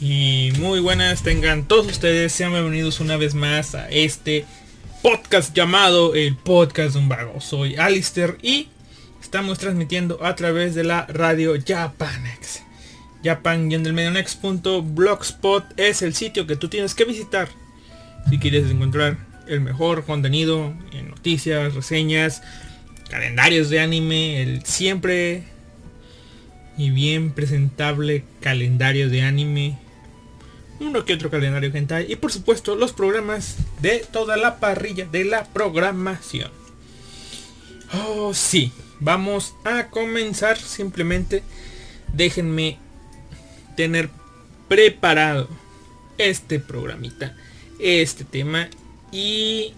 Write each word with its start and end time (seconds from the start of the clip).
Y 0.00 0.52
muy 0.58 0.80
buenas 0.80 1.22
tengan 1.22 1.68
todos 1.68 1.86
ustedes, 1.86 2.32
sean 2.32 2.52
bienvenidos 2.52 3.00
una 3.00 3.16
vez 3.16 3.34
más 3.34 3.74
a 3.74 3.88
este 3.88 4.44
podcast 5.02 5.54
llamado 5.54 6.14
el 6.14 6.36
podcast 6.36 6.94
de 6.94 7.00
un 7.00 7.08
vago. 7.08 7.40
Soy 7.40 7.76
Alister 7.76 8.36
y 8.42 8.68
estamos 9.20 9.58
transmitiendo 9.58 10.24
a 10.24 10.34
través 10.34 10.74
de 10.74 10.84
la 10.84 11.06
radio 11.06 11.54
Japanex. 11.64 12.62
Japan-medionex.blogspot 13.24 15.64
es 15.76 16.02
el 16.02 16.14
sitio 16.14 16.46
que 16.46 16.56
tú 16.56 16.68
tienes 16.68 16.94
que 16.94 17.04
visitar 17.04 17.48
si 18.28 18.38
quieres 18.38 18.70
encontrar 18.70 19.16
el 19.46 19.60
mejor 19.60 20.04
contenido 20.04 20.74
en 20.92 21.10
noticias, 21.10 21.74
reseñas, 21.74 22.42
calendarios 23.10 23.70
de 23.70 23.80
anime, 23.80 24.42
el 24.42 24.64
siempre 24.64 25.44
y 26.76 26.90
bien 26.90 27.32
presentable 27.32 28.24
calendario 28.40 29.08
de 29.08 29.22
anime. 29.22 29.78
Uno 30.80 31.04
que 31.04 31.14
otro 31.14 31.30
calendario 31.30 31.70
hentai. 31.72 32.10
Y 32.10 32.16
por 32.16 32.32
supuesto 32.32 32.74
los 32.74 32.92
programas 32.92 33.56
de 33.80 34.04
toda 34.10 34.36
la 34.36 34.58
parrilla 34.58 35.06
de 35.06 35.24
la 35.24 35.44
programación. 35.44 36.50
Oh, 37.92 38.32
sí, 38.34 38.72
vamos 39.00 39.54
a 39.64 39.88
comenzar. 39.88 40.58
Simplemente 40.58 41.42
déjenme 42.12 42.78
tener 43.76 44.10
preparado 44.68 45.48
este 46.18 46.58
programita, 46.58 47.36
este 47.78 48.24
tema 48.24 48.68
y 49.10 49.74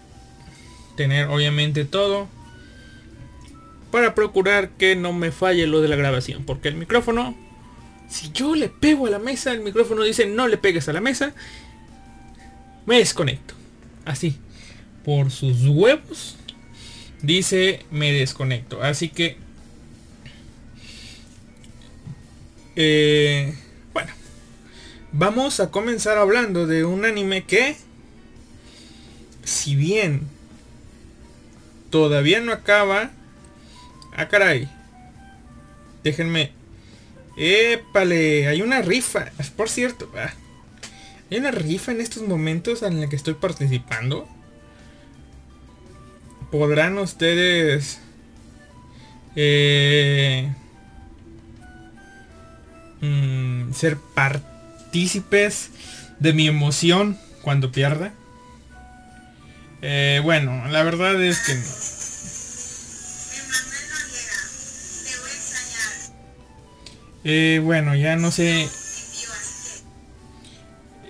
tener 0.96 1.28
obviamente 1.28 1.84
todo 1.84 2.28
para 3.94 4.16
procurar 4.16 4.70
que 4.70 4.96
no 4.96 5.12
me 5.12 5.30
falle 5.30 5.68
lo 5.68 5.80
de 5.80 5.86
la 5.86 5.94
grabación, 5.94 6.42
porque 6.44 6.66
el 6.66 6.74
micrófono 6.74 7.36
si 8.08 8.32
yo 8.32 8.56
le 8.56 8.68
pego 8.68 9.06
a 9.06 9.10
la 9.10 9.20
mesa, 9.20 9.52
el 9.52 9.60
micrófono 9.60 10.02
dice 10.02 10.26
no 10.26 10.48
le 10.48 10.58
pegues 10.58 10.88
a 10.88 10.92
la 10.92 11.00
mesa. 11.00 11.32
Me 12.86 12.98
desconecto. 12.98 13.54
Así. 14.04 14.36
Por 15.04 15.30
sus 15.30 15.64
huevos. 15.68 16.34
Dice 17.22 17.86
me 17.92 18.10
desconecto. 18.10 18.82
Así 18.82 19.10
que... 19.10 19.36
Eh, 22.74 23.54
bueno. 23.92 24.10
Vamos 25.12 25.60
a 25.60 25.70
comenzar 25.70 26.18
hablando 26.18 26.66
de 26.66 26.84
un 26.84 27.04
anime 27.04 27.44
que... 27.44 27.76
Si 29.44 29.76
bien... 29.76 30.22
Todavía 31.90 32.40
no 32.40 32.52
acaba... 32.52 33.12
Ah, 34.14 34.28
caray. 34.28 34.68
Déjenme 36.02 36.52
Épale, 37.36 38.46
hay 38.46 38.62
una 38.62 38.80
rifa. 38.82 39.32
Por 39.56 39.68
cierto, 39.68 40.10
ah, 40.16 40.32
hay 41.30 41.38
una 41.38 41.50
rifa 41.50 41.92
en 41.92 42.00
estos 42.00 42.22
momentos 42.22 42.82
en 42.82 43.00
la 43.00 43.08
que 43.08 43.16
estoy 43.16 43.34
participando. 43.34 44.28
Podrán 46.50 46.98
ustedes 46.98 47.98
eh, 49.34 50.52
mm, 53.00 53.72
ser 53.72 53.98
partícipes 54.14 55.70
de 56.20 56.32
mi 56.32 56.46
emoción 56.46 57.18
cuando 57.42 57.72
pierda. 57.72 58.12
Eh, 59.82 60.20
bueno, 60.22 60.68
la 60.68 60.84
verdad 60.84 61.20
es 61.22 61.40
que 61.40 61.54
no. 61.54 61.93
Eh, 67.24 67.60
bueno, 67.64 67.94
ya 67.96 68.16
no 68.16 68.30
sé. 68.30 68.68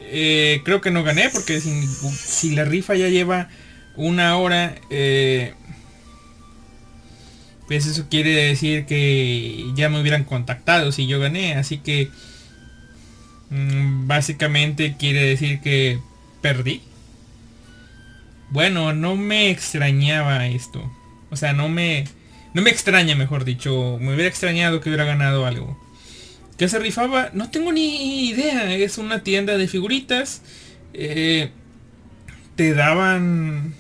Eh, 0.01 0.63
creo 0.65 0.81
que 0.81 0.93
no 0.93 1.03
gané 1.03 1.29
porque 1.31 1.61
si, 1.61 2.55
la 2.55 2.65
rifa 2.65 2.95
ya 2.95 3.09
lleva 3.09 3.49
una 3.97 4.37
hora, 4.37 4.77
eh, 4.91 5.55
pues 7.67 7.87
eso 7.87 8.07
quiere 8.09 8.31
decir 8.31 8.87
que 8.87 9.73
ya 9.75 9.89
me 9.89 10.01
hubieran 10.01 10.25
contactado 10.25 10.93
si 10.93 11.09
yo 11.09 11.19
gané. 11.19 11.55
Así 11.55 11.79
que 11.79 12.11
mm, 13.51 14.07
básicamente 14.07 14.97
quiere 14.97 15.23
decir 15.25 15.61
que 15.61 15.99
perdí. 16.41 16.83
Bueno, 18.51 18.93
no 18.93 19.17
me 19.17 19.51
extrañaba 19.51 20.47
esto. 20.47 20.93
O 21.31 21.37
sea, 21.37 21.53
no 21.53 21.69
me... 21.69 22.05
No 22.55 22.63
me 22.63 22.71
extraña, 22.71 23.17
mejor 23.17 23.45
dicho. 23.45 23.99
Me 24.01 24.15
hubiera 24.15 24.29
extrañado 24.29 24.81
que 24.81 24.89
hubiera 24.89 25.05
ganado 25.05 25.45
algo 25.45 25.84
que 26.57 26.69
se 26.69 26.79
rifaba, 26.79 27.31
no 27.33 27.51
tengo 27.51 27.73
ni 27.73 28.29
idea, 28.29 28.75
es 28.75 28.99
una 28.99 29.23
tienda 29.23 29.57
de 29.57 29.69
figuritas. 29.69 30.43
Eh, 30.93 31.51
te 32.57 32.75
daban 32.75 33.75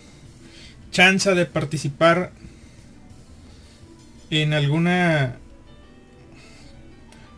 chance 0.90 1.32
de 1.34 1.46
participar 1.46 2.32
en 4.30 4.52
alguna... 4.52 5.36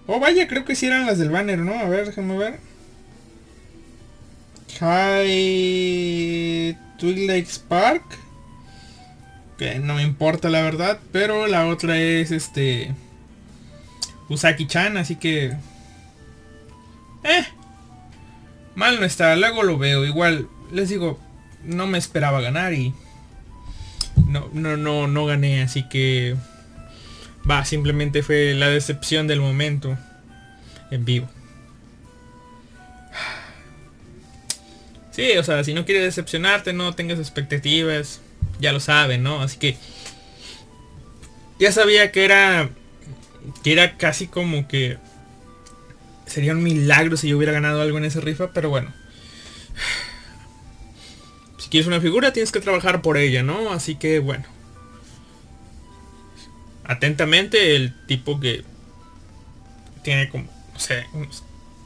Oh, 0.06 0.20
vaya, 0.20 0.46
creo 0.46 0.64
que 0.64 0.76
sí 0.76 0.86
eran 0.86 1.04
las 1.04 1.18
del 1.18 1.30
banner, 1.30 1.58
¿no? 1.58 1.74
A 1.74 1.88
ver, 1.88 2.06
déjame 2.06 2.38
ver. 2.38 2.60
High 4.78 6.78
Twilight 6.98 7.48
Spark. 7.48 8.04
Que 9.58 9.78
no 9.78 9.94
me 9.94 10.02
importa 10.02 10.48
la 10.48 10.62
verdad, 10.62 11.00
pero 11.12 11.46
la 11.46 11.66
otra 11.66 11.98
es 11.98 12.30
este... 12.30 12.94
Usaki-chan, 14.28 14.96
así 14.96 15.16
que... 15.16 15.56
Eh. 17.24 17.46
Mal 18.74 19.00
no 19.00 19.06
está, 19.06 19.36
luego 19.36 19.62
lo 19.62 19.78
veo. 19.78 20.04
Igual, 20.04 20.48
les 20.72 20.88
digo, 20.88 21.18
no 21.64 21.86
me 21.86 21.98
esperaba 21.98 22.40
ganar 22.40 22.72
y... 22.72 22.92
No, 24.26 24.48
no, 24.52 24.76
no, 24.76 25.06
no 25.06 25.26
gané, 25.26 25.62
así 25.62 25.88
que... 25.88 26.36
Va, 27.48 27.64
simplemente 27.64 28.22
fue 28.22 28.54
la 28.54 28.68
decepción 28.68 29.26
del 29.28 29.40
momento. 29.40 29.96
En 30.90 31.04
vivo. 31.04 31.28
Sí, 35.12 35.36
o 35.38 35.44
sea, 35.44 35.64
si 35.64 35.72
no 35.72 35.84
quieres 35.86 36.04
decepcionarte, 36.04 36.72
no 36.72 36.94
tengas 36.94 37.18
expectativas. 37.18 38.20
Ya 38.60 38.72
lo 38.72 38.80
saben, 38.80 39.22
¿no? 39.22 39.40
Así 39.42 39.58
que... 39.58 39.76
Ya 41.58 41.72
sabía 41.72 42.12
que 42.12 42.24
era 42.24 42.68
que 43.62 43.72
era 43.72 43.96
casi 43.96 44.26
como 44.26 44.68
que 44.68 44.98
sería 46.26 46.52
un 46.52 46.62
milagro 46.62 47.16
si 47.16 47.28
yo 47.28 47.36
hubiera 47.36 47.52
ganado 47.52 47.80
algo 47.80 47.98
en 47.98 48.04
esa 48.04 48.20
rifa, 48.20 48.52
pero 48.52 48.70
bueno. 48.70 48.92
Si 51.58 51.70
quieres 51.70 51.88
una 51.88 52.00
figura 52.00 52.32
tienes 52.32 52.52
que 52.52 52.60
trabajar 52.60 53.02
por 53.02 53.16
ella, 53.16 53.42
¿no? 53.42 53.72
Así 53.72 53.96
que 53.96 54.20
bueno. 54.20 54.44
Atentamente 56.84 57.74
el 57.74 57.92
tipo 58.06 58.38
que 58.38 58.62
tiene 60.04 60.28
como, 60.28 60.44
no 60.44 60.78
sé, 60.78 61.04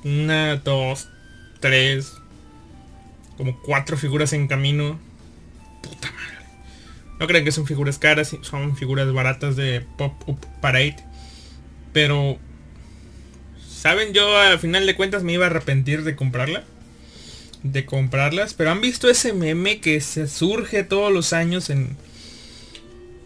una, 0.04 0.56
dos, 0.56 1.08
tres, 1.60 2.12
como 3.38 3.58
cuatro 3.62 3.96
figuras 3.96 4.34
en 4.34 4.48
camino. 4.48 5.00
Puta 5.82 6.12
madre. 6.12 6.46
No 7.18 7.26
creen 7.26 7.44
que 7.44 7.52
son 7.52 7.66
figuras 7.66 7.98
caras, 7.98 8.36
son 8.42 8.76
figuras 8.76 9.10
baratas 9.12 9.56
de 9.56 9.80
Pop 9.96 10.12
Up 10.26 10.46
Parade. 10.60 11.09
Pero, 11.92 12.38
¿saben? 13.68 14.12
Yo 14.12 14.36
al 14.36 14.58
final 14.58 14.86
de 14.86 14.94
cuentas 14.94 15.22
me 15.22 15.32
iba 15.32 15.46
a 15.46 15.50
arrepentir 15.50 16.04
de 16.04 16.16
comprarla. 16.16 16.64
De 17.62 17.84
comprarlas. 17.84 18.54
Pero 18.54 18.70
han 18.70 18.80
visto 18.80 19.08
ese 19.08 19.32
meme 19.32 19.80
que 19.80 20.00
se 20.00 20.28
surge 20.28 20.84
todos 20.84 21.12
los 21.12 21.32
años 21.32 21.70
en... 21.70 21.96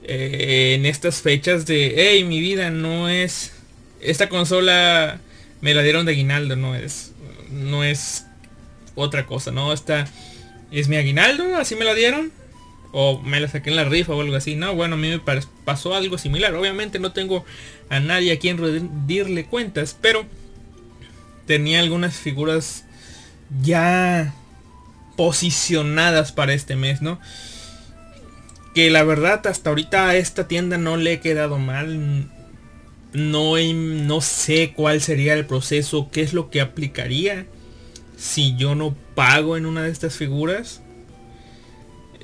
Eh, 0.07 0.75
en 0.75 0.85
estas 0.85 1.23
fechas 1.23 1.65
de, 1.65 1.95
hey, 1.97 2.25
mi 2.25 2.41
vida 2.41 2.71
no 2.71 3.09
es... 3.09 3.53
Esta 4.01 4.29
consola 4.29 5.21
me 5.61 5.73
la 5.73 5.83
dieron 5.83 6.05
de 6.07 6.13
aguinaldo, 6.13 6.57
no 6.57 6.75
es... 6.75 7.13
No 7.51 7.85
es 7.85 8.27
otra 8.95 9.27
cosa, 9.27 9.51
¿no? 9.51 9.73
Esta 9.73 10.07
es 10.71 10.89
mi 10.89 10.97
aguinaldo, 10.97 11.57
así 11.57 11.77
me 11.77 11.85
la 11.85 11.95
dieron 11.95 12.33
o 12.97 13.21
me 13.23 13.41
la 13.41 13.49
saqué 13.49 13.71
en 13.71 13.77
la 13.77 13.85
rifa 13.85 14.15
o 14.15 14.21
algo 14.21 14.37
así. 14.37 14.55
No, 14.55 14.75
bueno, 14.75 14.95
a 14.95 14.99
mí 14.99 15.09
me 15.09 15.21
pasó 15.65 15.95
algo 15.95 16.17
similar. 16.17 16.55
Obviamente 16.55 17.01
no 17.01 17.13
tengo 17.13 17.45
a 17.89 18.01
nadie 18.01 18.33
a 18.33 18.39
quien 18.39 18.59
rendirle 18.59 19.47
cuentas, 19.47 19.97
pero 20.01 20.25
tenía 21.47 21.81
algunas 21.81 22.17
figuras 22.17 22.85
ya 23.63 24.35
posicionadas 25.17 26.33
para 26.33 26.55
este 26.55 26.77
mes, 26.77 27.03
¿no? 27.03 27.21
Que 28.75 28.91
la 28.91 29.05
verdad 29.05 29.47
hasta 29.47 29.71
ahorita 29.71 30.09
a 30.09 30.17
esta 30.17 30.49
tienda 30.49 30.79
no 30.79 30.97
le 30.97 31.15
he 31.15 31.21
quedado 31.21 31.59
mal. 31.59 32.31
No, 33.13 33.57
no 33.57 34.21
sé 34.21 34.73
cuál 34.75 35.01
sería 35.01 35.35
el 35.35 35.47
proceso, 35.47 36.09
qué 36.11 36.23
es 36.23 36.33
lo 36.33 36.51
que 36.51 36.61
aplicaría 36.61 37.47
si 38.17 38.57
yo 38.57 38.75
no 38.75 38.97
pago 39.15 39.57
en 39.57 39.67
una 39.67 39.83
de 39.83 39.91
estas 39.91 40.17
figuras. 40.17 40.83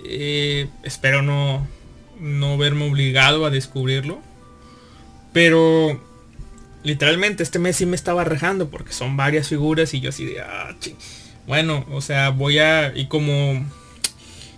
Eh, 0.05 0.69
espero 0.83 1.23
no, 1.23 1.69
no 2.19 2.59
verme 2.59 2.89
obligado 2.89 3.47
a 3.47 3.51
descubrirlo. 3.51 4.21
Pero 5.33 6.01
literalmente 6.83 7.43
este 7.43 7.59
mes 7.59 7.77
sí 7.77 7.87
me 7.87 7.97
estaba 7.97 8.25
rajando 8.25 8.71
porque 8.71 8.93
son 8.93 9.17
varias 9.17 9.49
figuras 9.49 9.95
y 9.95 10.01
yo 10.01 10.11
así 10.11 10.25
de, 10.25 10.41
ah, 10.41 10.75
bueno, 11.47 11.85
o 11.91 12.01
sea, 12.01 12.31
voy 12.31 12.59
a, 12.59 12.97
y 12.97 13.07
como, 13.07 13.65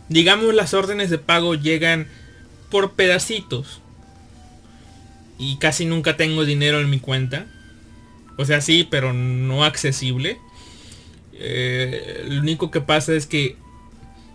digamos, 0.08 0.54
las 0.54 0.74
órdenes 0.74 1.10
de 1.10 1.18
pago 1.18 1.54
llegan 1.54 2.08
por 2.70 2.92
pedacitos 2.92 3.80
y 5.38 5.56
casi 5.56 5.84
nunca 5.84 6.16
tengo 6.16 6.44
dinero 6.44 6.80
en 6.80 6.90
mi 6.90 7.00
cuenta. 7.00 7.46
O 8.38 8.44
sea, 8.44 8.60
sí, 8.60 8.86
pero 8.88 9.12
no 9.12 9.64
accesible. 9.64 10.38
Eh, 11.34 12.24
lo 12.28 12.40
único 12.40 12.70
que 12.70 12.80
pasa 12.80 13.12
es 13.14 13.26
que 13.26 13.56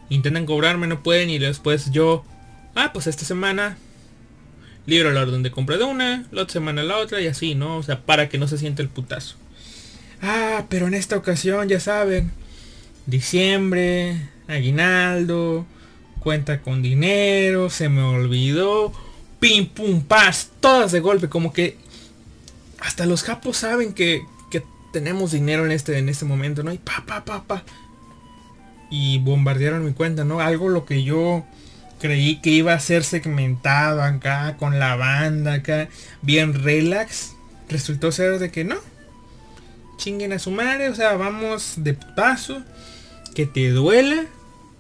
intentan 0.10 0.45
cobrarme, 0.45 0.88
no 0.88 1.04
pueden 1.04 1.30
y 1.30 1.40
después 1.40 1.92
yo, 1.92 2.25
ah, 2.75 2.92
pues 2.94 3.07
esta 3.07 3.25
semana 3.25 3.78
libro 4.88 5.12
la 5.12 5.22
orden 5.22 5.44
de 5.44 5.51
compra 5.51 5.78
de 5.78 5.84
una, 5.84 6.25
la 6.31 6.42
otra 6.42 6.54
semana 6.54 6.81
la 6.81 6.98
otra 6.98 7.22
y 7.22 7.28
así, 7.28 7.54
¿no? 7.54 7.78
O 7.78 7.84
sea, 7.84 8.01
para 8.06 8.30
que 8.30 8.39
no 8.39 8.48
se 8.48 8.57
siente 8.57 8.81
el 8.81 8.89
putazo. 8.89 9.36
Ah, 10.22 10.66
pero 10.69 10.88
en 10.88 10.95
esta 10.95 11.18
ocasión, 11.18 11.68
ya 11.68 11.80
saben, 11.80 12.31
diciembre, 13.06 14.30
aguinaldo, 14.48 15.68
cuenta 16.19 16.62
con 16.62 16.81
dinero, 16.81 17.69
se 17.69 17.89
me 17.89 18.01
olvidó, 18.01 18.94
pim 19.39 19.68
pum 19.68 20.01
paz, 20.01 20.51
todas 20.60 20.92
de 20.94 21.01
golpe, 21.01 21.30
como 21.30 21.54
que 21.54 21.78
hasta 22.80 23.06
los 23.06 23.24
japos 23.24 23.57
saben 23.57 23.94
que, 23.94 24.22
que 24.50 24.63
tenemos 24.94 25.31
dinero 25.31 25.66
en 25.66 25.72
este, 25.72 25.98
en 25.98 26.07
este 26.07 26.25
momento, 26.25 26.63
¿no? 26.63 26.72
Y 26.72 26.78
pa, 26.78 27.04
pa, 27.06 27.25
pa, 27.25 27.44
pa. 27.44 27.63
Y 28.90 29.19
bombardearon 29.19 29.86
mi 29.86 29.92
cuenta, 29.92 30.24
¿no? 30.24 30.40
Algo 30.40 30.69
lo 30.69 30.86
que 30.86 31.04
yo 31.04 31.45
creí 32.00 32.40
que 32.42 32.50
iba 32.50 32.74
a 32.74 32.80
ser 32.80 33.04
segmentado 33.04 34.02
acá 34.02 34.56
con 34.58 34.80
la 34.80 34.96
banda 34.96 35.54
acá 35.54 35.90
bien 36.22 36.54
relax 36.54 37.34
resultó 37.70 38.12
ser 38.12 38.40
de 38.40 38.52
que 38.52 38.64
no. 38.64 38.78
Chinguen 39.98 40.34
a 40.34 40.40
su 40.40 40.52
madre 40.52 40.90
o 40.90 40.96
sea 40.96 41.14
vamos 41.14 41.74
de 41.78 41.94
putazo 41.94 42.64
que 43.34 43.46
te 43.46 43.70
duela 43.70 44.26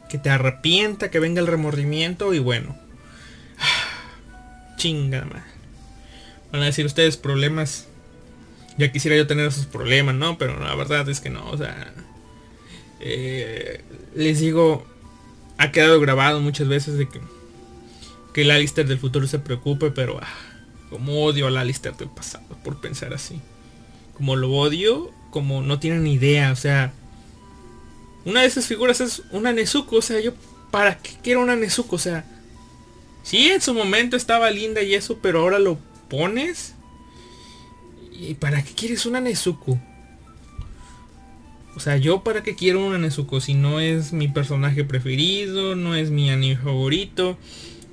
que 0.09 0.17
te 0.17 0.29
arrepienta 0.29 1.11
que 1.11 1.19
venga 1.19 1.41
el 1.41 1.47
remordimiento 1.47 2.33
y 2.33 2.39
bueno. 2.39 2.77
Chinga 4.77 5.25
van 6.51 6.61
a 6.61 6.65
decir 6.65 6.85
ustedes 6.85 7.17
problemas. 7.17 7.87
Ya 8.77 8.91
quisiera 8.91 9.17
yo 9.17 9.25
tener 9.25 9.47
esos 9.47 9.65
problemas 9.65 10.15
no 10.15 10.37
pero 10.37 10.59
la 10.59 10.75
verdad 10.75 11.09
es 11.09 11.19
que 11.19 11.31
no 11.31 11.49
o 11.49 11.57
sea 11.57 11.93
eh, 12.99 13.81
les 14.15 14.39
digo 14.39 14.85
ha 15.57 15.71
quedado 15.71 15.99
grabado 15.99 16.39
muchas 16.39 16.67
veces 16.67 16.97
de 16.97 17.07
que, 17.07 17.19
que 18.33 18.41
el 18.41 18.51
Alistair 18.51 18.87
del 18.87 18.99
futuro 18.99 19.27
se 19.27 19.39
preocupe, 19.39 19.91
pero 19.91 20.19
ah, 20.21 20.27
como 20.89 21.23
odio 21.23 21.47
al 21.47 21.57
Alistair 21.57 21.95
del 21.95 22.09
pasado 22.09 22.45
por 22.63 22.79
pensar 22.79 23.13
así. 23.13 23.39
Como 24.13 24.35
lo 24.35 24.51
odio, 24.51 25.11
como 25.31 25.61
no 25.61 25.79
tienen 25.79 26.03
ni 26.03 26.13
idea, 26.13 26.51
o 26.51 26.55
sea, 26.55 26.93
una 28.25 28.41
de 28.41 28.47
esas 28.47 28.65
figuras 28.65 29.01
es 29.01 29.23
una 29.31 29.53
Nezuko, 29.53 29.97
o 29.97 30.01
sea, 30.01 30.19
yo 30.19 30.33
para 30.71 30.97
qué 30.97 31.11
quiero 31.23 31.41
una 31.41 31.55
Nezuko, 31.55 31.95
o 31.95 31.99
sea, 31.99 32.25
sí 33.23 33.49
en 33.49 33.61
su 33.61 33.73
momento 33.73 34.17
estaba 34.17 34.49
linda 34.51 34.81
y 34.81 34.95
eso, 34.95 35.19
pero 35.21 35.41
ahora 35.41 35.59
lo 35.59 35.77
pones 36.09 36.73
y 38.11 38.33
para 38.33 38.63
qué 38.63 38.73
quieres 38.73 39.05
una 39.05 39.21
Nezuko? 39.21 39.79
O 41.77 41.79
sea, 41.79 41.95
yo 41.95 42.23
para 42.23 42.41
qué 42.41 42.55
quiero 42.55 42.83
una 42.83 42.97
Nezuko 42.97 43.39
si 43.39 43.53
no 43.53 43.79
es 43.79 44.11
mi 44.11 44.27
personaje 44.27 44.83
preferido, 44.83 45.75
no 45.75 45.93
es 45.93 46.09
mi 46.09 46.31
anime 46.31 46.57
favorito. 46.57 47.37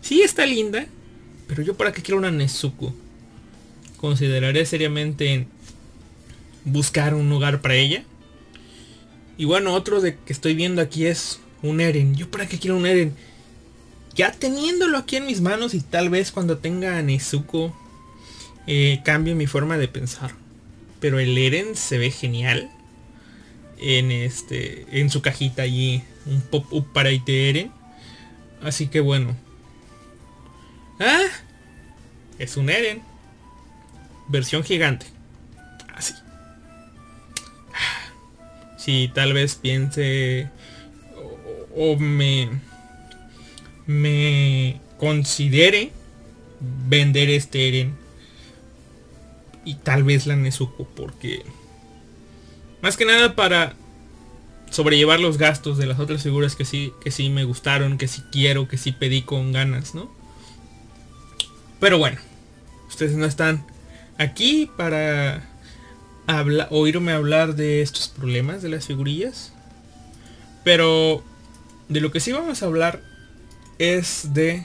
Sí 0.00 0.22
está 0.22 0.46
linda, 0.46 0.86
pero 1.46 1.62
yo 1.62 1.74
para 1.74 1.92
qué 1.92 2.00
quiero 2.00 2.16
una 2.16 2.30
Nezuko. 2.30 2.94
Consideraré 3.98 4.64
seriamente 4.64 5.46
buscar 6.64 7.12
un 7.12 7.28
lugar 7.28 7.60
para 7.60 7.74
ella. 7.74 8.04
Y 9.36 9.44
bueno, 9.44 9.74
otro 9.74 10.00
de 10.00 10.16
que 10.16 10.32
estoy 10.32 10.54
viendo 10.54 10.80
aquí 10.80 11.04
es 11.04 11.40
un 11.60 11.82
Eren. 11.82 12.14
Yo 12.14 12.30
para 12.30 12.48
qué 12.48 12.58
quiero 12.58 12.78
un 12.78 12.86
Eren. 12.86 13.12
Ya 14.14 14.32
teniéndolo 14.32 14.96
aquí 14.96 15.16
en 15.16 15.26
mis 15.26 15.42
manos 15.42 15.74
y 15.74 15.80
tal 15.82 16.08
vez 16.08 16.32
cuando 16.32 16.56
tenga 16.56 16.96
a 16.96 17.02
Nezuko 17.02 17.76
eh, 18.66 19.02
cambie 19.04 19.34
mi 19.34 19.46
forma 19.46 19.76
de 19.76 19.88
pensar. 19.88 20.30
Pero 21.00 21.18
el 21.18 21.36
Eren 21.36 21.76
se 21.76 21.98
ve 21.98 22.10
genial 22.10 22.70
en 23.78 24.12
este 24.12 24.86
en 24.92 25.10
su 25.10 25.22
cajita 25.22 25.62
allí 25.62 26.02
un 26.26 26.40
pop-up 26.40 26.92
para 26.92 27.12
ITR 27.12 27.70
así 28.62 28.88
que 28.88 29.00
bueno. 29.00 29.36
Ah 31.00 31.26
es 32.38 32.56
un 32.56 32.70
Eren. 32.70 33.02
Versión 34.28 34.64
gigante. 34.64 35.06
Así. 35.94 36.14
Si 38.78 39.10
tal 39.14 39.32
vez 39.32 39.54
piense 39.54 40.48
o, 41.74 41.92
o 41.92 41.96
me 41.96 42.50
me 43.86 44.80
considere 44.98 45.92
vender 46.88 47.30
este 47.30 47.68
Eren. 47.68 47.94
Y 49.64 49.76
tal 49.76 50.04
vez 50.04 50.26
la 50.26 50.36
Nezuko 50.36 50.86
porque 50.94 51.42
más 52.84 52.98
que 52.98 53.06
nada 53.06 53.34
para 53.34 53.72
sobrellevar 54.68 55.18
los 55.18 55.38
gastos 55.38 55.78
de 55.78 55.86
las 55.86 55.98
otras 55.98 56.22
figuras 56.22 56.54
que 56.54 56.66
sí, 56.66 56.92
que 57.02 57.10
sí 57.10 57.30
me 57.30 57.44
gustaron, 57.44 57.96
que 57.96 58.08
sí 58.08 58.22
quiero, 58.30 58.68
que 58.68 58.76
sí 58.76 58.92
pedí 58.92 59.22
con 59.22 59.52
ganas, 59.52 59.94
¿no? 59.94 60.12
Pero 61.80 61.96
bueno, 61.96 62.20
ustedes 62.86 63.16
no 63.16 63.24
están 63.24 63.64
aquí 64.18 64.70
para 64.76 65.48
oírme 66.68 67.12
hablar 67.12 67.56
de 67.56 67.80
estos 67.80 68.08
problemas 68.08 68.60
de 68.60 68.68
las 68.68 68.86
figurillas. 68.86 69.54
Pero 70.62 71.24
de 71.88 72.02
lo 72.02 72.12
que 72.12 72.20
sí 72.20 72.32
vamos 72.32 72.62
a 72.62 72.66
hablar 72.66 73.00
es 73.78 74.34
de 74.34 74.62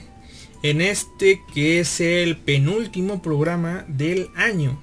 en 0.62 0.82
este 0.82 1.40
que 1.54 1.80
es 1.80 2.02
el 2.02 2.36
penúltimo 2.36 3.22
programa 3.22 3.86
del 3.88 4.28
año. 4.36 4.78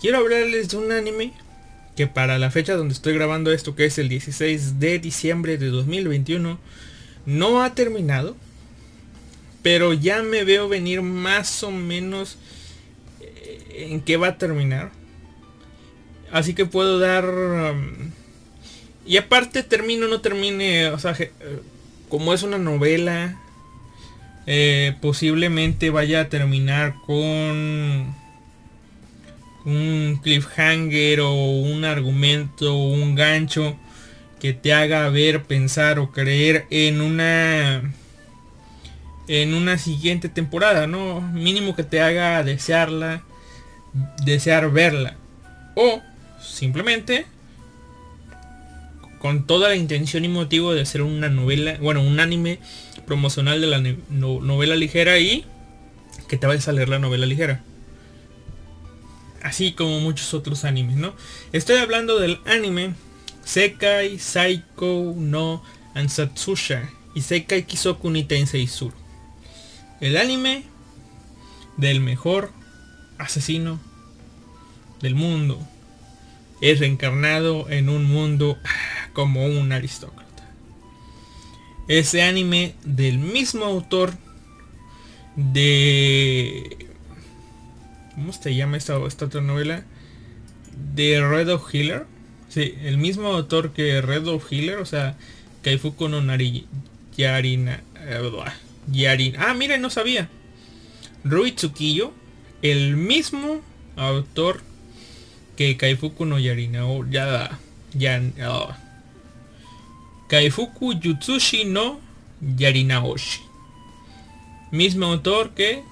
Quiero 0.00 0.18
hablarles 0.18 0.68
de 0.68 0.76
un 0.76 0.92
anime 0.92 1.32
que 1.96 2.06
para 2.06 2.38
la 2.38 2.50
fecha 2.50 2.74
donde 2.74 2.94
estoy 2.94 3.14
grabando 3.14 3.52
esto, 3.52 3.74
que 3.74 3.84
es 3.84 3.98
el 3.98 4.08
16 4.08 4.80
de 4.80 4.98
diciembre 4.98 5.58
de 5.58 5.68
2021, 5.68 6.58
no 7.26 7.62
ha 7.62 7.74
terminado. 7.74 8.36
Pero 9.62 9.94
ya 9.94 10.22
me 10.22 10.44
veo 10.44 10.68
venir 10.68 11.00
más 11.00 11.62
o 11.62 11.70
menos 11.70 12.36
eh, 13.20 13.88
en 13.90 14.00
qué 14.00 14.16
va 14.16 14.28
a 14.28 14.38
terminar. 14.38 14.92
Así 16.30 16.54
que 16.54 16.66
puedo 16.66 16.98
dar... 16.98 17.24
Um, 17.24 18.10
y 19.06 19.16
aparte 19.18 19.62
termino, 19.62 20.08
no 20.08 20.20
termine, 20.20 20.88
o 20.88 20.98
sea, 20.98 21.14
eh, 21.18 21.30
como 22.08 22.34
es 22.34 22.42
una 22.42 22.58
novela, 22.58 23.40
eh, 24.46 24.96
posiblemente 25.00 25.90
vaya 25.90 26.22
a 26.22 26.28
terminar 26.28 26.94
con 27.06 28.14
un 29.64 30.20
cliffhanger 30.22 31.20
o 31.20 31.32
un 31.32 31.84
argumento 31.84 32.74
o 32.74 32.88
un 32.88 33.14
gancho 33.14 33.76
que 34.40 34.52
te 34.52 34.74
haga 34.74 35.08
ver, 35.08 35.44
pensar 35.44 35.98
o 35.98 36.12
creer 36.12 36.66
en 36.70 37.00
una 37.00 37.82
en 39.26 39.54
una 39.54 39.78
siguiente 39.78 40.28
temporada, 40.28 40.86
¿no? 40.86 41.22
Mínimo 41.22 41.74
que 41.74 41.82
te 41.82 42.02
haga 42.02 42.42
desearla, 42.42 43.22
desear 44.24 44.70
verla. 44.70 45.16
O 45.74 46.02
simplemente 46.42 47.26
con 49.18 49.46
toda 49.46 49.70
la 49.70 49.76
intención 49.76 50.26
y 50.26 50.28
motivo 50.28 50.74
de 50.74 50.82
hacer 50.82 51.00
una 51.00 51.30
novela, 51.30 51.78
bueno, 51.80 52.02
un 52.02 52.20
anime 52.20 52.58
promocional 53.06 53.62
de 53.62 53.66
la 53.66 53.80
novela 54.10 54.76
ligera 54.76 55.18
y 55.18 55.46
que 56.28 56.36
te 56.36 56.46
vayas 56.46 56.68
a 56.68 56.72
leer 56.72 56.90
la 56.90 56.98
novela 56.98 57.24
ligera 57.24 57.62
así 59.44 59.72
como 59.72 60.00
muchos 60.00 60.34
otros 60.34 60.64
animes, 60.64 60.96
¿no? 60.96 61.14
Estoy 61.52 61.76
hablando 61.76 62.18
del 62.18 62.40
anime 62.46 62.94
Sekai 63.44 64.18
Saiko 64.18 65.14
no 65.16 65.62
Ansatsusha 65.94 66.90
y 67.14 67.20
Sekai 67.20 67.66
Kisoku 67.66 68.10
ni 68.10 68.24
Tensei 68.24 68.66
Sur. 68.66 68.94
El 70.00 70.16
anime 70.16 70.64
del 71.76 72.00
mejor 72.00 72.52
asesino 73.18 73.78
del 75.02 75.14
mundo 75.14 75.60
es 76.62 76.80
reencarnado 76.80 77.68
en 77.68 77.90
un 77.90 78.04
mundo 78.04 78.58
como 79.12 79.44
un 79.44 79.72
aristócrata. 79.72 80.50
Ese 81.86 82.22
anime 82.22 82.74
del 82.84 83.18
mismo 83.18 83.66
autor 83.66 84.14
de 85.36 86.93
¿Cómo 88.14 88.32
se 88.32 88.54
llama 88.54 88.76
esta, 88.76 88.98
otra 88.98 89.40
novela? 89.40 89.84
De 90.94 91.20
Red 91.20 91.48
of 91.50 91.72
Healer. 91.72 92.06
Sí, 92.48 92.74
el 92.82 92.98
mismo 92.98 93.28
autor 93.28 93.72
que 93.72 94.00
Red 94.00 94.26
of 94.28 94.50
Healer, 94.50 94.78
o 94.78 94.86
sea, 94.86 95.16
Kaifuku 95.62 96.08
no 96.08 96.20
Nari 96.20 96.66
Yarina. 97.16 97.82
Yarin. 98.92 99.34
Ah, 99.38 99.54
miren, 99.54 99.82
no 99.82 99.90
sabía. 99.90 100.28
Rui 101.24 101.52
Tsukiyo, 101.52 102.12
el 102.62 102.96
mismo 102.96 103.62
autor 103.96 104.60
que 105.56 105.76
Kaifuku 105.76 106.24
no 106.24 106.38
Yarina 106.38 106.86
o 106.86 107.04
ya 107.08 107.58
ya 107.94 108.20
oh. 108.48 108.74
Kaifuku 110.28 110.94
Yutsushi 110.94 111.64
no 111.64 112.00
Yarinaoshi. 112.40 113.40
Mismo 114.70 115.06
autor 115.06 115.54
que 115.54 115.82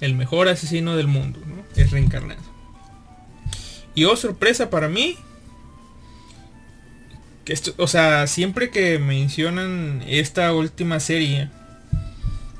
el 0.00 0.14
mejor 0.14 0.48
asesino 0.48 0.96
del 0.96 1.06
mundo, 1.06 1.40
¿no? 1.46 1.64
Es 1.80 1.90
reencarnado. 1.90 2.42
Y 3.94 4.04
oh 4.04 4.16
sorpresa 4.16 4.68
para 4.70 4.88
mí, 4.88 5.16
que 7.44 7.52
esto, 7.52 7.72
o 7.78 7.86
sea, 7.86 8.26
siempre 8.26 8.70
que 8.70 8.98
mencionan 8.98 10.02
esta 10.06 10.52
última 10.52 11.00
serie, 11.00 11.48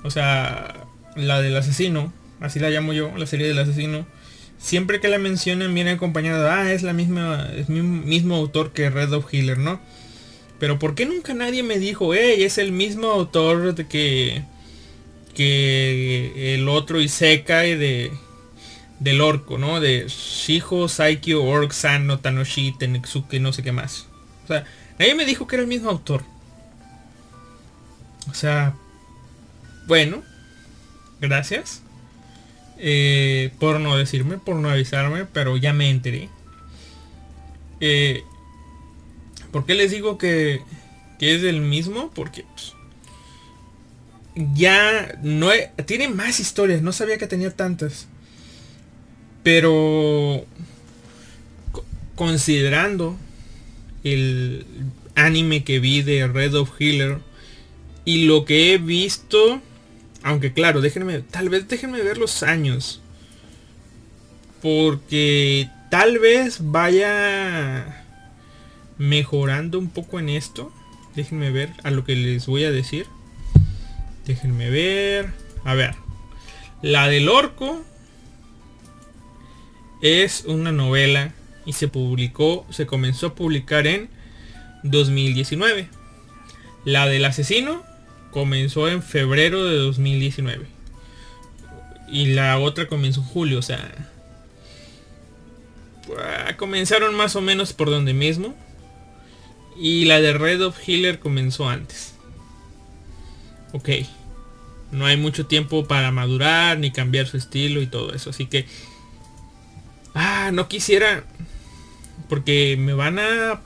o 0.02 0.10
sea, 0.10 0.86
la 1.14 1.42
del 1.42 1.56
asesino, 1.56 2.12
así 2.40 2.58
la 2.58 2.70
llamo 2.70 2.92
yo, 2.92 3.16
la 3.16 3.26
serie 3.26 3.48
del 3.48 3.58
asesino, 3.58 4.06
siempre 4.58 5.00
que 5.00 5.08
la 5.08 5.18
mencionan 5.18 5.74
viene 5.74 5.90
acompañada, 5.90 6.60
ah, 6.60 6.72
es 6.72 6.82
la 6.82 6.92
misma, 6.92 7.50
es 7.54 7.68
mismo, 7.68 8.06
mismo 8.06 8.36
autor 8.36 8.72
que 8.72 8.90
Red 8.90 9.12
of 9.12 9.32
Healer, 9.32 9.58
¿no? 9.58 9.80
Pero 10.58 10.78
¿por 10.78 10.94
qué 10.94 11.04
nunca 11.04 11.34
nadie 11.34 11.62
me 11.62 11.78
dijo, 11.78 12.14
hey, 12.14 12.42
es 12.44 12.56
el 12.56 12.72
mismo 12.72 13.08
autor 13.08 13.74
de 13.74 13.86
que 13.86 14.42
que 15.36 16.54
el 16.54 16.68
otro 16.68 17.00
Isekai 17.00 17.76
de 17.76 18.12
del 18.98 19.20
orco, 19.20 19.58
¿no? 19.58 19.80
De 19.80 20.06
Shiho, 20.08 20.88
Saikyo, 20.88 21.44
Ork, 21.44 21.72
San, 21.72 22.20
Tanoshi, 22.20 22.72
Tenetsuke, 22.78 23.38
no 23.40 23.52
sé 23.52 23.62
qué 23.62 23.72
más. 23.72 24.08
O 24.44 24.46
sea, 24.46 24.64
nadie 24.98 25.14
me 25.14 25.26
dijo 25.26 25.46
que 25.46 25.56
era 25.56 25.62
el 25.62 25.68
mismo 25.68 25.90
autor. 25.90 26.24
O 28.30 28.34
sea, 28.34 28.74
bueno, 29.86 30.22
gracias. 31.20 31.82
Eh, 32.78 33.52
por 33.58 33.80
no 33.80 33.96
decirme, 33.96 34.38
por 34.38 34.56
no 34.56 34.70
avisarme, 34.70 35.26
pero 35.26 35.56
ya 35.56 35.72
me 35.72 35.90
enteré. 35.90 36.28
Eh, 37.80 38.22
¿Por 39.52 39.66
qué 39.66 39.74
les 39.74 39.90
digo 39.90 40.18
que, 40.18 40.62
que 41.18 41.34
es 41.34 41.42
el 41.42 41.60
mismo? 41.60 42.10
Porque 42.14 42.44
pues, 42.54 42.75
ya 44.36 45.18
no 45.22 45.50
tiene 45.86 46.08
más 46.08 46.40
historias, 46.40 46.82
no 46.82 46.92
sabía 46.92 47.18
que 47.18 47.26
tenía 47.26 47.50
tantas. 47.50 48.06
Pero 49.42 50.44
considerando 52.14 53.16
el 54.04 54.66
anime 55.14 55.64
que 55.64 55.80
vi 55.80 56.02
de 56.02 56.26
Red 56.26 56.54
of 56.54 56.70
Healer 56.78 57.18
y 58.04 58.26
lo 58.26 58.44
que 58.44 58.72
he 58.72 58.78
visto, 58.78 59.60
aunque 60.22 60.52
claro, 60.52 60.80
déjenme, 60.80 61.20
tal 61.20 61.48
vez 61.48 61.66
déjenme 61.68 62.02
ver 62.02 62.18
los 62.18 62.42
años. 62.42 63.00
Porque 64.62 65.70
tal 65.90 66.18
vez 66.18 66.58
vaya 66.60 68.04
mejorando 68.98 69.78
un 69.78 69.88
poco 69.88 70.18
en 70.18 70.28
esto. 70.28 70.72
Déjenme 71.14 71.50
ver 71.50 71.70
a 71.82 71.90
lo 71.90 72.04
que 72.04 72.16
les 72.16 72.46
voy 72.46 72.64
a 72.64 72.70
decir. 72.70 73.06
Déjenme 74.26 74.70
ver. 74.70 75.32
A 75.64 75.74
ver. 75.74 75.94
La 76.82 77.08
del 77.08 77.28
orco 77.28 77.82
es 80.02 80.44
una 80.46 80.72
novela 80.72 81.32
y 81.64 81.72
se 81.72 81.88
publicó, 81.88 82.66
se 82.70 82.86
comenzó 82.86 83.28
a 83.28 83.34
publicar 83.34 83.86
en 83.86 84.08
2019. 84.82 85.88
La 86.84 87.06
del 87.06 87.24
asesino 87.24 87.82
comenzó 88.30 88.88
en 88.88 89.02
febrero 89.02 89.64
de 89.64 89.76
2019. 89.76 90.66
Y 92.08 92.26
la 92.34 92.58
otra 92.58 92.86
comenzó 92.86 93.20
en 93.20 93.26
julio, 93.26 93.58
o 93.58 93.62
sea... 93.62 94.12
Comenzaron 96.56 97.16
más 97.16 97.34
o 97.34 97.40
menos 97.40 97.72
por 97.72 97.90
donde 97.90 98.14
mismo. 98.14 98.54
Y 99.76 100.04
la 100.04 100.20
de 100.20 100.32
Red 100.32 100.64
of 100.64 100.78
Healer 100.86 101.18
comenzó 101.18 101.68
antes. 101.68 102.15
Ok. 103.76 103.90
No 104.90 105.04
hay 105.04 105.18
mucho 105.18 105.44
tiempo 105.44 105.86
para 105.86 106.10
madurar 106.10 106.78
ni 106.78 106.90
cambiar 106.90 107.26
su 107.26 107.36
estilo 107.36 107.82
y 107.82 107.86
todo 107.86 108.14
eso. 108.14 108.30
Así 108.30 108.46
que... 108.46 108.66
Ah, 110.14 110.50
no 110.52 110.66
quisiera... 110.66 111.24
Porque 112.28 112.76
me 112.78 112.94
van 112.94 113.18
a... 113.18 113.60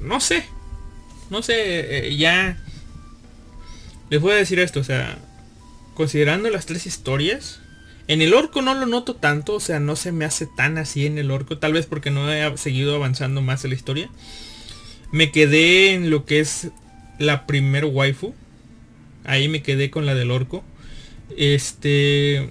No 0.00 0.18
sé. 0.20 0.44
No 1.30 1.42
sé. 1.42 2.08
Eh, 2.08 2.16
ya... 2.16 2.58
Les 4.10 4.20
voy 4.20 4.32
a 4.32 4.36
decir 4.36 4.58
esto. 4.58 4.80
O 4.80 4.84
sea... 4.84 5.18
Considerando 5.94 6.50
las 6.50 6.66
tres 6.66 6.86
historias. 6.86 7.60
En 8.08 8.20
el 8.20 8.34
orco 8.34 8.62
no 8.62 8.74
lo 8.74 8.86
noto 8.86 9.14
tanto. 9.14 9.54
O 9.54 9.60
sea, 9.60 9.78
no 9.78 9.94
se 9.94 10.10
me 10.10 10.24
hace 10.24 10.48
tan 10.56 10.76
así 10.76 11.06
en 11.06 11.18
el 11.18 11.30
orco. 11.30 11.58
Tal 11.58 11.72
vez 11.72 11.86
porque 11.86 12.10
no 12.10 12.32
he 12.32 12.58
seguido 12.58 12.96
avanzando 12.96 13.42
más 13.42 13.64
en 13.64 13.70
la 13.70 13.76
historia. 13.76 14.10
Me 15.12 15.30
quedé 15.30 15.94
en 15.94 16.10
lo 16.10 16.24
que 16.24 16.40
es 16.40 16.70
la 17.18 17.46
primer 17.46 17.84
waifu. 17.84 18.34
Ahí 19.26 19.48
me 19.48 19.62
quedé 19.62 19.90
con 19.90 20.06
la 20.06 20.14
del 20.14 20.30
orco. 20.30 20.64
Este... 21.36 22.50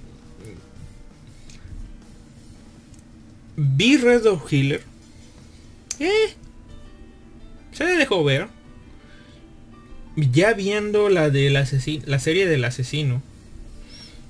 Vi 3.56 3.96
Red 3.96 4.26
of 4.26 4.52
Healer. 4.52 4.82
Eh, 5.98 6.34
se 7.72 7.84
dejó 7.84 8.22
ver. 8.22 8.48
Ya 10.16 10.52
viendo 10.52 11.08
la 11.08 11.30
del 11.30 11.56
asesino, 11.56 12.04
la 12.06 12.18
serie 12.18 12.46
del 12.46 12.64
asesino, 12.64 13.22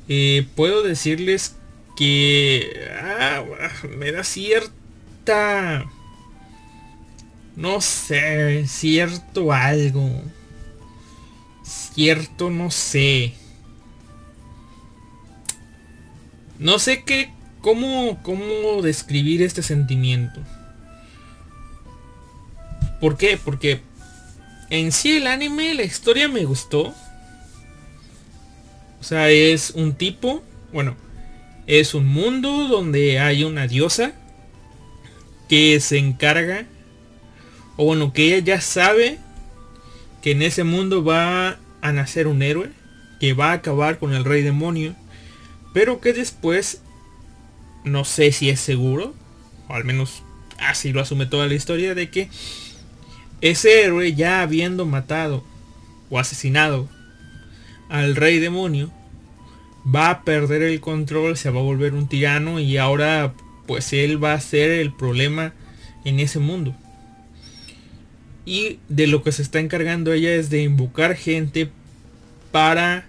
eh, 0.09 0.47
puedo 0.55 0.83
decirles 0.83 1.57
que 1.97 2.89
ah, 3.01 3.45
me 3.97 4.11
da 4.13 4.25
cierta, 4.25 5.87
no 7.57 7.81
sé, 7.81 8.67
cierto 8.67 9.53
algo 9.53 10.11
cierto, 11.97 12.51
no 12.51 12.71
sé. 12.71 13.33
No 16.59 16.79
sé 16.79 17.05
qué, 17.05 17.31
cómo, 17.63 18.23
cómo 18.23 18.83
describir 18.83 19.41
este 19.41 19.63
sentimiento. 19.63 20.43
¿Por 23.01 23.17
qué? 23.17 23.39
Porque 23.43 23.81
en 24.69 24.93
sí 24.93 25.17
el 25.17 25.27
anime, 25.27 25.73
la 25.73 25.85
historia 25.85 26.29
me 26.29 26.45
gustó. 26.45 26.95
O 29.01 29.03
sea, 29.03 29.31
es 29.31 29.71
un 29.71 29.95
tipo, 29.95 30.43
bueno, 30.75 30.97
es 31.67 31.95
un 31.95 32.07
mundo 32.07 32.69
donde 32.69 33.21
hay 33.21 33.43
una 33.43 33.67
diosa 33.67 34.13
que 35.49 35.81
se 35.81 35.97
encarga, 35.97 36.67
o 37.77 37.87
bueno, 37.87 38.13
que 38.13 38.37
ella 38.37 38.57
ya 38.57 38.61
sabe 38.61 39.19
que 40.21 40.33
en 40.33 40.43
ese 40.43 40.63
mundo 40.63 41.03
va 41.03 41.59
a 41.89 41.93
nacer 41.93 42.27
un 42.27 42.43
héroe 42.43 42.71
que 43.21 43.33
va 43.33 43.51
a 43.51 43.55
acabar 43.55 43.99
con 43.99 44.13
el 44.13 44.25
rey 44.25 44.43
demonio, 44.43 44.95
pero 45.73 46.01
que 46.01 46.13
después, 46.13 46.83
no 47.85 48.05
sé 48.05 48.33
si 48.33 48.51
es 48.51 48.61
seguro, 48.61 49.15
o 49.69 49.75
al 49.75 49.85
menos 49.85 50.23
así 50.59 50.93
lo 50.93 51.01
asume 51.01 51.27
toda 51.27 51.47
la 51.47 51.55
historia, 51.55 51.95
de 51.95 52.11
que 52.11 52.29
ese 53.41 53.85
héroe 53.85 54.15
ya 54.15 54.43
habiendo 54.43 54.87
matado 54.87 55.45
o 56.11 56.19
asesinado 56.19 56.89
al 57.89 58.17
rey 58.17 58.39
demonio, 58.39 58.91
va 59.87 60.11
a 60.11 60.25
perder 60.25 60.63
el 60.63 60.81
control, 60.81 61.37
se 61.37 61.51
va 61.51 61.61
a 61.61 61.65
volver 61.65 61.95
un 61.95 62.09
tirano 62.09 62.59
y 62.59 62.77
ahora 62.77 63.35
pues 63.67 63.93
él 63.93 64.23
va 64.23 64.33
a 64.33 64.41
ser 64.41 64.71
el 64.71 64.93
problema 64.93 65.53
en 66.05 66.21
ese 66.21 66.39
mundo. 66.39 66.75
Y 68.47 68.79
de 68.89 69.09
lo 69.09 69.23
que 69.25 69.33
se 69.33 69.43
está 69.43 69.59
encargando 69.59 70.13
ella 70.13 70.33
es 70.33 70.49
de 70.49 70.63
invocar 70.63 71.17
gente 71.17 71.69
para 72.53 73.07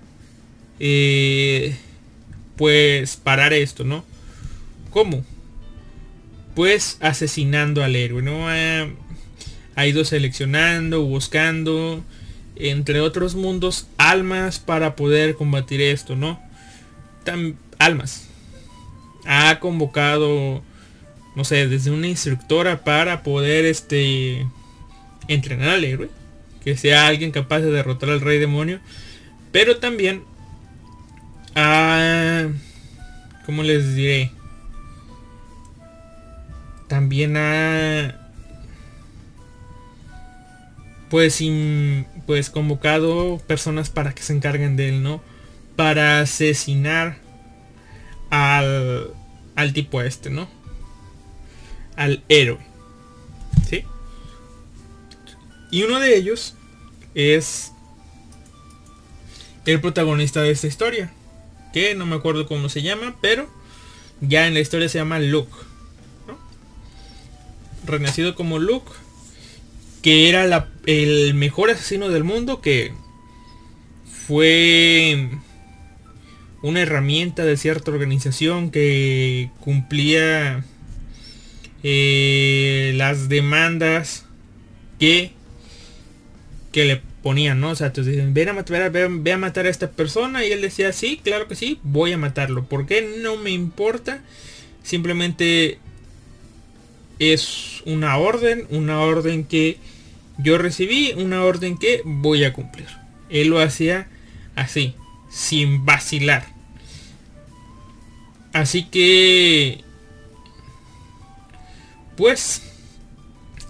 eh, 0.79 1.77
pues 2.56 3.15
parar 3.15 3.53
esto, 3.53 3.84
¿no? 3.84 4.03
¿Cómo? 4.89 5.24
Pues 6.56 6.98
asesinando 7.01 7.84
al 7.84 7.96
héroe, 7.96 8.24
¿no? 8.24 8.50
Ha, 8.50 9.86
ido 9.86 10.03
seleccionando, 10.06 11.03
buscando, 11.03 12.03
entre 12.56 13.00
otros 13.00 13.36
mundos, 13.36 13.88
almas 13.98 14.58
para 14.58 14.96
poder 14.96 15.36
combatir 15.36 15.82
esto, 15.82 16.15
¿no? 16.15 16.41
almas. 17.77 18.27
Ha 19.25 19.60
convocado, 19.60 20.63
no 21.36 21.44
sé, 21.44 21.67
desde 21.67 21.91
una 21.91 22.08
instructora 22.08 22.84
para 22.84 23.22
poder 23.22 23.65
este 23.65 24.48
entrenar 25.27 25.69
al 25.69 25.84
héroe, 25.84 26.10
que 26.63 26.77
sea 26.77 27.07
alguien 27.07 27.31
capaz 27.31 27.60
de 27.60 27.72
derrotar 27.72 28.10
al 28.10 28.22
rey 28.22 28.39
demonio, 28.39 28.79
pero 29.51 29.77
también 29.77 30.24
a, 31.55 32.48
¿cómo 33.46 33.63
les 33.63 33.96
diré? 33.96 34.31
También 36.88 37.36
ha 37.38 38.15
pues, 41.10 41.41
pues 42.25 42.50
convocado 42.50 43.41
personas 43.48 43.89
para 43.89 44.13
que 44.13 44.24
se 44.24 44.34
encarguen 44.34 44.75
de 44.75 44.89
él, 44.89 45.03
¿no? 45.03 45.22
Para 45.75 46.22
asesinar 46.22 47.17
al 48.29 49.13
al 49.57 49.74
tipo 49.74 50.01
este, 50.01 50.29
¿no? 50.29 50.48
Al 51.98 52.24
héroe. 52.29 52.60
Y 55.71 55.83
uno 55.83 56.00
de 56.00 56.15
ellos 56.15 56.55
es 57.13 57.71
el 59.65 59.81
protagonista 59.81 60.41
de 60.41 60.51
esta 60.51 60.67
historia. 60.67 61.12
Que 61.74 61.95
no 61.95 62.05
me 62.05 62.15
acuerdo 62.15 62.47
cómo 62.47 62.69
se 62.69 62.81
llama, 62.81 63.15
pero 63.21 63.50
ya 64.21 64.47
en 64.47 64.53
la 64.53 64.59
historia 64.59 64.89
se 64.89 64.97
llama 64.97 65.19
Luke. 65.19 65.53
Renacido 67.86 68.36
como 68.36 68.59
Luke. 68.59 68.91
Que 70.01 70.29
era 70.29 70.69
el 70.86 71.33
mejor 71.33 71.69
asesino 71.69 72.09
del 72.09 72.24
mundo. 72.24 72.62
Que 72.62 72.93
fue 74.27 75.29
una 76.62 76.81
herramienta 76.81 77.45
de 77.45 77.57
cierta 77.57 77.91
organización 77.91 78.71
que 78.71 79.51
cumplía 79.59 80.63
eh, 81.83 82.93
las 82.95 83.29
demandas 83.29 84.25
que, 85.00 85.31
le 86.86 87.01
ponían, 87.24 87.60
¿no? 87.60 87.72
O 87.72 87.75
sea, 87.75 87.88
entonces 87.88 88.13
dicen, 88.13 88.34
ven 88.34 88.50
a, 88.50 88.53
matar, 88.53 88.91
ve 88.91 89.31
a 89.31 89.38
matar 89.38 89.65
a 89.65 89.69
esta 89.69 89.91
persona 89.91 90.46
y 90.46 90.51
él 90.51 90.62
decía, 90.62 90.91
sí, 90.93 91.19
claro 91.24 91.48
que 91.48 91.55
sí, 91.55 91.79
voy 91.84 92.13
a 92.13 92.17
matarlo. 92.17 92.65
¿Por 92.65 92.86
qué? 92.86 93.17
No 93.22 93.38
me 93.38 93.51
importa. 93.51 94.22
Simplemente 94.84 95.79
es 97.19 97.81
una 97.86 98.17
orden, 98.17 98.67
una 98.69 99.01
orden 99.01 99.43
que 99.43 99.77
yo 100.38 100.57
recibí, 100.57 101.13
una 101.17 101.43
orden 101.43 101.77
que 101.77 102.01
voy 102.05 102.43
a 102.43 102.53
cumplir. 102.53 102.88
Él 103.29 103.50
lo 103.50 103.60
hacía 103.60 104.07
así, 104.55 104.96
sin 105.29 105.86
vacilar. 105.86 106.46
Así 108.53 108.86
que... 108.86 109.84
Pues... 112.15 112.63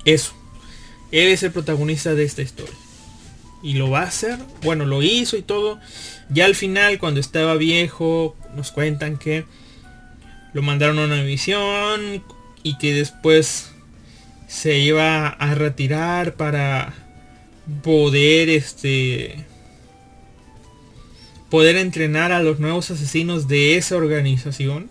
Eso. 0.05 0.33
Él 1.11 1.27
es 1.27 1.43
el 1.43 1.51
protagonista 1.51 2.15
de 2.15 2.23
esta 2.23 2.41
historia. 2.41 2.75
Y 3.63 3.73
lo 3.73 3.89
va 3.89 4.01
a 4.01 4.07
hacer. 4.07 4.37
Bueno, 4.63 4.85
lo 4.85 5.01
hizo 5.01 5.37
y 5.37 5.41
todo. 5.41 5.79
Ya 6.29 6.45
al 6.45 6.55
final, 6.55 6.99
cuando 6.99 7.19
estaba 7.19 7.55
viejo, 7.55 8.35
nos 8.55 8.71
cuentan 8.71 9.17
que 9.17 9.45
lo 10.53 10.61
mandaron 10.61 10.99
a 10.99 11.05
una 11.05 11.23
misión 11.23 12.23
y 12.63 12.77
que 12.77 12.93
después 12.93 13.71
se 14.47 14.77
iba 14.79 15.27
a 15.27 15.55
retirar 15.55 16.35
para 16.35 16.93
poder 17.83 18.49
este 18.49 19.45
poder 21.49 21.77
entrenar 21.77 22.31
a 22.31 22.41
los 22.41 22.59
nuevos 22.59 22.91
asesinos 22.91 23.47
de 23.47 23.77
esa 23.77 23.95
organización. 23.95 24.89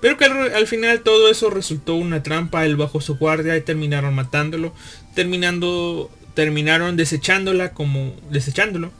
Pero 0.00 0.16
que 0.16 0.24
al, 0.24 0.66
final 0.66 1.02
todo 1.02 1.30
eso 1.30 1.48
resultó 1.48 1.94
una 1.94 2.24
trampa, 2.24 2.66
él 2.66 2.76
bajo 2.76 3.00
su 3.00 3.16
guardia 3.16 3.56
y 3.56 3.60
terminaron 3.60 4.14
matándolo, 4.14 4.74
terminando, 5.14 6.10
terminaron 6.34 6.96
desechándola 6.96 7.72
como, 7.72 8.14
desechándolo 8.30 8.90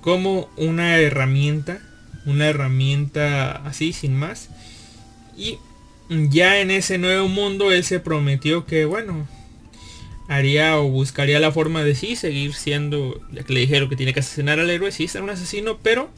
como 0.00 0.50
una 0.56 0.98
herramienta, 0.98 1.80
una 2.26 2.48
herramienta 2.48 3.52
así 3.66 3.92
sin 3.92 4.14
más. 4.16 4.48
Y 5.36 5.58
ya 6.08 6.58
en 6.58 6.70
ese 6.70 6.98
nuevo 6.98 7.28
mundo 7.28 7.72
él 7.72 7.84
se 7.84 8.00
prometió 8.00 8.66
que 8.66 8.84
bueno, 8.84 9.26
haría 10.28 10.78
o 10.78 10.88
buscaría 10.88 11.40
la 11.40 11.52
forma 11.52 11.84
de 11.84 11.94
sí 11.94 12.16
seguir 12.16 12.54
siendo, 12.54 13.20
ya 13.32 13.44
que 13.44 13.52
le 13.52 13.60
dijeron 13.60 13.88
que 13.88 13.96
tiene 13.96 14.12
que 14.12 14.20
asesinar 14.20 14.58
al 14.60 14.70
héroe, 14.70 14.92
sí 14.92 15.08
ser 15.08 15.22
un 15.22 15.30
asesino, 15.30 15.78
pero 15.82 16.10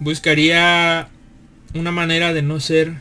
buscaría 0.00 1.08
una 1.74 1.90
manera 1.90 2.32
de 2.32 2.42
no 2.42 2.60
ser 2.60 2.94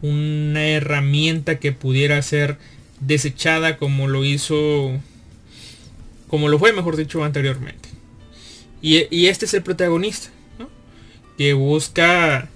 una 0.00 0.64
herramienta 0.64 1.58
que 1.58 1.72
pudiera 1.72 2.20
ser 2.22 2.58
desechada 3.00 3.76
como 3.76 4.08
lo 4.08 4.24
hizo, 4.24 5.00
como 6.32 6.48
lo 6.48 6.58
fue, 6.58 6.72
mejor 6.72 6.96
dicho, 6.96 7.22
anteriormente. 7.24 7.90
Y, 8.80 9.26
este 9.26 9.44
es 9.44 9.52
el 9.52 9.62
protagonista, 9.62 10.30
que 11.36 11.52
busca, 11.52 12.48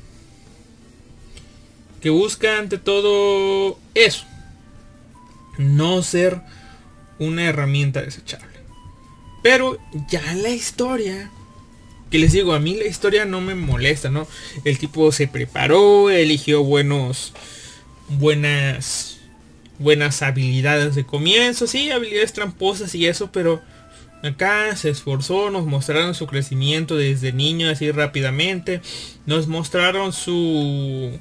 que 2.01 2.09
busca 2.09 2.57
ante 2.57 2.79
todo 2.79 3.79
eso, 3.95 4.25
no 5.59 6.03
ser 6.03 6.41
una 7.19 7.45
herramienta 7.45 8.01
desechable. 8.01 8.49
Pero 9.43 9.79
ya 10.09 10.23
la 10.37 10.49
historia, 10.49 11.31
que 12.11 12.19
les 12.19 12.33
digo, 12.33 12.55
a 12.55 12.59
mí 12.61 12.77
la 12.77 12.87
historia 12.87 13.27
no 13.27 13.43
me 13.43 13.55
molesta, 13.55 14.09
¿no? 14.09 14.27
El 14.65 14.79
tipo 14.79 15.13
se 15.13 15.29
preparó, 15.29 16.09
eligió 16.09 16.65
buenos, 16.65 17.35
buenas, 18.09 19.16
buenas 19.79 20.23
habilidades 20.23 20.95
de 20.95 21.05
comienzo, 21.05 21.67
sí, 21.67 21.91
habilidades 21.91 22.33
tramposas 22.33 22.95
y 22.95 23.07
eso, 23.07 23.31
pero 23.33 23.61
acá 24.23 24.75
se 24.77 24.91
esforzó, 24.91 25.51
nos 25.51 25.67
mostraron 25.67 26.15
su 26.15 26.27
crecimiento 26.27 26.97
desde 26.97 27.33
niño 27.33 27.69
así 27.69 27.91
rápidamente, 27.91 28.81
nos 29.27 29.47
mostraron 29.47 30.13
su 30.13 31.19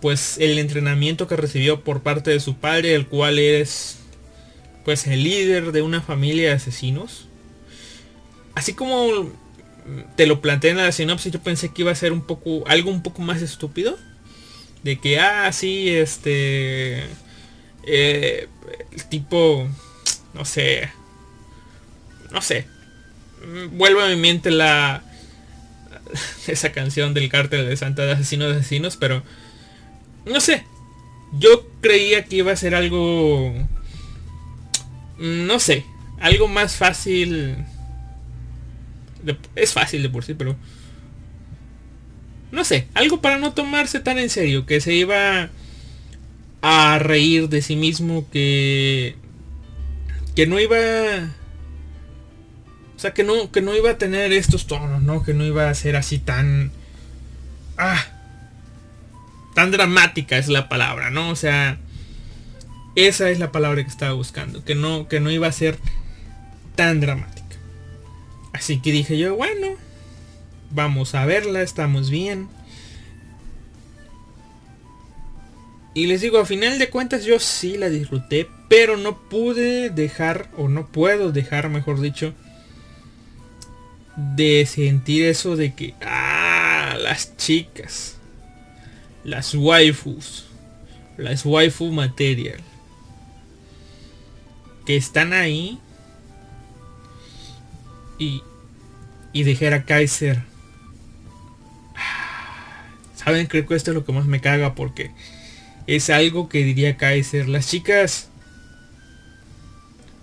pues 0.00 0.36
el 0.38 0.58
entrenamiento 0.58 1.26
que 1.26 1.36
recibió 1.36 1.80
por 1.80 2.02
parte 2.02 2.30
de 2.30 2.40
su 2.40 2.56
padre, 2.56 2.94
el 2.94 3.06
cual 3.06 3.38
es 3.38 3.98
pues 4.84 5.06
el 5.06 5.24
líder 5.24 5.72
de 5.72 5.80
una 5.80 6.02
familia 6.02 6.50
de 6.50 6.56
asesinos. 6.56 7.26
Así 8.54 8.74
como 8.74 9.32
te 10.16 10.26
lo 10.26 10.40
planteé 10.40 10.70
en 10.70 10.76
la 10.76 10.92
sinopsis, 10.92 11.32
yo 11.32 11.40
pensé 11.40 11.72
que 11.72 11.82
iba 11.82 11.90
a 11.90 11.94
ser 11.94 12.12
un 12.12 12.20
poco, 12.20 12.64
algo 12.66 12.90
un 12.90 13.02
poco 13.02 13.22
más 13.22 13.42
estúpido. 13.42 13.98
De 14.82 15.00
que, 15.00 15.18
ah, 15.18 15.50
sí, 15.52 15.88
este... 15.88 17.04
Eh, 17.86 18.48
el 18.92 19.04
tipo, 19.06 19.68
no 20.32 20.44
sé, 20.44 20.90
no 22.30 22.40
sé. 22.42 22.66
Vuelvo 23.72 24.00
a 24.00 24.08
mi 24.08 24.16
mente 24.16 24.50
la... 24.50 25.02
Esa 26.46 26.72
canción 26.72 27.14
del 27.14 27.28
cártel 27.28 27.68
de 27.68 27.76
Santa 27.76 28.04
de 28.04 28.12
Asesinos 28.12 28.52
de 28.52 28.60
Asesinos, 28.60 28.96
pero... 28.96 29.22
No 30.24 30.40
sé. 30.40 30.64
Yo 31.38 31.68
creía 31.80 32.24
que 32.24 32.36
iba 32.36 32.52
a 32.52 32.56
ser 32.56 32.74
algo 32.74 33.52
no 35.18 35.60
sé, 35.60 35.84
algo 36.20 36.48
más 36.48 36.76
fácil. 36.76 37.56
es 39.54 39.72
fácil 39.72 40.02
de 40.02 40.08
por 40.08 40.24
sí, 40.24 40.34
pero... 40.34 40.56
No 42.50 42.64
sé, 42.64 42.86
algo 42.94 43.20
para 43.20 43.38
no 43.38 43.52
tomarse 43.52 43.98
tan 43.98 44.18
en 44.18 44.30
serio, 44.30 44.64
que 44.64 44.80
se 44.80 44.94
iba 44.94 45.50
a 46.66 46.98
reír 46.98 47.48
de 47.48 47.62
sí 47.62 47.76
mismo, 47.76 48.28
que... 48.30 49.16
Que 50.34 50.46
no 50.46 50.58
iba... 50.58 50.76
O 52.96 52.98
sea, 52.98 53.12
que 53.12 53.24
no, 53.24 53.50
que 53.52 53.60
no 53.60 53.74
iba 53.74 53.90
a 53.90 53.98
tener 53.98 54.32
estos 54.32 54.66
tonos, 54.66 55.02
¿no? 55.02 55.22
Que 55.22 55.34
no 55.34 55.44
iba 55.44 55.68
a 55.68 55.74
ser 55.74 55.96
así 55.96 56.18
tan... 56.18 56.72
Ah. 57.76 58.04
Tan 59.54 59.70
dramática 59.70 60.38
es 60.38 60.48
la 60.48 60.68
palabra, 60.68 61.10
¿no? 61.10 61.30
O 61.30 61.36
sea 61.36 61.78
esa 62.94 63.30
es 63.30 63.38
la 63.38 63.50
palabra 63.50 63.82
que 63.82 63.88
estaba 63.88 64.12
buscando, 64.12 64.64
que 64.64 64.74
no, 64.74 65.08
que 65.08 65.20
no 65.20 65.30
iba 65.30 65.48
a 65.48 65.52
ser 65.52 65.78
tan 66.76 67.00
dramática. 67.00 67.56
Así 68.52 68.80
que 68.80 68.92
dije 68.92 69.18
yo, 69.18 69.34
bueno, 69.34 69.68
vamos 70.70 71.14
a 71.14 71.26
verla, 71.26 71.62
estamos 71.62 72.10
bien. 72.10 72.48
Y 75.94 76.06
les 76.06 76.20
digo, 76.20 76.38
a 76.38 76.46
final 76.46 76.78
de 76.80 76.90
cuentas 76.90 77.24
yo 77.24 77.38
sí 77.38 77.78
la 77.78 77.88
disfruté, 77.88 78.48
pero 78.68 78.96
no 78.96 79.16
pude 79.28 79.90
dejar, 79.90 80.50
o 80.56 80.68
no 80.68 80.88
puedo 80.88 81.30
dejar, 81.30 81.68
mejor 81.68 82.00
dicho, 82.00 82.34
de 84.16 84.66
sentir 84.66 85.24
eso 85.24 85.54
de 85.54 85.72
que, 85.74 85.94
ah, 86.02 86.96
las 87.00 87.36
chicas, 87.36 88.16
las 89.22 89.54
waifus, 89.54 90.46
las 91.16 91.46
waifu 91.46 91.92
material 91.92 92.60
que 94.84 94.96
están 94.96 95.32
ahí 95.32 95.78
y, 98.18 98.42
y 99.32 99.42
dejar 99.44 99.74
a 99.74 99.84
Kaiser. 99.84 100.42
Saben, 103.14 103.46
creo 103.46 103.66
que 103.66 103.74
esto 103.74 103.90
es 103.90 103.94
lo 103.94 104.04
que 104.04 104.12
más 104.12 104.26
me 104.26 104.40
caga 104.40 104.74
porque 104.74 105.10
es 105.86 106.10
algo 106.10 106.48
que 106.48 106.64
diría 106.64 106.96
Kaiser. 106.96 107.48
Las 107.48 107.68
chicas 107.68 108.28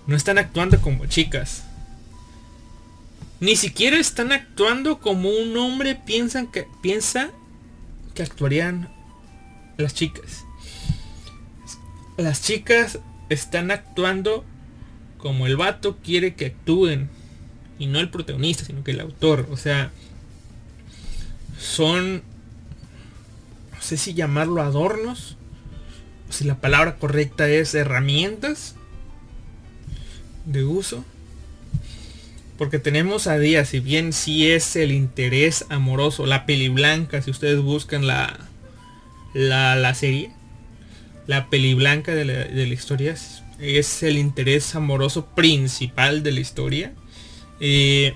no 0.08 0.16
están 0.16 0.38
actuando 0.38 0.82
como 0.82 1.06
chicas. 1.06 1.64
Ni 3.40 3.56
siquiera 3.56 3.98
están 3.98 4.32
actuando 4.32 5.00
como 5.00 5.30
un 5.30 5.58
hombre 5.58 5.96
piensan 5.96 6.48
que, 6.52 6.68
piensa 6.82 7.32
que 8.14 8.24
actuarían 8.24 8.90
las 9.78 9.94
chicas. 9.94 10.46
Las 12.18 12.44
chicas 12.44 13.00
están 13.30 13.72
actuando 13.72 14.46
como 15.18 15.48
el 15.48 15.58
vato 15.58 15.98
quiere 16.04 16.36
que 16.36 16.48
actúen. 16.48 17.10
Y 17.80 17.88
no 17.88 18.00
el 18.00 18.12
protagonista, 18.12 18.64
sino 18.64 18.84
que 18.84 18.92
el 18.92 19.00
autor. 19.00 19.48
O 19.50 19.58
sea, 19.58 19.92
son... 21.60 22.22
sé 23.80 23.98
si 23.98 24.14
llamarlo 24.14 24.62
adornos, 24.62 25.38
si 26.32 26.46
la 26.46 26.56
palabra 26.56 26.98
correcta 26.98 27.48
es 27.50 27.74
herramientas 27.76 28.76
de 30.46 30.64
uso. 30.64 31.06
Porque 32.58 32.80
tenemos 32.80 33.28
a 33.28 33.40
día, 33.40 33.66
si 33.66 33.80
bien 33.80 34.14
si 34.14 34.52
es 34.52 34.76
el 34.76 34.92
interés 34.92 35.66
amoroso, 35.70 36.26
la 36.26 36.46
peli 36.46 36.70
blanca, 36.70 37.22
si 37.22 37.32
ustedes 37.32 37.60
buscan 37.60 38.06
la, 38.06 38.40
la, 39.34 39.94
serie, 39.96 40.32
la 41.26 41.50
peli 41.50 41.74
blanca 41.74 42.14
de 42.14 42.26
la, 42.26 42.34
de 42.34 42.68
la 42.68 42.74
historia 42.74 43.16
es 43.62 44.04
el 44.04 44.18
interés 44.18 44.76
amoroso 44.76 45.28
principal 45.28 46.24
de 46.24 46.32
la 46.32 46.40
historia. 46.40 46.94
Eh, 47.60 48.14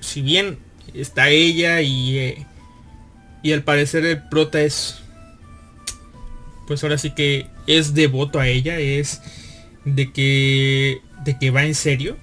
si 0.00 0.22
bien 0.22 0.58
está 0.94 1.28
ella 1.28 1.82
y, 1.82 2.18
eh, 2.18 2.46
y 3.42 3.52
al 3.52 3.62
parecer 3.62 4.04
el 4.06 4.22
prota 4.28 4.62
es, 4.62 5.02
pues 6.66 6.82
ahora 6.82 6.98
sí 6.98 7.10
que 7.10 7.46
es 7.66 7.94
devoto 7.94 8.40
a 8.40 8.48
ella, 8.48 8.78
es 8.78 9.20
de 9.84 10.12
que, 10.12 11.00
de 11.24 11.38
que 11.38 11.50
va 11.50 11.64
en 11.64 11.74
serio. 11.74 12.16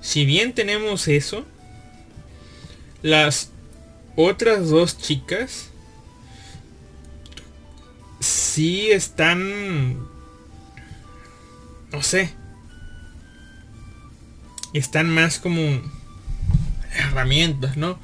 Si 0.00 0.24
bien 0.24 0.54
tenemos 0.54 1.08
eso, 1.08 1.44
las 3.02 3.50
otras 4.16 4.70
dos 4.70 4.98
chicas 4.98 5.70
sí 8.20 8.90
están, 8.90 9.98
no 11.92 12.02
sé, 12.02 12.34
están 14.72 15.10
más 15.10 15.38
como 15.38 15.60
herramientas, 16.92 17.76
¿no? 17.76 17.98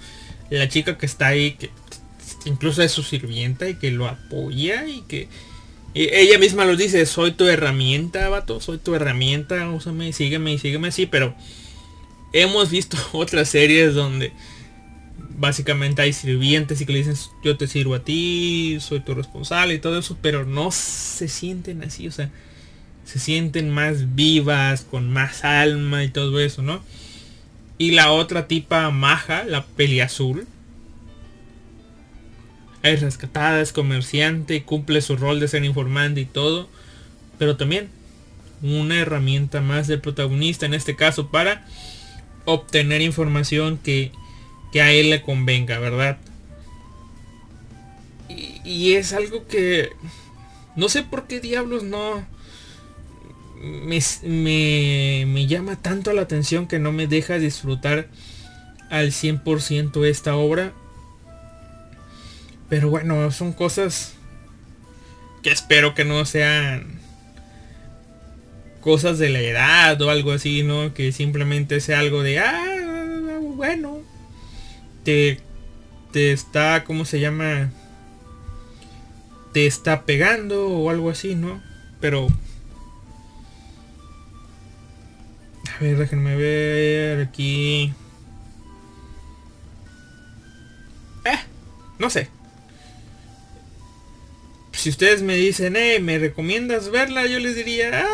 La 0.50 0.68
chica 0.68 0.96
que 0.98 1.06
está 1.06 1.28
ahí, 1.28 1.52
que 1.52 1.70
incluso 2.46 2.82
es 2.82 2.92
su 2.92 3.02
sirvienta 3.02 3.68
y 3.68 3.74
que 3.74 3.90
lo 3.90 4.06
apoya 4.06 4.86
y 4.86 5.02
que 5.02 5.28
ella 5.94 6.38
misma 6.38 6.66
lo 6.66 6.76
dice, 6.76 7.06
soy 7.06 7.32
tu 7.32 7.46
herramienta, 7.46 8.28
vato, 8.28 8.60
soy 8.60 8.76
tu 8.78 8.94
herramienta, 8.94 9.70
úsame, 9.70 10.12
sígueme 10.12 10.58
sígueme 10.58 10.88
así, 10.88 11.06
pero 11.06 11.34
hemos 12.32 12.70
visto 12.70 12.96
otras 13.12 13.48
series 13.48 13.94
donde 13.94 14.32
básicamente 15.38 16.02
hay 16.02 16.12
sirvientes 16.12 16.80
y 16.80 16.86
que 16.86 16.92
le 16.92 16.98
dicen 16.98 17.16
yo 17.42 17.56
te 17.56 17.66
sirvo 17.66 17.94
a 17.94 18.04
ti, 18.04 18.78
soy 18.80 19.00
tu 19.00 19.14
responsable 19.14 19.74
y 19.74 19.78
todo 19.78 19.98
eso, 19.98 20.18
pero 20.20 20.44
no 20.44 20.70
se 20.70 21.28
sienten 21.28 21.82
así, 21.82 22.08
o 22.08 22.12
sea, 22.12 22.30
se 23.04 23.18
sienten 23.18 23.70
más 23.70 24.14
vivas, 24.14 24.82
con 24.82 25.10
más 25.10 25.44
alma 25.44 26.04
y 26.04 26.08
todo 26.08 26.40
eso, 26.40 26.60
¿no? 26.60 26.82
Y 27.78 27.92
la 27.92 28.10
otra 28.10 28.48
tipa 28.48 28.90
maja, 28.90 29.44
la 29.44 29.64
peli 29.64 30.00
azul. 30.00 30.46
Es 32.88 33.02
rescatada, 33.02 33.60
es 33.60 33.72
comerciante, 33.72 34.62
cumple 34.62 35.00
su 35.00 35.16
rol 35.16 35.40
de 35.40 35.48
ser 35.48 35.64
informante 35.64 36.20
y 36.20 36.26
todo. 36.26 36.68
Pero 37.38 37.56
también 37.56 37.88
una 38.62 38.96
herramienta 39.00 39.60
más 39.60 39.86
del 39.86 40.00
protagonista 40.00 40.66
en 40.66 40.74
este 40.74 40.96
caso 40.96 41.30
para 41.30 41.66
obtener 42.44 43.02
información 43.02 43.78
que, 43.78 44.12
que 44.72 44.80
a 44.80 44.92
él 44.92 45.10
le 45.10 45.22
convenga, 45.22 45.78
¿verdad? 45.78 46.18
Y, 48.28 48.60
y, 48.64 48.94
es 48.94 49.12
algo 49.12 49.46
que 49.46 49.90
no 50.74 50.88
sé 50.88 51.02
por 51.02 51.26
qué 51.26 51.40
diablos 51.40 51.82
no 51.82 52.24
me, 53.62 55.24
me, 55.26 55.46
llama 55.46 55.76
tanto 55.76 56.12
la 56.12 56.22
atención 56.22 56.66
que 56.66 56.78
no 56.78 56.92
me 56.92 57.06
deja 57.06 57.38
disfrutar 57.38 58.08
al 58.90 59.08
100% 59.08 60.04
esta 60.06 60.36
obra. 60.36 60.72
Pero 62.68 62.90
bueno, 62.90 63.30
son 63.30 63.52
cosas 63.52 64.14
que 65.42 65.50
espero 65.50 65.94
que 65.94 66.04
no 66.04 66.24
sean 66.24 67.00
cosas 68.80 69.18
de 69.18 69.30
la 69.30 69.40
edad 69.40 70.00
o 70.02 70.10
algo 70.10 70.32
así, 70.32 70.62
¿no? 70.62 70.94
Que 70.94 71.12
simplemente 71.12 71.80
sea 71.80 72.00
algo 72.00 72.22
de, 72.22 72.38
ah, 72.38 73.38
bueno, 73.54 73.98
te, 75.04 75.40
te 76.12 76.32
está, 76.32 76.84
¿cómo 76.84 77.04
se 77.04 77.20
llama? 77.20 77.70
Te 79.52 79.66
está 79.66 80.04
pegando 80.04 80.68
o 80.68 80.90
algo 80.90 81.10
así, 81.10 81.34
¿no? 81.34 81.62
Pero 82.00 82.28
A 85.76 85.84
ver, 85.84 85.98
déjenme 85.98 86.36
ver 86.36 87.20
aquí. 87.20 87.92
Eh, 91.24 91.38
no 91.98 92.08
sé. 92.08 92.30
Si 94.76 94.90
ustedes 94.90 95.22
me 95.22 95.36
dicen, 95.36 95.74
eh, 95.74 96.00
¿me 96.00 96.18
recomiendas 96.18 96.90
verla? 96.90 97.26
Yo 97.26 97.38
les 97.38 97.56
diría, 97.56 98.06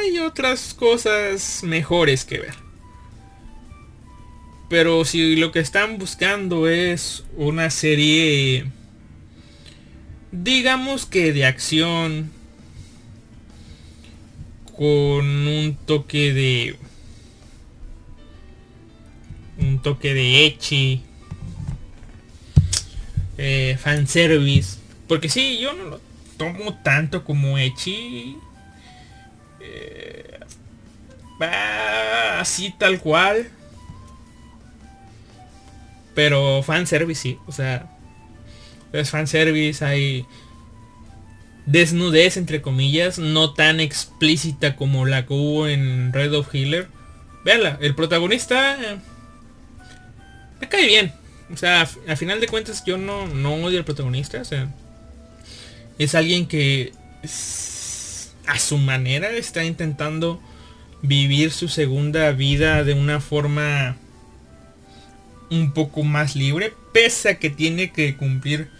hay 0.00 0.18
otras 0.18 0.74
cosas 0.74 1.60
mejores 1.62 2.24
que 2.24 2.40
ver. 2.40 2.54
Pero 4.68 5.04
si 5.04 5.36
lo 5.36 5.52
que 5.52 5.60
están 5.60 5.96
buscando 5.98 6.68
es 6.68 7.24
una 7.36 7.70
serie, 7.70 8.66
digamos 10.32 11.06
que 11.06 11.32
de 11.32 11.46
acción, 11.46 12.32
con 14.76 15.46
un 15.46 15.78
toque 15.86 16.34
de 16.34 16.76
un 19.58 19.80
toque 19.80 20.14
de 20.14 20.46
echi 20.46 21.02
eh, 23.38 23.78
fanservice 23.80 24.83
porque 25.08 25.28
sí 25.28 25.58
yo 25.58 25.72
no 25.72 25.84
lo 25.84 26.00
tomo 26.36 26.74
tanto 26.82 27.24
como 27.24 27.58
echi 27.58 28.36
eh, 29.60 30.40
así 32.38 32.74
tal 32.78 33.00
cual 33.00 33.48
pero 36.14 36.62
fanservice 36.62 37.20
sí 37.20 37.38
o 37.46 37.52
sea 37.52 37.90
es 38.92 39.10
fanservice 39.10 39.84
hay 39.84 40.26
desnudez 41.66 42.36
entre 42.36 42.62
comillas, 42.62 43.18
no 43.18 43.54
tan 43.54 43.80
explícita 43.80 44.76
como 44.76 45.06
la 45.06 45.26
que 45.26 45.34
hubo 45.34 45.68
en 45.68 46.12
Red 46.12 46.34
of 46.34 46.54
Healer. 46.54 46.88
Veanla, 47.44 47.78
el 47.80 47.94
protagonista 47.94 48.76
eh, 48.82 48.98
me 50.60 50.68
cae 50.68 50.86
bien. 50.86 51.12
O 51.52 51.56
sea, 51.56 51.88
a 52.08 52.16
final 52.16 52.40
de 52.40 52.48
cuentas 52.48 52.84
yo 52.84 52.96
no, 52.96 53.26
no 53.26 53.54
odio 53.54 53.78
al 53.78 53.84
protagonista. 53.84 54.40
O 54.40 54.44
sea, 54.44 54.72
es 55.98 56.14
alguien 56.14 56.46
que 56.46 56.92
a 58.46 58.58
su 58.58 58.78
manera 58.78 59.30
está 59.30 59.64
intentando 59.64 60.40
vivir 61.02 61.50
su 61.50 61.68
segunda 61.68 62.32
vida 62.32 62.84
de 62.84 62.94
una 62.94 63.20
forma 63.20 63.96
un 65.50 65.72
poco 65.72 66.02
más 66.02 66.36
libre, 66.36 66.72
pese 66.92 67.28
a 67.30 67.38
que 67.38 67.50
tiene 67.50 67.92
que 67.92 68.16
cumplir 68.16 68.70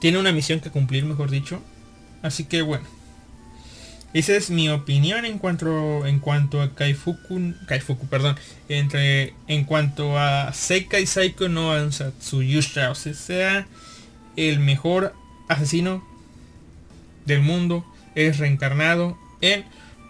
tiene 0.00 0.18
una 0.18 0.32
misión 0.32 0.60
que 0.60 0.70
cumplir, 0.70 1.04
mejor 1.04 1.30
dicho. 1.30 1.62
Así 2.22 2.44
que 2.44 2.62
bueno. 2.62 2.86
Esa 4.12 4.34
es 4.34 4.50
mi 4.50 4.68
opinión 4.68 5.24
en 5.24 5.38
cuanto, 5.38 6.04
en 6.04 6.18
cuanto 6.18 6.60
a 6.60 6.74
Kaifuku, 6.74 7.54
Kaifuku, 7.68 8.08
perdón, 8.08 8.36
entre, 8.68 9.34
en 9.46 9.62
cuanto 9.62 10.18
a 10.18 10.52
Seikai 10.52 11.06
Saiko 11.06 11.48
no 11.48 11.72
Ansatsu-yusha, 11.72 12.90
o 12.90 12.96
sea, 12.96 13.14
sea 13.14 13.68
el 14.34 14.58
mejor 14.58 15.14
asesino 15.50 16.02
del 17.26 17.42
mundo, 17.42 17.84
es 18.14 18.38
reencarnado 18.38 19.18
en 19.40 19.64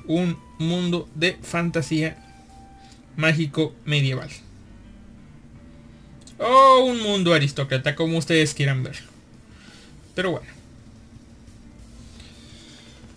un 0.07 0.39
mundo 0.59 1.09
de 1.15 1.39
fantasía 1.43 2.17
mágico 3.17 3.75
medieval. 3.85 4.31
O 6.39 6.85
un 6.85 7.03
mundo 7.03 7.35
aristócrata, 7.35 7.95
como 7.95 8.19
ustedes 8.19 8.55
quieran 8.55 8.83
verlo. 8.83 9.09
Pero 10.15 10.33
bueno. 10.33 10.47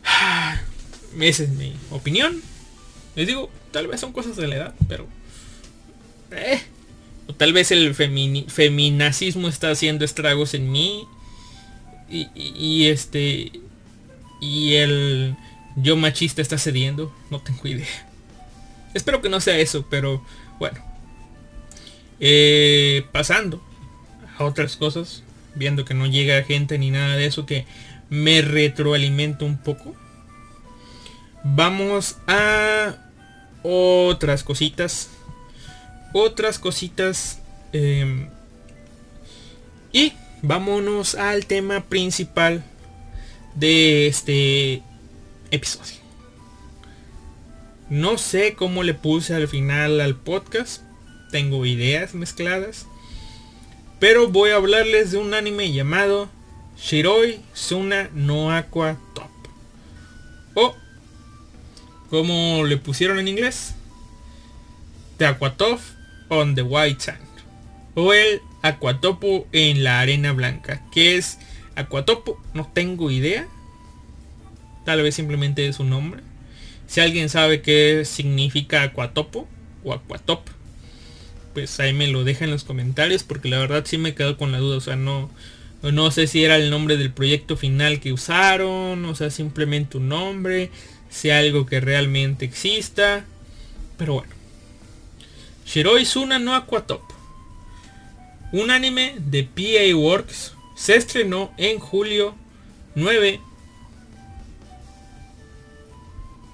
Esa 1.20 1.44
es 1.44 1.50
mi 1.50 1.74
opinión. 1.92 2.42
Les 3.16 3.28
digo, 3.28 3.50
tal 3.72 3.88
vez 3.88 4.00
son 4.02 4.12
cosas 4.12 4.36
de 4.36 4.48
la 4.48 4.56
edad, 4.56 4.76
pero... 4.88 5.08
Eh, 6.32 6.62
o 7.28 7.34
tal 7.34 7.54
vez 7.54 7.72
el 7.72 7.94
feminacismo 7.96 9.48
está 9.48 9.72
haciendo 9.72 10.04
estragos 10.04 10.54
en 10.54 10.72
mí. 10.72 11.08
Y, 12.10 12.88
este... 12.88 13.52
Y 14.42 14.76
el 14.76 15.36
yo 15.76 15.96
machista 15.96 16.42
está 16.42 16.58
cediendo. 16.58 17.14
No 17.30 17.42
tengo 17.42 17.68
idea. 17.68 17.88
Espero 18.94 19.22
que 19.22 19.30
no 19.30 19.40
sea 19.40 19.58
eso, 19.58 19.86
pero 19.90 20.24
bueno. 20.60 20.80
Eh, 22.20 23.06
pasando 23.12 23.64
a 24.38 24.44
otras 24.44 24.76
cosas 24.76 25.24
viendo 25.56 25.86
que 25.86 25.94
no 25.94 26.08
llega 26.08 26.44
gente 26.44 26.78
ni 26.78 26.92
nada 26.92 27.16
de 27.16 27.26
eso 27.26 27.46
que 27.46 27.66
me 28.10 28.42
retroalimenta 28.42 29.46
un 29.46 29.58
poco. 29.58 29.96
Vamos 31.44 32.18
a 32.28 32.96
otras 33.64 34.44
cositas. 34.44 35.10
Otras 36.14 36.60
cositas. 36.60 37.40
Em, 37.72 38.30
y 39.92 40.14
vámonos 40.44 41.16
al 41.16 41.46
tema 41.48 41.80
principal 41.80 42.64
de 43.56 44.08
este 44.08 44.84
episodio. 45.50 46.04
No 47.90 48.18
sé 48.18 48.54
cómo 48.54 48.84
le 48.84 48.94
puse 48.94 49.34
al 49.34 49.48
final 49.48 50.02
al 50.02 50.16
podcast. 50.16 50.84
Tengo 51.32 51.66
ideas 51.66 52.14
mezcladas. 52.14 52.86
Pero 54.00 54.28
voy 54.28 54.52
a 54.52 54.56
hablarles 54.56 55.12
de 55.12 55.18
un 55.18 55.34
anime 55.34 55.72
llamado 55.72 56.30
Shiroi 56.78 57.40
Suna 57.54 58.10
no 58.14 58.52
Aqua 58.52 58.98
Top. 59.16 59.30
O 60.56 60.76
como 62.10 62.64
le 62.66 62.78
pusieron 62.78 63.18
en 63.18 63.28
inglés, 63.28 63.74
The 65.18 65.26
Aquatop 65.26 65.80
on 66.30 66.54
the 66.54 66.62
White 66.62 67.00
Sand. 67.00 67.22
O 67.96 68.12
el 68.14 68.42
Aquatopo 68.64 69.46
en 69.52 69.84
la 69.84 70.00
arena 70.00 70.32
blanca. 70.32 70.82
¿Qué 70.92 71.18
es 71.18 71.38
Aquatopo? 71.76 72.42
No 72.54 72.70
tengo 72.74 73.12
idea. 73.12 73.46
Tal 74.86 75.02
vez 75.02 75.16
simplemente 75.16 75.68
es 75.68 75.80
un 75.80 75.90
nombre. 75.90 76.22
Si 76.88 77.02
alguien 77.02 77.30
sabe 77.30 77.62
qué 77.62 78.04
significa 78.06 78.82
Aquatopo 78.82 79.48
o 79.84 79.94
Aquatop, 79.94 80.48
pues 81.54 81.80
ahí 81.80 81.94
me 81.94 82.08
lo 82.08 82.24
deja 82.24 82.46
en 82.46 82.52
los 82.52 82.64
comentarios 82.64 83.24
porque 83.24 83.50
la 83.50 83.60
verdad 83.60 83.84
sí 83.86 83.98
me 83.98 84.16
quedo 84.16 84.38
con 84.38 84.52
la 84.52 84.60
duda. 84.60 84.78
O 84.78 84.82
sea, 84.82 84.96
no, 84.96 85.30
no 85.82 86.12
sé 86.12 86.28
si 86.28 86.44
era 86.44 86.56
el 86.56 86.70
nombre 86.70 86.96
del 86.96 87.12
proyecto 87.12 87.58
final 87.58 88.00
que 88.00 88.14
usaron, 88.14 89.04
o 89.06 89.16
sea, 89.16 89.30
simplemente 89.30 89.98
un 89.98 90.08
nombre, 90.10 90.72
sea 91.10 91.40
algo 91.40 91.66
que 91.66 91.82
realmente 91.82 92.46
exista. 92.46 93.26
Pero 93.98 94.14
bueno. 94.14 94.34
Shiroi 95.66 96.06
Suna 96.06 96.40
no 96.40 96.56
Aquatop. 96.56 97.13
Un 98.54 98.70
anime 98.70 99.16
de 99.18 99.44
PA 99.44 99.98
Works 99.98 100.54
se 100.76 100.96
estrenó 100.96 101.52
en 101.58 101.80
julio 101.80 102.36
9 102.94 103.42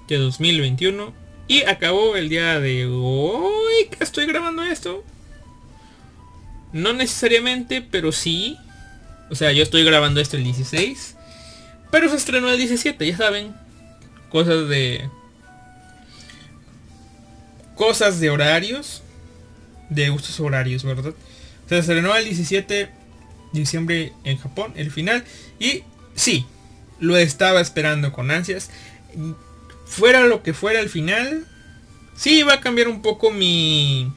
de 0.08 0.16
2021 0.16 1.12
y 1.46 1.62
acabó 1.64 2.16
el 2.16 2.30
día 2.30 2.58
de 2.58 2.86
hoy 2.86 3.88
que 3.90 4.02
estoy 4.02 4.24
grabando 4.24 4.62
esto. 4.62 5.04
No 6.72 6.94
necesariamente, 6.94 7.82
pero 7.82 8.12
sí. 8.12 8.56
O 9.30 9.34
sea, 9.34 9.52
yo 9.52 9.62
estoy 9.62 9.84
grabando 9.84 10.22
esto 10.22 10.38
el 10.38 10.44
16. 10.44 11.16
Pero 11.90 12.08
se 12.08 12.16
estrenó 12.16 12.48
el 12.48 12.56
17, 12.56 13.06
ya 13.06 13.16
saben. 13.18 13.54
Cosas 14.30 14.70
de... 14.70 15.06
Cosas 17.74 18.20
de 18.20 18.30
horarios. 18.30 19.02
De 19.90 20.08
gustos 20.08 20.40
horarios, 20.40 20.82
¿verdad? 20.82 21.12
Se 21.70 21.78
estrenó 21.78 22.14
el 22.14 22.24
17 22.26 22.74
de 22.74 22.90
diciembre 23.52 24.12
en 24.24 24.36
Japón, 24.36 24.74
el 24.76 24.90
final. 24.90 25.24
Y 25.58 25.84
sí, 26.14 26.44
lo 26.98 27.16
estaba 27.16 27.62
esperando 27.62 28.12
con 28.12 28.30
ansias 28.30 28.70
fuera 29.90 30.26
lo 30.26 30.42
que 30.42 30.54
fuera 30.54 30.80
el 30.80 30.88
final, 30.88 31.46
sí 32.14 32.44
va 32.44 32.54
a 32.54 32.60
cambiar 32.60 32.88
un 32.88 33.02
poco 33.02 33.30
mi 33.30 34.12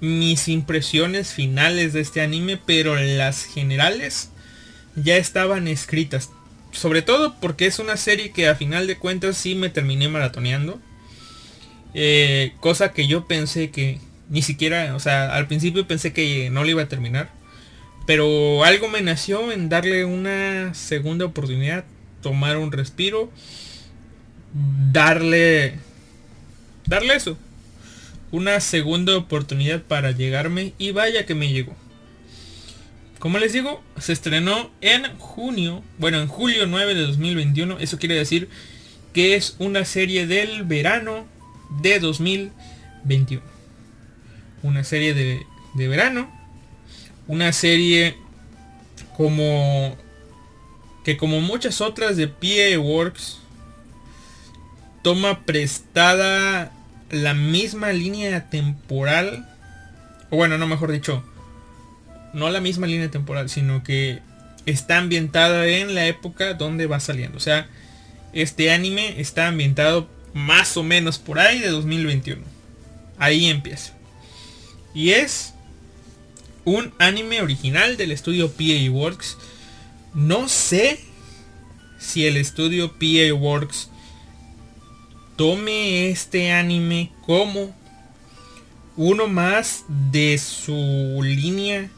mis 0.00 0.48
impresiones 0.48 1.32
finales 1.32 1.92
de 1.92 2.00
este 2.00 2.20
anime, 2.20 2.58
pero 2.58 2.96
las 2.96 3.44
generales 3.44 4.30
ya 4.96 5.16
estaban 5.16 5.68
escritas. 5.68 6.30
Sobre 6.72 7.02
todo 7.02 7.36
porque 7.40 7.66
es 7.66 7.78
una 7.78 7.96
serie 7.96 8.32
que 8.32 8.48
a 8.48 8.56
final 8.56 8.88
de 8.88 8.98
cuentas 8.98 9.36
sí 9.36 9.54
me 9.54 9.70
terminé 9.70 10.08
maratoneando. 10.08 10.80
Eh, 11.94 12.52
cosa 12.58 12.92
que 12.92 13.06
yo 13.06 13.26
pensé 13.26 13.70
que 13.70 14.00
ni 14.32 14.42
siquiera, 14.42 14.96
o 14.96 14.98
sea, 14.98 15.32
al 15.32 15.46
principio 15.46 15.86
pensé 15.86 16.12
que 16.12 16.50
no 16.50 16.64
lo 16.64 16.70
iba 16.70 16.82
a 16.82 16.88
terminar. 16.88 17.30
Pero 18.04 18.64
algo 18.64 18.88
me 18.88 19.00
nació 19.00 19.52
en 19.52 19.68
darle 19.68 20.04
una 20.04 20.74
segunda 20.74 21.24
oportunidad, 21.24 21.84
tomar 22.20 22.56
un 22.56 22.72
respiro 22.72 23.30
darle 24.54 25.74
darle 26.86 27.14
eso 27.14 27.38
una 28.30 28.60
segunda 28.60 29.16
oportunidad 29.16 29.82
para 29.82 30.10
llegarme 30.10 30.74
y 30.78 30.90
vaya 30.92 31.26
que 31.26 31.34
me 31.34 31.52
llegó 31.52 31.74
como 33.18 33.38
les 33.38 33.52
digo 33.52 33.82
se 33.98 34.12
estrenó 34.12 34.70
en 34.80 35.16
junio 35.18 35.82
bueno 35.98 36.20
en 36.20 36.28
julio 36.28 36.66
9 36.66 36.94
de 36.94 37.02
2021 37.02 37.78
eso 37.78 37.98
quiere 37.98 38.14
decir 38.14 38.48
que 39.12 39.36
es 39.36 39.56
una 39.58 39.84
serie 39.84 40.26
del 40.26 40.64
verano 40.64 41.26
de 41.80 41.98
2021 41.98 43.51
una 44.62 44.84
serie 44.84 45.14
de, 45.14 45.46
de 45.74 45.88
verano 45.88 46.42
una 47.26 47.52
serie 47.52 48.16
como 49.16 49.96
que 51.04 51.16
como 51.16 51.40
muchas 51.40 51.80
otras 51.80 52.16
de 52.16 52.28
PA 52.28 52.78
Works 52.78 53.38
toma 55.02 55.44
prestada 55.44 56.72
la 57.10 57.34
misma 57.34 57.92
línea 57.92 58.50
temporal. 58.50 59.48
O 60.30 60.36
bueno, 60.36 60.58
no 60.58 60.66
mejor 60.66 60.92
dicho. 60.92 61.24
No 62.32 62.50
la 62.50 62.60
misma 62.60 62.86
línea 62.86 63.10
temporal, 63.10 63.50
sino 63.50 63.82
que 63.82 64.20
está 64.64 64.98
ambientada 64.98 65.66
en 65.66 65.94
la 65.94 66.06
época 66.06 66.54
donde 66.54 66.86
va 66.86 67.00
saliendo. 67.00 67.36
O 67.36 67.40
sea, 67.40 67.66
este 68.32 68.70
anime 68.70 69.20
está 69.20 69.48
ambientado 69.48 70.08
más 70.32 70.76
o 70.76 70.82
menos 70.82 71.18
por 71.18 71.38
ahí 71.38 71.58
de 71.60 71.68
2021. 71.68 72.42
Ahí 73.18 73.46
empieza. 73.46 73.92
Y 74.94 75.10
es 75.10 75.54
un 76.64 76.92
anime 76.98 77.40
original 77.40 77.96
del 77.96 78.12
estudio 78.12 78.50
PA 78.52 78.90
Works. 78.90 79.38
No 80.14 80.48
sé 80.48 81.00
si 81.98 82.26
el 82.26 82.36
estudio 82.36 82.92
PA 82.92 83.34
Works 83.34 83.88
tome 85.36 86.10
este 86.10 86.52
anime 86.52 87.10
como 87.24 87.74
uno 88.96 89.28
más 89.28 89.84
de 89.88 90.38
su 90.38 91.20
línea 91.22 91.90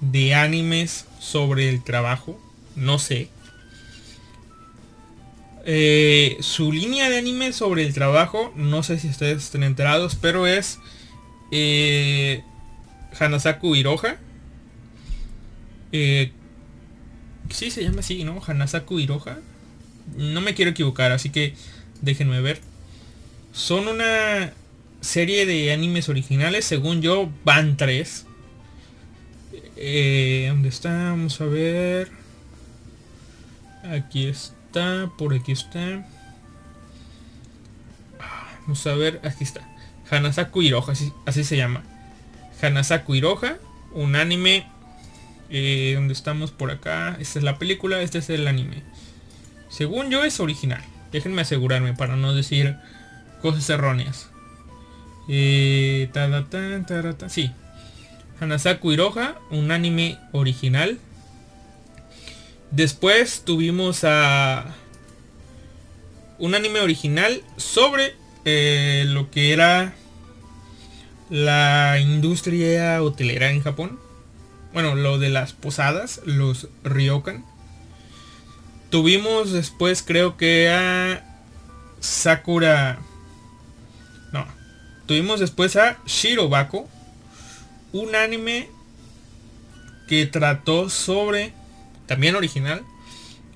de 0.00 0.34
animes 0.34 1.06
sobre 1.20 1.68
el 1.68 1.84
trabajo. 1.84 2.40
No 2.74 2.98
sé. 2.98 3.28
Eh, 5.64 6.38
su 6.40 6.72
línea 6.72 7.08
de 7.08 7.18
anime 7.18 7.52
sobre 7.52 7.86
el 7.86 7.94
trabajo, 7.94 8.52
no 8.56 8.82
sé 8.82 8.98
si 8.98 9.08
ustedes 9.08 9.44
estén 9.44 9.62
enterados, 9.62 10.16
pero 10.16 10.46
es 10.48 10.80
eh, 11.52 12.42
Hanasaku 13.20 13.76
Hiroha. 13.76 14.16
Eh, 15.92 16.32
sí, 17.50 17.70
se 17.70 17.84
llama 17.84 18.00
así, 18.00 18.24
¿no? 18.24 18.42
Hanasaku 18.44 18.98
Hiroha. 18.98 19.38
No 20.16 20.40
me 20.40 20.54
quiero 20.54 20.72
equivocar, 20.72 21.12
así 21.12 21.30
que 21.30 21.54
déjenme 22.00 22.40
ver. 22.40 22.60
Son 23.52 23.86
una 23.86 24.52
serie 25.00 25.46
de 25.46 25.72
animes 25.72 26.08
originales, 26.08 26.64
según 26.64 27.02
yo, 27.02 27.30
van 27.44 27.76
tres. 27.76 28.24
Eh, 29.76 30.46
¿Dónde 30.48 30.70
está? 30.70 31.10
Vamos 31.10 31.40
a 31.40 31.44
ver. 31.44 32.10
Aquí 33.84 34.26
está, 34.26 35.10
por 35.18 35.34
aquí 35.34 35.52
está. 35.52 36.06
Vamos 38.62 38.86
a 38.86 38.94
ver, 38.94 39.20
aquí 39.24 39.44
está. 39.44 39.71
Hanasaku 40.12 40.60
Hiroha, 40.60 40.92
así, 41.24 41.44
se 41.44 41.56
llama. 41.56 41.82
Hanasaku 42.60 43.14
Hiroha, 43.14 43.56
un 43.92 44.14
anime 44.14 44.66
eh, 45.48 45.92
donde 45.94 46.12
estamos 46.12 46.50
por 46.50 46.70
acá. 46.70 47.16
Esta 47.18 47.38
es 47.38 47.44
la 47.44 47.58
película, 47.58 48.02
este 48.02 48.18
es 48.18 48.28
el 48.28 48.46
anime. 48.46 48.82
Según 49.70 50.10
yo 50.10 50.22
es 50.22 50.38
original. 50.38 50.82
Déjenme 51.12 51.40
asegurarme 51.40 51.94
para 51.94 52.16
no 52.16 52.34
decir 52.34 52.76
cosas 53.40 53.68
erróneas. 53.70 54.28
Eh, 55.28 56.10
sí. 57.28 57.50
Hanasaku 58.38 58.92
Hiroha, 58.92 59.36
un 59.50 59.70
anime 59.70 60.18
original. 60.32 60.98
Después 62.70 63.44
tuvimos 63.46 64.04
a 64.04 64.74
un 66.38 66.54
anime 66.54 66.80
original 66.80 67.42
sobre 67.56 68.14
eh, 68.44 69.04
lo 69.08 69.30
que 69.30 69.54
era 69.54 69.94
la 71.32 71.98
industria 71.98 73.02
hotelera 73.02 73.50
en 73.50 73.62
Japón. 73.62 73.98
Bueno, 74.74 74.94
lo 74.94 75.18
de 75.18 75.30
las 75.30 75.54
posadas, 75.54 76.20
los 76.26 76.68
ryokan. 76.84 77.42
Tuvimos 78.90 79.50
después 79.50 80.02
creo 80.02 80.36
que 80.36 80.68
a 80.68 81.24
Sakura... 82.00 82.98
No. 84.30 84.46
Tuvimos 85.06 85.40
después 85.40 85.74
a 85.76 85.98
Shirobako. 86.04 86.86
Un 87.94 88.14
anime 88.14 88.68
que 90.08 90.26
trató 90.26 90.90
sobre... 90.90 91.54
También 92.06 92.36
original. 92.36 92.82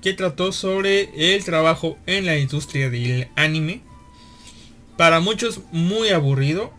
Que 0.01 0.13
trató 0.13 0.51
sobre 0.51 1.35
el 1.35 1.45
trabajo 1.45 1.99
en 2.07 2.25
la 2.25 2.37
industria 2.37 2.89
del 2.89 3.27
anime. 3.35 3.81
Para 4.97 5.19
muchos 5.19 5.61
muy 5.71 6.09
aburrido. 6.09 6.73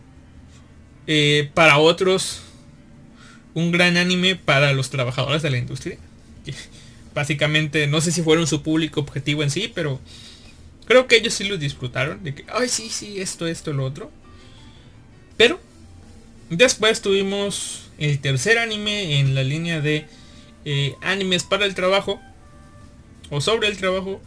Eh, 1.11 1.49
para 1.55 1.79
otros 1.79 2.41
un 3.55 3.71
gran 3.71 3.97
anime 3.97 4.35
para 4.35 4.73
los 4.73 4.91
trabajadores 4.91 5.41
de 5.41 5.49
la 5.49 5.57
industria. 5.57 5.97
Básicamente, 7.15 7.87
no 7.87 7.99
sé 7.99 8.11
si 8.11 8.21
fueron 8.21 8.45
su 8.45 8.61
público 8.61 8.99
objetivo 8.99 9.41
en 9.41 9.49
sí, 9.49 9.71
pero 9.73 9.99
creo 10.85 11.07
que 11.07 11.15
ellos 11.15 11.33
sí 11.33 11.45
lo 11.45 11.57
disfrutaron. 11.57 12.23
De 12.23 12.35
que, 12.35 12.45
ay, 12.53 12.69
sí, 12.69 12.89
sí, 12.89 13.19
esto, 13.19 13.47
esto, 13.47 13.73
lo 13.73 13.85
otro. 13.85 14.11
Pero, 15.35 15.59
después 16.51 17.01
tuvimos 17.01 17.89
el 17.97 18.19
tercer 18.19 18.59
anime 18.59 19.19
en 19.19 19.33
la 19.33 19.41
línea 19.41 19.81
de 19.81 20.05
eh, 20.63 20.93
animes 21.01 21.41
para 21.43 21.65
el 21.65 21.73
trabajo. 21.73 22.21
O 23.31 23.41
sobre 23.41 23.67
el 23.67 23.77
trabajo. 23.77 24.21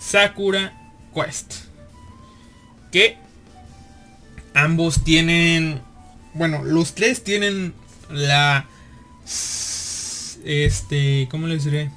Sakura 0.00 0.72
Quest. 1.14 1.52
Que 2.90 3.18
ambos 4.54 5.04
tienen... 5.04 5.82
Bueno, 6.34 6.64
los 6.64 6.94
tres 6.94 7.22
tienen 7.22 7.74
la... 8.10 8.66
Este... 10.44 11.28
¿Cómo 11.30 11.46
les 11.46 11.64
diré? 11.64 11.90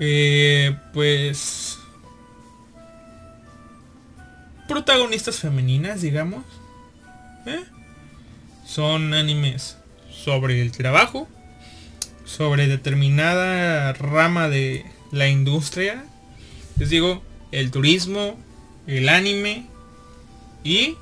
Eh, 0.00 0.74
pues... 0.94 1.78
Protagonistas 4.66 5.38
femeninas, 5.38 6.00
digamos. 6.00 6.44
¿Eh? 7.46 7.62
Son 8.66 9.12
animes 9.12 9.76
sobre 10.10 10.62
el 10.62 10.72
trabajo. 10.72 11.28
Sobre 12.24 12.66
determinada 12.68 13.92
rama 13.92 14.48
de 14.48 14.84
la 15.12 15.28
industria. 15.28 16.04
Les 16.78 16.88
digo, 16.88 17.22
el 17.52 17.70
turismo, 17.70 18.38
el 18.86 19.08
anime 19.08 19.66
y 20.64 20.96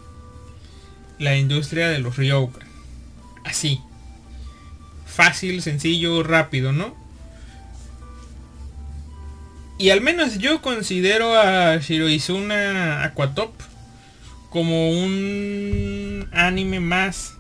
la 1.18 1.36
industria 1.36 1.88
de 1.88 1.98
los 1.98 2.16
ryokan. 2.16 2.66
Así. 3.44 3.80
Fácil, 5.06 5.62
sencillo, 5.62 6.22
rápido, 6.22 6.72
¿no? 6.72 6.94
Y 9.78 9.90
al 9.90 10.00
menos 10.00 10.38
yo 10.38 10.62
considero 10.62 11.38
a 11.38 11.76
Shiroizuna 11.78 13.04
Aquatop 13.04 13.52
como 14.50 14.90
un 14.90 16.28
anime 16.32 16.78
más 16.78 17.34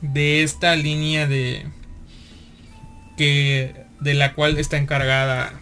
de 0.00 0.44
esta 0.44 0.76
línea 0.76 1.26
de 1.26 1.66
que 3.16 3.74
de 4.00 4.14
la 4.14 4.34
cual 4.34 4.58
está 4.58 4.76
encargada 4.76 5.52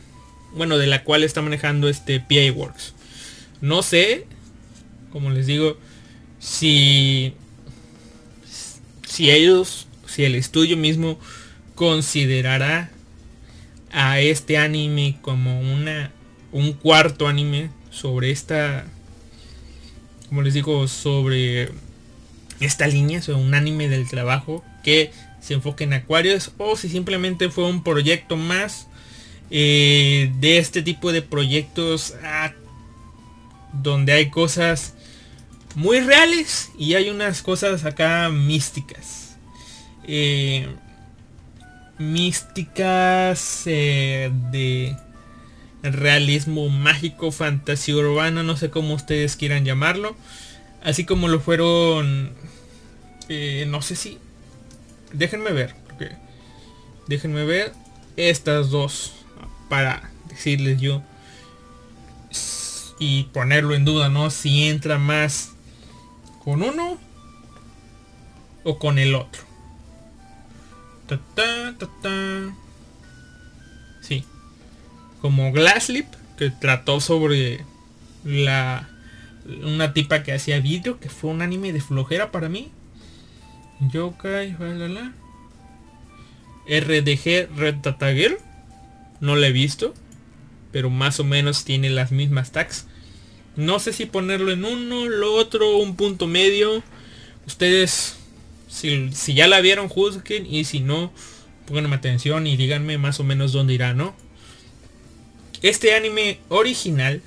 bueno 0.55 0.77
de 0.77 0.87
la 0.87 1.03
cual 1.03 1.23
está 1.23 1.41
manejando 1.41 1.89
este 1.89 2.21
PA 2.21 2.53
Works 2.55 2.95
no 3.63 3.83
sé 3.83 4.27
como 5.11 5.31
les 5.31 5.47
digo 5.47 5.79
si 6.41 7.35
si 9.13 9.31
ellos, 9.31 9.87
si 10.07 10.25
el 10.25 10.35
estudio 10.35 10.79
mismo 10.79 11.19
considerará 11.75 12.91
a 13.93 14.21
este 14.21 14.57
anime 14.57 15.19
como 15.21 15.61
una 15.61 16.11
un 16.51 16.73
cuarto 16.73 17.29
anime 17.29 17.69
sobre 17.91 18.31
esta 18.31 18.87
como 20.31 20.41
les 20.41 20.55
digo 20.55 20.89
sobre 20.89 21.69
esta 22.61 22.87
línea 22.87 23.21
sobre 23.21 23.43
un 23.43 23.53
anime 23.53 23.91
del 23.91 24.09
trabajo 24.09 24.65
que 24.83 25.11
se 25.43 25.53
enfoque 25.53 25.85
en 25.85 25.93
acuarios 25.93 26.53
o 26.57 26.75
si 26.77 26.89
simplemente 26.89 27.51
fue 27.51 27.69
un 27.69 27.85
proyecto 27.85 28.39
más 28.39 28.87
eh, 29.51 30.33
de 30.41 30.57
este 30.57 30.81
tipo 30.81 31.13
de 31.13 31.21
proyectos 31.21 32.15
ah, 32.25 32.53
donde 33.75 34.15
hay 34.15 34.31
cosas 34.31 34.95
muy 35.75 36.01
reales 36.01 36.71
y 36.79 36.95
hay 36.95 37.11
unas 37.11 37.43
cosas 37.43 37.85
acá 37.85 38.29
místicas. 38.29 39.37
Eh, 40.05 40.69
místicas 41.99 43.63
eh, 43.67 44.31
de 44.51 44.97
realismo 45.83 46.69
mágico, 46.69 47.33
fantasía 47.33 47.97
urbana, 47.97 48.43
no 48.43 48.57
sé 48.57 48.71
cómo 48.71 48.95
ustedes 48.95 49.37
quieran 49.37 49.65
llamarlo. 49.65 50.17
Así 50.83 51.05
como 51.05 51.29
lo 51.29 51.41
fueron, 51.41 52.33
eh, 53.29 53.65
no 53.69 53.83
sé 53.83 53.95
si, 53.95 54.19
déjenme 55.13 55.53
ver, 55.53 55.75
déjenme 57.07 57.45
ver 57.45 57.73
estas 58.17 58.71
dos 58.71 59.13
para 59.69 60.11
decirles 60.29 60.81
yo 60.81 61.03
y 62.99 63.25
ponerlo 63.25 63.75
en 63.75 63.85
duda, 63.85 64.09
¿no? 64.09 64.31
Si 64.31 64.69
entra 64.69 64.99
más 64.99 65.52
¿Con 66.45 66.63
uno? 66.63 66.99
¿O 68.65 68.79
con 68.79 68.99
el 68.99 69.15
otro? 69.15 69.43
Ta, 71.07 71.21
ta, 71.35 71.89
ta, 72.01 72.55
sí. 74.01 74.25
Como 75.21 75.53
Glasslip, 75.53 76.07
que 76.37 76.51
trató 76.51 77.01
sobre 77.01 77.65
la 78.25 78.89
una 79.65 79.93
tipa 79.93 80.23
que 80.23 80.33
hacía 80.33 80.61
vidrio, 80.61 81.01
que 81.01 81.09
fue 81.09 81.31
un 81.31 81.43
anime 81.43 81.73
de 81.73 81.81
flojera 81.81 82.31
para 82.31 82.49
mí. 82.49 82.71
Yokai, 83.81 84.57
la, 84.59 85.13
RDG 86.67 87.57
Red 87.57 87.77
Data 87.83 88.13
Girl. 88.13 88.39
No 89.21 89.37
la 89.37 89.49
he 89.49 89.53
visto. 89.53 89.95
Pero 90.71 90.91
más 90.91 91.21
o 91.21 91.25
menos 91.25 91.65
tiene 91.65 91.91
las 91.91 92.13
mismas 92.13 92.53
tags. 92.53 92.87
No 93.57 93.79
sé 93.79 93.93
si 93.93 94.07
ponerlo 94.07 94.51
en 94.51 94.65
uno, 94.65 95.07
lo 95.07 95.35
otro, 95.35 95.77
un 95.77 95.97
punto 95.97 96.27
medio. 96.27 96.83
Ustedes, 97.47 98.17
si, 98.69 99.11
ya 99.35 99.47
la 99.47 99.61
vieron, 99.61 99.89
juzguen. 99.89 100.47
Y 100.47 100.65
si 100.65 100.81
no, 100.81 101.13
pónganme 101.67 101.97
atención 101.97 102.47
y 102.47 102.57
díganme 102.57 102.97
más 102.97 103.21
o 103.21 103.25
menos 103.25 103.53
dónde 103.53 103.75
irá, 103.75 103.93
¿no? 103.93 104.15
Este 105.61 105.95
anime 105.95 106.39
original 106.49 107.23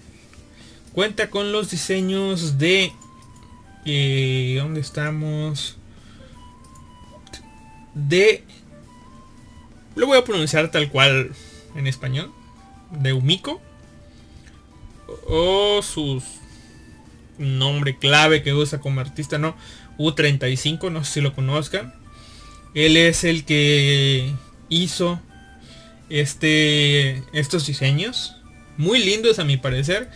cuenta 0.93 1.29
con 1.29 1.51
los 1.51 1.69
diseños 1.69 2.57
de... 2.57 2.91
Eh, 3.85 4.55
¿Dónde 4.57 4.81
estamos? 4.81 5.77
De... 7.93 8.43
Lo 9.95 10.07
voy 10.07 10.17
a 10.17 10.23
pronunciar 10.23 10.71
tal 10.71 10.89
cual 10.89 11.31
en 11.75 11.85
español. 11.85 12.31
De 12.91 13.13
Umiko 13.13 13.61
o 15.27 15.81
su 15.81 16.21
nombre 17.37 17.97
clave 17.97 18.43
que 18.43 18.53
usa 18.53 18.79
como 18.79 19.01
artista, 19.01 19.37
¿no? 19.37 19.55
U35, 19.97 20.91
no 20.91 21.03
sé 21.03 21.13
si 21.13 21.21
lo 21.21 21.33
conozcan. 21.33 21.93
Él 22.73 22.97
es 22.97 23.23
el 23.23 23.45
que 23.45 24.33
hizo 24.69 25.19
este, 26.09 27.23
estos 27.33 27.65
diseños. 27.65 28.35
Muy 28.77 28.99
lindos 28.99 29.39
a 29.39 29.45
mi 29.45 29.57
parecer. 29.57 30.09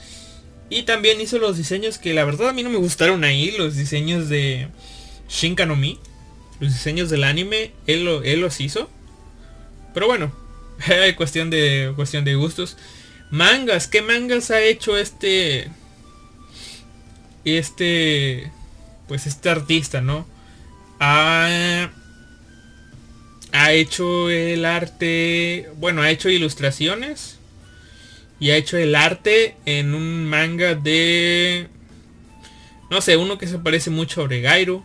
Y 0.70 0.84
también 0.84 1.22
hizo 1.22 1.40
los 1.40 1.58
diseños 1.58 1.98
que 1.98 2.14
la 2.14 2.26
verdad 2.26 2.50
a 2.50 2.54
mí 2.54 2.64
no 2.64 2.70
me 2.70 2.78
gustaron 2.78 3.24
ahí. 3.24 3.52
Los 3.58 3.76
diseños 3.76 4.30
de 4.30 4.68
Shinkanomi. 5.30 6.00
Los 6.60 6.74
diseños 6.74 7.10
del 7.10 7.24
anime. 7.24 7.72
Él, 7.88 8.08
él 8.24 8.42
los 8.42 8.60
hizo. 8.60 8.90
Pero 9.94 10.08
bueno. 10.08 10.34
cuestión 11.18 11.50
de, 11.50 11.94
cuestión 11.96 12.26
de 12.26 12.36
gustos. 12.36 12.78
Mangas, 13.32 13.88
¿qué 13.88 14.02
mangas 14.02 14.52
ha 14.52 14.62
hecho 14.62 14.98
este... 14.98 15.70
Este... 17.46 18.52
Pues 19.08 19.28
este 19.28 19.50
artista, 19.50 20.02
¿no? 20.02 20.28
Ha... 21.00 21.90
Ha 23.52 23.74
hecho 23.74 24.30
el 24.30 24.66
arte... 24.66 25.70
Bueno, 25.78 26.02
ha 26.02 26.10
hecho 26.10 26.30
ilustraciones. 26.30 27.38
Y 28.40 28.52
ha 28.52 28.56
hecho 28.56 28.78
el 28.78 28.96
arte 28.96 29.56
en 29.66 29.94
un 29.94 30.26
manga 30.26 30.76
de... 30.76 31.68
No 32.90 33.02
sé, 33.02 33.18
uno 33.18 33.38
que 33.38 33.48
se 33.48 33.60
parece 33.60 33.90
mucho 33.90 34.22
a 34.22 34.24
Oregairo. 34.24 34.84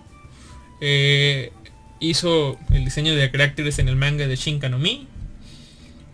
Eh, 0.80 1.52
hizo 2.00 2.58
el 2.70 2.84
diseño 2.84 3.14
de 3.14 3.30
caracteres 3.30 3.78
en 3.78 3.88
el 3.88 3.96
manga 3.96 4.26
de 4.26 4.36
Shinkanomi. 4.36 5.08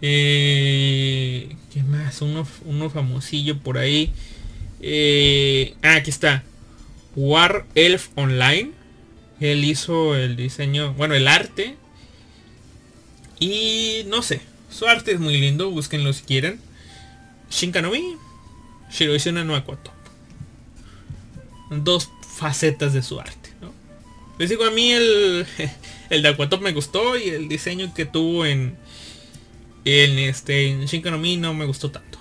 Eh, 0.03 1.57
¿Qué 1.73 1.83
más? 1.83 2.23
Uno, 2.23 2.91
famosillo 2.91 3.59
por 3.59 3.79
ahí. 3.79 4.13
Eh, 4.81 5.75
ah, 5.83 5.97
aquí 5.97 6.11
está. 6.11 6.43
War 7.17 7.67
Elf 7.75 8.09
Online. 8.15 8.71
Él 9.41 9.65
hizo 9.65 10.15
el 10.15 10.37
diseño, 10.37 10.95
bueno, 10.95 11.15
el 11.15 11.29
arte. 11.29 11.77
Y 13.39 14.03
no 14.07 14.23
sé, 14.23 14.43
su 14.71 14.87
arte 14.87 15.13
es 15.13 15.21
muy 15.21 15.39
lindo, 15.39 15.71
búsquenlo 15.71 16.13
si 16.13 16.23
quieren. 16.23 16.61
Shinkanomi, 17.51 18.17
no 19.33 19.55
Aquatop. 19.55 19.95
Dos 21.71 22.11
facetas 22.37 22.93
de 22.93 23.03
su 23.03 23.19
arte. 23.19 23.51
Les 24.39 24.49
digo, 24.49 24.65
a 24.65 24.71
mí 24.71 24.91
el, 24.93 25.47
el 26.11 26.23
de 26.23 26.29
Aquatop 26.29 26.63
me 26.63 26.73
gustó 26.73 27.19
y 27.19 27.29
el 27.31 27.49
diseño 27.49 27.93
que 27.95 28.07
tuvo 28.07 28.47
en, 28.47 28.77
en 29.85 30.18
este 30.18 30.68
en 30.68 30.85
Shinkanomi 30.87 31.37
no 31.37 31.55
me 31.55 31.64
gustó 31.64 31.91
tanto. 31.91 32.18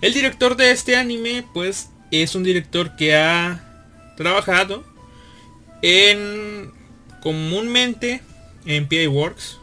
El 0.00 0.12
director 0.12 0.56
de 0.56 0.70
este 0.70 0.96
anime 0.96 1.44
pues 1.54 1.88
es 2.10 2.34
un 2.34 2.42
director 2.44 2.96
que 2.96 3.14
ha 3.14 4.14
trabajado 4.16 4.84
en 5.82 6.72
comúnmente 7.22 8.22
en 8.66 8.88
PA 8.88 9.08
Works. 9.08 9.58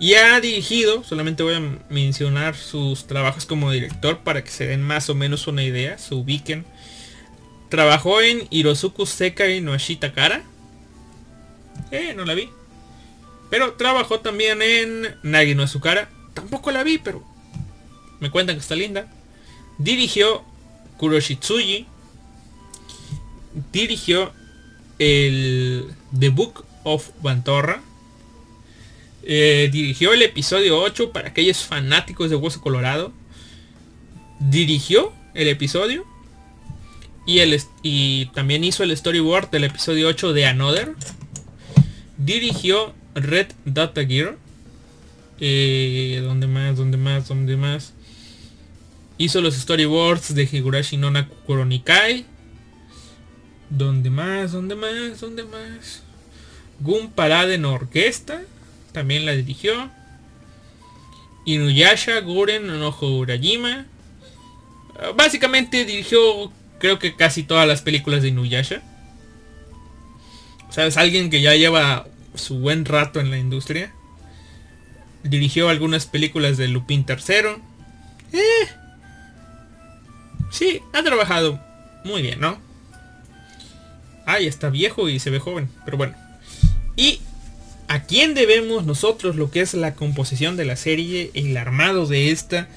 Y 0.00 0.14
ha 0.14 0.40
dirigido, 0.40 1.04
solamente 1.04 1.42
voy 1.42 1.54
a 1.54 1.78
mencionar 1.88 2.56
sus 2.56 3.06
trabajos 3.06 3.46
como 3.46 3.70
director 3.70 4.18
para 4.18 4.42
que 4.42 4.50
se 4.50 4.66
den 4.66 4.82
más 4.82 5.08
o 5.08 5.14
menos 5.14 5.46
una 5.46 5.62
idea, 5.62 5.98
se 5.98 6.14
ubiquen. 6.14 6.66
Trabajó 7.70 8.20
en 8.20 8.46
Hirosuku 8.50 9.06
Sekai 9.06 9.60
no 9.60 9.72
Ashita 9.72 10.12
Kara. 10.12 10.42
Eh, 11.90 12.12
no 12.14 12.24
la 12.24 12.34
vi. 12.34 12.50
Pero 13.50 13.74
trabajó 13.74 14.20
también 14.20 14.62
en 14.62 15.16
Nagi 15.22 15.54
no 15.54 15.62
Azukara. 15.62 16.08
Tampoco 16.34 16.70
la 16.70 16.82
vi, 16.82 16.98
pero 16.98 17.22
me 18.20 18.30
cuentan 18.30 18.56
que 18.56 18.62
está 18.62 18.74
linda. 18.74 19.10
Dirigió 19.78 20.42
Kuroshitsuji. 20.98 21.86
Dirigió 23.72 24.32
el 24.98 25.92
The 26.18 26.28
Book 26.28 26.64
of 26.84 27.10
Bantorra. 27.22 27.80
Eh, 29.22 29.70
dirigió 29.72 30.12
el 30.12 30.22
episodio 30.22 30.80
8 30.80 31.12
para 31.12 31.28
aquellos 31.28 31.58
fanáticos 31.64 32.30
de 32.30 32.36
Hueso 32.36 32.60
Colorado. 32.60 33.12
Dirigió 34.38 35.12
el 35.34 35.48
episodio. 35.48 36.04
Y, 37.26 37.38
el, 37.38 37.58
y 37.82 38.26
también 38.34 38.64
hizo 38.64 38.82
el 38.82 38.94
storyboard 38.94 39.50
del 39.50 39.64
episodio 39.64 40.08
8 40.08 40.32
de 40.34 40.46
Another. 40.46 40.94
Dirigió 42.18 42.94
Red 43.14 43.48
Data 43.64 44.04
Gear. 44.04 44.36
Eh, 45.40 46.20
¿Dónde 46.22 46.46
más? 46.46 46.76
¿Dónde 46.76 46.96
más? 46.96 47.28
¿Dónde 47.28 47.56
más? 47.56 47.92
Hizo 49.18 49.40
los 49.40 49.54
storyboards 49.54 50.34
de 50.34 50.48
Higurashi 50.50 50.96
no 50.96 51.10
Nakuronikai. 51.10 52.26
¿Dónde 53.70 54.10
más? 54.10 54.52
¿Dónde 54.52 54.74
más? 54.74 55.20
¿Dónde 55.20 55.44
más? 55.44 56.02
Gun 56.80 57.10
Parade 57.10 57.54
en 57.54 57.64
orquesta. 57.64 58.42
También 58.92 59.26
la 59.26 59.32
dirigió. 59.32 59.90
Inuyasha 61.44 62.20
Guren 62.20 62.66
no 62.66 62.96
Urajima. 63.00 63.86
Básicamente 65.16 65.84
dirigió 65.84 66.52
creo 66.78 66.98
que 66.98 67.16
casi 67.16 67.42
todas 67.44 67.66
las 67.66 67.82
películas 67.82 68.22
de 68.22 68.28
Inuyasha. 68.28 68.82
O 70.68 70.72
sea, 70.72 70.86
alguien 71.00 71.30
que 71.30 71.40
ya 71.40 71.54
lleva 71.54 72.06
su 72.34 72.58
buen 72.58 72.84
rato 72.84 73.20
en 73.20 73.30
la 73.30 73.38
industria. 73.38 73.94
Dirigió 75.24 75.68
algunas 75.68 76.06
películas 76.06 76.56
de 76.56 76.68
Lupin 76.68 77.04
III. 77.08 77.62
Eh, 78.32 78.68
sí, 80.50 80.80
ha 80.92 81.02
trabajado 81.02 81.60
muy 82.04 82.22
bien, 82.22 82.40
¿no? 82.40 82.60
Ah, 84.26 84.38
ya 84.38 84.48
está 84.48 84.70
viejo 84.70 85.08
y 85.08 85.18
se 85.18 85.30
ve 85.30 85.38
joven, 85.38 85.68
pero 85.84 85.96
bueno. 85.96 86.14
¿Y 86.96 87.20
a 87.88 88.04
quién 88.04 88.34
debemos 88.34 88.84
nosotros 88.84 89.36
lo 89.36 89.50
que 89.50 89.60
es 89.60 89.74
la 89.74 89.94
composición 89.94 90.56
de 90.56 90.64
la 90.64 90.76
serie, 90.76 91.30
el 91.34 91.56
armado 91.56 92.06
de 92.06 92.30
esta? 92.30 92.68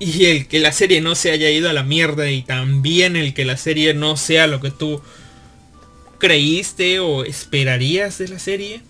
Y 0.00 0.26
el 0.26 0.48
que 0.48 0.58
la 0.58 0.72
serie 0.72 1.00
no 1.00 1.14
se 1.14 1.30
haya 1.30 1.50
ido 1.50 1.70
a 1.70 1.72
la 1.72 1.84
mierda 1.84 2.30
y 2.30 2.42
también 2.42 3.16
el 3.16 3.32
que 3.32 3.44
la 3.44 3.56
serie 3.56 3.94
no 3.94 4.16
sea 4.16 4.46
lo 4.46 4.60
que 4.60 4.70
tú 4.70 5.00
creíste 6.18 7.00
o 7.00 7.24
esperarías 7.24 8.18
de 8.18 8.28
la 8.28 8.38
serie? 8.38 8.80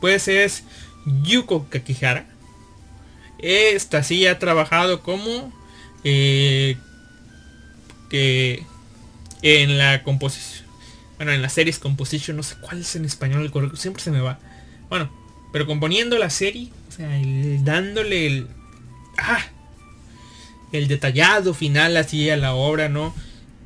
Pues 0.00 0.28
es 0.28 0.64
Yuko 1.04 1.68
Kakihara. 1.68 2.26
Esta 3.38 4.02
sí 4.02 4.26
ha 4.26 4.38
trabajado 4.38 5.02
como 5.02 5.52
eh, 6.04 6.76
que 8.10 8.64
en 9.42 9.78
la 9.78 10.02
composición. 10.02 10.66
Bueno, 11.16 11.32
en 11.32 11.42
las 11.42 11.52
series 11.52 11.78
composition, 11.78 12.36
no 12.36 12.42
sé 12.42 12.56
cuál 12.60 12.80
es 12.80 12.94
en 12.96 13.04
español 13.04 13.42
el 13.42 13.50
correcto, 13.50 13.76
siempre 13.76 14.02
se 14.02 14.10
me 14.10 14.20
va. 14.20 14.38
Bueno, 14.88 15.10
pero 15.52 15.66
componiendo 15.66 16.16
la 16.18 16.30
serie, 16.30 16.68
o 16.88 16.92
sea, 16.92 17.08
dándole 17.60 18.26
el... 18.26 18.48
Ah, 19.16 19.44
el 20.70 20.86
detallado 20.86 21.54
final 21.54 21.96
así 21.96 22.28
a 22.30 22.36
la 22.36 22.54
obra, 22.54 22.88
¿no? 22.88 23.14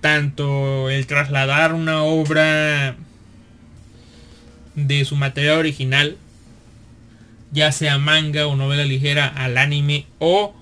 tanto 0.03 0.91
el 0.91 1.07
trasladar 1.07 1.73
una 1.73 2.03
obra 2.03 2.97
de 4.75 5.05
su 5.05 5.15
material 5.15 5.59
original, 5.59 6.19
ya 7.53 7.71
sea 7.71 7.99
manga 7.99 8.47
o 8.47 8.57
novela 8.57 8.85
ligera, 8.85 9.29
al 9.29 9.59
anime 9.59 10.07
o 10.19 10.55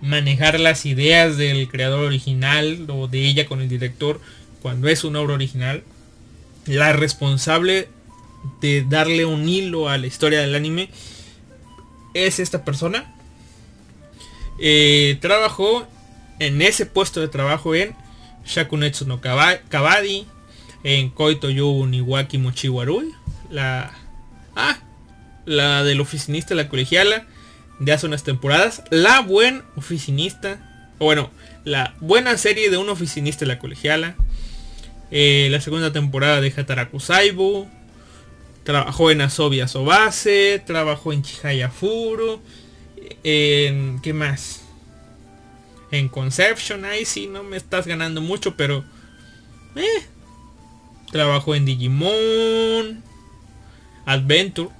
manejar 0.00 0.58
las 0.58 0.86
ideas 0.86 1.36
del 1.36 1.68
creador 1.68 2.04
original 2.04 2.86
o 2.88 3.08
de 3.08 3.26
ella 3.26 3.46
con 3.46 3.60
el 3.60 3.68
director 3.68 4.20
cuando 4.62 4.88
es 4.88 5.04
una 5.04 5.20
obra 5.20 5.34
original. 5.34 5.82
La 6.66 6.92
responsable 6.92 7.88
de 8.60 8.84
darle 8.88 9.24
un 9.24 9.48
hilo 9.48 9.88
a 9.88 9.98
la 9.98 10.06
historia 10.06 10.40
del 10.40 10.54
anime 10.54 10.88
es 12.14 12.38
esta 12.38 12.64
persona. 12.64 13.12
Eh, 14.58 15.18
trabajó 15.20 15.86
en 16.38 16.62
ese 16.62 16.86
puesto 16.86 17.20
de 17.20 17.28
trabajo 17.28 17.74
en 17.74 17.94
Shakunetsu 18.46 19.06
no 19.06 19.20
Kabadi, 19.20 20.26
en 20.84 21.10
Koito 21.10 21.50
Yu 21.50 21.86
Mochiwarui, 22.38 23.14
la 23.50 23.92
ah, 24.56 24.78
la 25.46 25.84
del 25.84 26.00
oficinista 26.00 26.54
la 26.54 26.68
colegiala 26.68 27.26
de 27.78 27.92
hace 27.92 28.06
unas 28.06 28.24
temporadas, 28.24 28.82
la 28.90 29.20
buen 29.20 29.62
oficinista, 29.76 30.92
o 30.98 31.06
bueno, 31.06 31.30
la 31.64 31.94
buena 32.00 32.36
serie 32.36 32.70
de 32.70 32.76
un 32.76 32.88
oficinista 32.88 33.46
la 33.46 33.58
colegiala, 33.58 34.16
eh, 35.10 35.48
la 35.50 35.60
segunda 35.60 35.92
temporada 35.92 36.40
de 36.40 36.52
Hataraku 36.54 37.00
Saibu, 37.00 37.68
trabajó 38.64 39.10
en 39.10 39.22
Asobia 39.22 39.66
Sobase, 39.66 40.62
trabajó 40.66 41.12
en 41.12 41.22
Chihaya 41.22 41.70
Furu, 41.70 42.42
en 43.24 44.00
¿qué 44.02 44.12
más? 44.12 44.60
en 45.90 46.08
Conception, 46.08 46.84
ahí 46.84 47.04
sí 47.04 47.26
no 47.26 47.42
me 47.42 47.56
estás 47.56 47.86
ganando 47.86 48.20
mucho, 48.20 48.56
pero... 48.56 48.84
Eh, 49.76 50.06
trabajo 51.10 51.54
en 51.54 51.64
Digimon, 51.64 53.02
Adventure. 54.04 54.70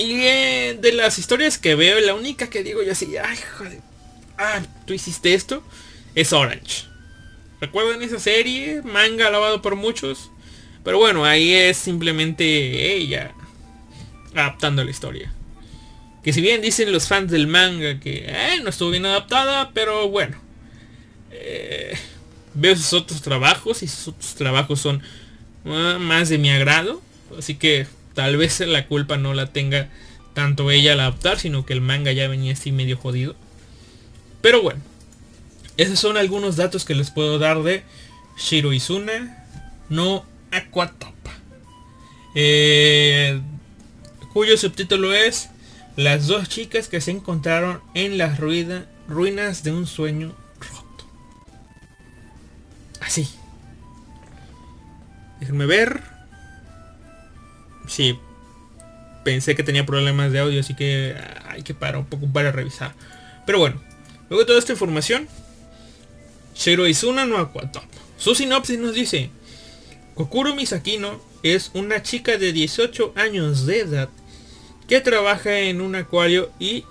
Y 0.00 0.22
eh, 0.22 0.78
de 0.80 0.92
las 0.92 1.18
historias 1.18 1.58
que 1.58 1.74
veo, 1.74 2.00
la 2.00 2.14
única 2.14 2.48
que 2.48 2.62
digo 2.62 2.82
yo 2.82 2.92
así, 2.92 3.18
ay, 3.18 3.36
joder, 3.58 3.80
ah, 4.38 4.62
tú 4.86 4.94
hiciste 4.94 5.34
esto, 5.34 5.62
es 6.14 6.32
Orange. 6.32 6.86
¿Recuerdan 7.60 8.00
esa 8.00 8.18
serie? 8.18 8.80
Manga 8.80 9.26
alabado 9.26 9.60
por 9.60 9.76
muchos. 9.76 10.30
Pero 10.84 10.96
bueno, 10.96 11.26
ahí 11.26 11.52
es 11.52 11.76
simplemente 11.76 12.94
ella 12.94 13.34
adaptando 14.34 14.82
la 14.82 14.90
historia. 14.90 15.34
Que 16.24 16.32
si 16.32 16.40
bien 16.40 16.62
dicen 16.62 16.92
los 16.92 17.06
fans 17.06 17.30
del 17.30 17.46
manga 17.46 18.00
que 18.00 18.24
eh, 18.26 18.60
no 18.62 18.70
estuvo 18.70 18.88
bien 18.88 19.04
adaptada, 19.04 19.70
pero 19.74 20.08
bueno. 20.08 20.38
Eh, 21.30 21.92
veo 22.54 22.74
sus 22.74 22.94
otros 22.94 23.20
trabajos 23.20 23.82
y 23.82 23.88
sus 23.88 24.08
otros 24.08 24.34
trabajos 24.34 24.80
son 24.80 25.02
ah, 25.66 25.98
más 26.00 26.30
de 26.30 26.38
mi 26.38 26.48
agrado. 26.48 27.02
Así 27.38 27.56
que 27.56 27.86
tal 28.14 28.36
vez 28.36 28.60
la 28.60 28.86
culpa 28.86 29.16
no 29.16 29.34
la 29.34 29.52
tenga 29.52 29.88
tanto 30.34 30.70
ella 30.70 30.92
al 30.92 31.00
adaptar, 31.00 31.38
sino 31.38 31.66
que 31.66 31.72
el 31.72 31.80
manga 31.80 32.12
ya 32.12 32.28
venía 32.28 32.52
así 32.52 32.72
medio 32.72 32.96
jodido. 32.96 33.34
Pero 34.40 34.62
bueno, 34.62 34.80
esos 35.76 35.98
son 35.98 36.16
algunos 36.16 36.56
datos 36.56 36.84
que 36.84 36.94
les 36.94 37.10
puedo 37.10 37.38
dar 37.38 37.62
de 37.62 37.82
Shiro 38.38 38.72
Izuna 38.72 39.46
no 39.88 40.24
Aquatopa. 40.50 41.32
Eh, 42.34 43.40
cuyo 44.32 44.56
subtítulo 44.56 45.12
es 45.12 45.50
las 45.96 46.26
dos 46.26 46.48
chicas 46.48 46.88
que 46.88 47.00
se 47.00 47.10
encontraron 47.10 47.82
en 47.94 48.16
las 48.16 48.38
ruinas 48.38 49.62
de 49.62 49.72
un 49.72 49.86
sueño 49.86 50.34
roto. 50.60 51.04
Así. 53.00 53.28
Déjenme 55.40 55.66
ver. 55.66 56.09
Sí. 57.90 58.18
Pensé 59.24 59.54
que 59.54 59.62
tenía 59.62 59.84
problemas 59.84 60.32
de 60.32 60.38
audio, 60.38 60.60
así 60.60 60.74
que 60.74 61.14
hay 61.46 61.62
que 61.62 61.74
parar 61.74 61.98
un 61.98 62.06
poco 62.06 62.26
para 62.32 62.52
revisar. 62.52 62.94
Pero 63.44 63.58
bueno, 63.58 63.82
luego 64.30 64.42
de 64.42 64.46
toda 64.46 64.58
esta 64.58 64.72
información, 64.72 65.28
Shiro 66.54 66.86
Izuna 66.86 67.26
no 67.26 67.36
Aquatop. 67.36 67.84
Su 68.16 68.34
sinopsis 68.34 68.78
nos 68.78 68.94
dice, 68.94 69.30
Kokuro 70.14 70.54
Misakino 70.54 71.20
es 71.42 71.70
una 71.74 72.02
chica 72.02 72.38
de 72.38 72.52
18 72.52 73.12
años 73.16 73.66
de 73.66 73.80
edad 73.80 74.08
que 74.88 75.00
trabaja 75.00 75.58
en 75.60 75.80
un 75.80 75.94
acuario 75.94 76.50
y 76.58 76.84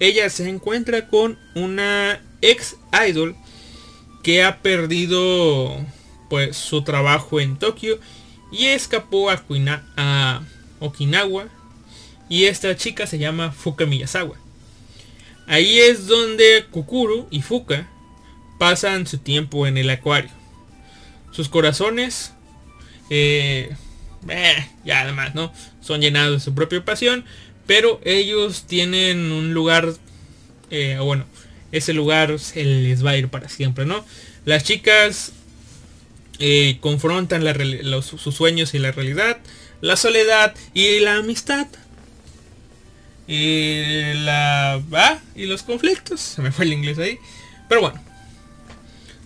ella 0.00 0.28
se 0.30 0.48
encuentra 0.48 1.08
con 1.08 1.38
una 1.54 2.22
ex 2.40 2.76
idol 3.08 3.36
que 4.22 4.44
ha 4.44 4.62
perdido 4.62 5.76
pues 6.28 6.56
su 6.56 6.82
trabajo 6.82 7.40
en 7.40 7.58
Tokio 7.58 7.98
y 8.54 8.66
escapó 8.66 9.30
a, 9.30 10.42
Okinawa 10.80 11.48
y 12.28 12.44
esta 12.44 12.76
chica 12.76 13.06
se 13.06 13.18
llama 13.18 13.52
Fuka 13.52 13.86
Miyazawa. 13.86 14.36
Ahí 15.46 15.78
es 15.78 16.06
donde 16.06 16.66
Kukuru 16.70 17.26
y 17.30 17.42
Fuka 17.42 17.88
pasan 18.58 19.06
su 19.06 19.18
tiempo 19.18 19.66
en 19.66 19.76
el 19.76 19.90
acuario. 19.90 20.30
Sus 21.32 21.48
corazones 21.48 22.32
eh, 23.10 23.74
eh, 24.28 24.68
ya 24.84 25.00
además, 25.02 25.34
¿no? 25.34 25.52
Son 25.80 26.00
llenados 26.00 26.32
de 26.32 26.44
su 26.44 26.54
propia 26.54 26.84
pasión, 26.84 27.24
pero 27.66 28.00
ellos 28.04 28.64
tienen 28.66 29.32
un 29.32 29.52
lugar, 29.52 29.92
eh, 30.70 30.98
bueno, 31.00 31.24
ese 31.72 31.92
lugar 31.92 32.38
se 32.38 32.64
les 32.64 33.04
va 33.04 33.10
a 33.10 33.16
ir 33.16 33.28
para 33.28 33.48
siempre, 33.48 33.84
¿no? 33.84 34.04
Las 34.44 34.64
chicas 34.64 35.32
eh, 36.38 36.78
confrontan 36.80 37.44
sus 38.02 38.34
sueños 38.34 38.74
y 38.74 38.78
la 38.78 38.92
realidad, 38.92 39.38
la 39.80 39.96
soledad 39.96 40.54
y 40.72 41.00
la 41.00 41.16
amistad. 41.16 41.66
Y 43.26 44.12
la... 44.14 44.82
Ah, 44.92 45.18
y 45.34 45.46
los 45.46 45.62
conflictos. 45.62 46.20
Se 46.36 46.42
me 46.42 46.52
fue 46.52 46.64
el 46.64 46.72
inglés 46.72 46.98
ahí. 46.98 47.18
Pero 47.68 47.80
bueno. 47.82 48.00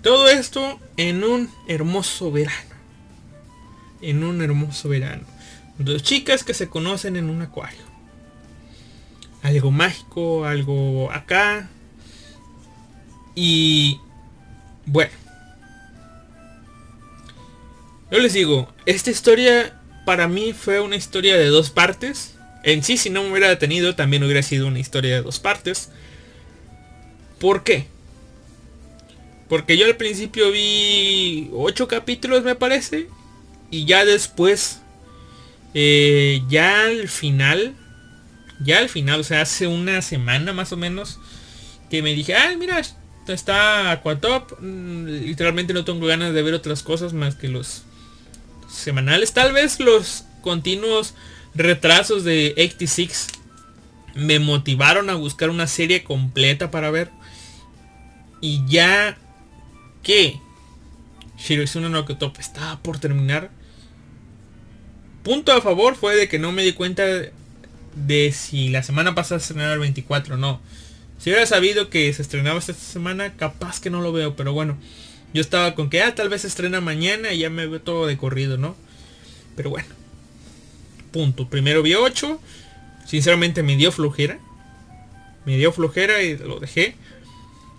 Todo 0.02 0.28
esto 0.28 0.78
en 0.96 1.24
un 1.24 1.50
hermoso 1.66 2.30
verano. 2.30 2.56
En 4.00 4.22
un 4.22 4.40
hermoso 4.42 4.88
verano. 4.88 5.24
Dos 5.78 6.02
chicas 6.02 6.44
que 6.44 6.54
se 6.54 6.68
conocen 6.68 7.16
en 7.16 7.30
un 7.30 7.42
acuario. 7.42 7.80
Algo 9.42 9.70
mágico, 9.70 10.44
algo 10.44 11.10
acá. 11.10 11.68
Y... 13.34 14.00
Bueno. 14.86 15.27
Yo 18.10 18.18
les 18.18 18.32
digo, 18.32 18.72
esta 18.86 19.10
historia 19.10 19.78
para 20.06 20.28
mí 20.28 20.54
fue 20.54 20.80
una 20.80 20.96
historia 20.96 21.36
de 21.36 21.46
dos 21.46 21.70
partes. 21.70 22.34
En 22.64 22.82
sí, 22.82 22.96
si 22.96 23.10
no 23.10 23.22
me 23.22 23.30
hubiera 23.30 23.48
detenido, 23.48 23.94
también 23.94 24.24
hubiera 24.24 24.42
sido 24.42 24.66
una 24.66 24.78
historia 24.78 25.16
de 25.16 25.22
dos 25.22 25.38
partes. 25.38 25.90
¿Por 27.38 27.62
qué? 27.64 27.86
Porque 29.48 29.76
yo 29.76 29.86
al 29.86 29.96
principio 29.96 30.50
vi 30.50 31.50
ocho 31.52 31.88
capítulos, 31.88 32.44
me 32.44 32.54
parece. 32.54 33.08
Y 33.70 33.84
ya 33.84 34.06
después, 34.06 34.80
eh, 35.74 36.42
ya 36.48 36.84
al 36.84 37.08
final, 37.08 37.74
ya 38.60 38.78
al 38.78 38.88
final, 38.88 39.20
o 39.20 39.24
sea, 39.24 39.42
hace 39.42 39.66
una 39.66 40.00
semana 40.00 40.54
más 40.54 40.72
o 40.72 40.78
menos, 40.78 41.18
que 41.90 42.02
me 42.02 42.14
dije, 42.14 42.34
ah, 42.34 42.54
mira, 42.58 42.82
está 43.26 43.90
Aquatop. 43.90 44.58
Mm, 44.60 45.06
literalmente 45.06 45.74
no 45.74 45.84
tengo 45.84 46.06
ganas 46.06 46.32
de 46.32 46.42
ver 46.42 46.54
otras 46.54 46.82
cosas 46.82 47.12
más 47.12 47.34
que 47.34 47.48
los 47.48 47.84
semanales. 48.68 49.32
Tal 49.32 49.52
vez 49.52 49.80
los 49.80 50.24
continuos 50.42 51.14
retrasos 51.54 52.24
de 52.24 52.54
86 52.56 53.28
me 54.14 54.38
motivaron 54.38 55.10
a 55.10 55.14
buscar 55.14 55.50
una 55.50 55.66
serie 55.66 56.04
completa 56.04 56.70
para 56.70 56.90
ver. 56.90 57.10
Y 58.40 58.64
ya 58.66 59.18
que 60.02 60.40
Shirozuna 61.38 61.88
no 61.88 62.04
Top 62.04 62.36
estaba 62.38 62.80
por 62.80 62.98
terminar. 62.98 63.50
Punto 65.22 65.52
a 65.52 65.60
favor 65.60 65.96
fue 65.96 66.16
de 66.16 66.28
que 66.28 66.38
no 66.38 66.52
me 66.52 66.62
di 66.62 66.72
cuenta 66.72 67.04
de 67.94 68.32
si 68.32 68.68
la 68.68 68.82
semana 68.82 69.14
pasada 69.14 69.40
se 69.40 69.52
estrenaba 69.52 69.74
el 69.74 69.80
24 69.80 70.36
no. 70.36 70.60
Si 71.18 71.30
hubiera 71.30 71.46
sabido 71.46 71.90
que 71.90 72.12
se 72.12 72.22
estrenaba 72.22 72.58
esta 72.58 72.72
semana, 72.72 73.34
capaz 73.34 73.80
que 73.80 73.90
no 73.90 74.00
lo 74.00 74.12
veo, 74.12 74.36
pero 74.36 74.52
bueno. 74.52 74.78
Yo 75.34 75.40
estaba 75.40 75.74
con 75.74 75.90
que, 75.90 76.02
ah, 76.02 76.14
tal 76.14 76.28
vez 76.28 76.44
estrena 76.44 76.80
mañana 76.80 77.32
y 77.32 77.40
ya 77.40 77.50
me 77.50 77.66
veo 77.66 77.80
todo 77.80 78.06
de 78.06 78.16
corrido, 78.16 78.56
¿no? 78.56 78.76
Pero 79.56 79.70
bueno. 79.70 79.88
Punto. 81.12 81.48
Primero 81.48 81.82
vi 81.82 81.94
8. 81.94 82.40
Sinceramente 83.06 83.62
me 83.62 83.76
dio 83.76 83.92
flojera. 83.92 84.38
Me 85.44 85.56
dio 85.56 85.72
flojera 85.72 86.22
y 86.22 86.36
lo 86.36 86.60
dejé. 86.60 86.94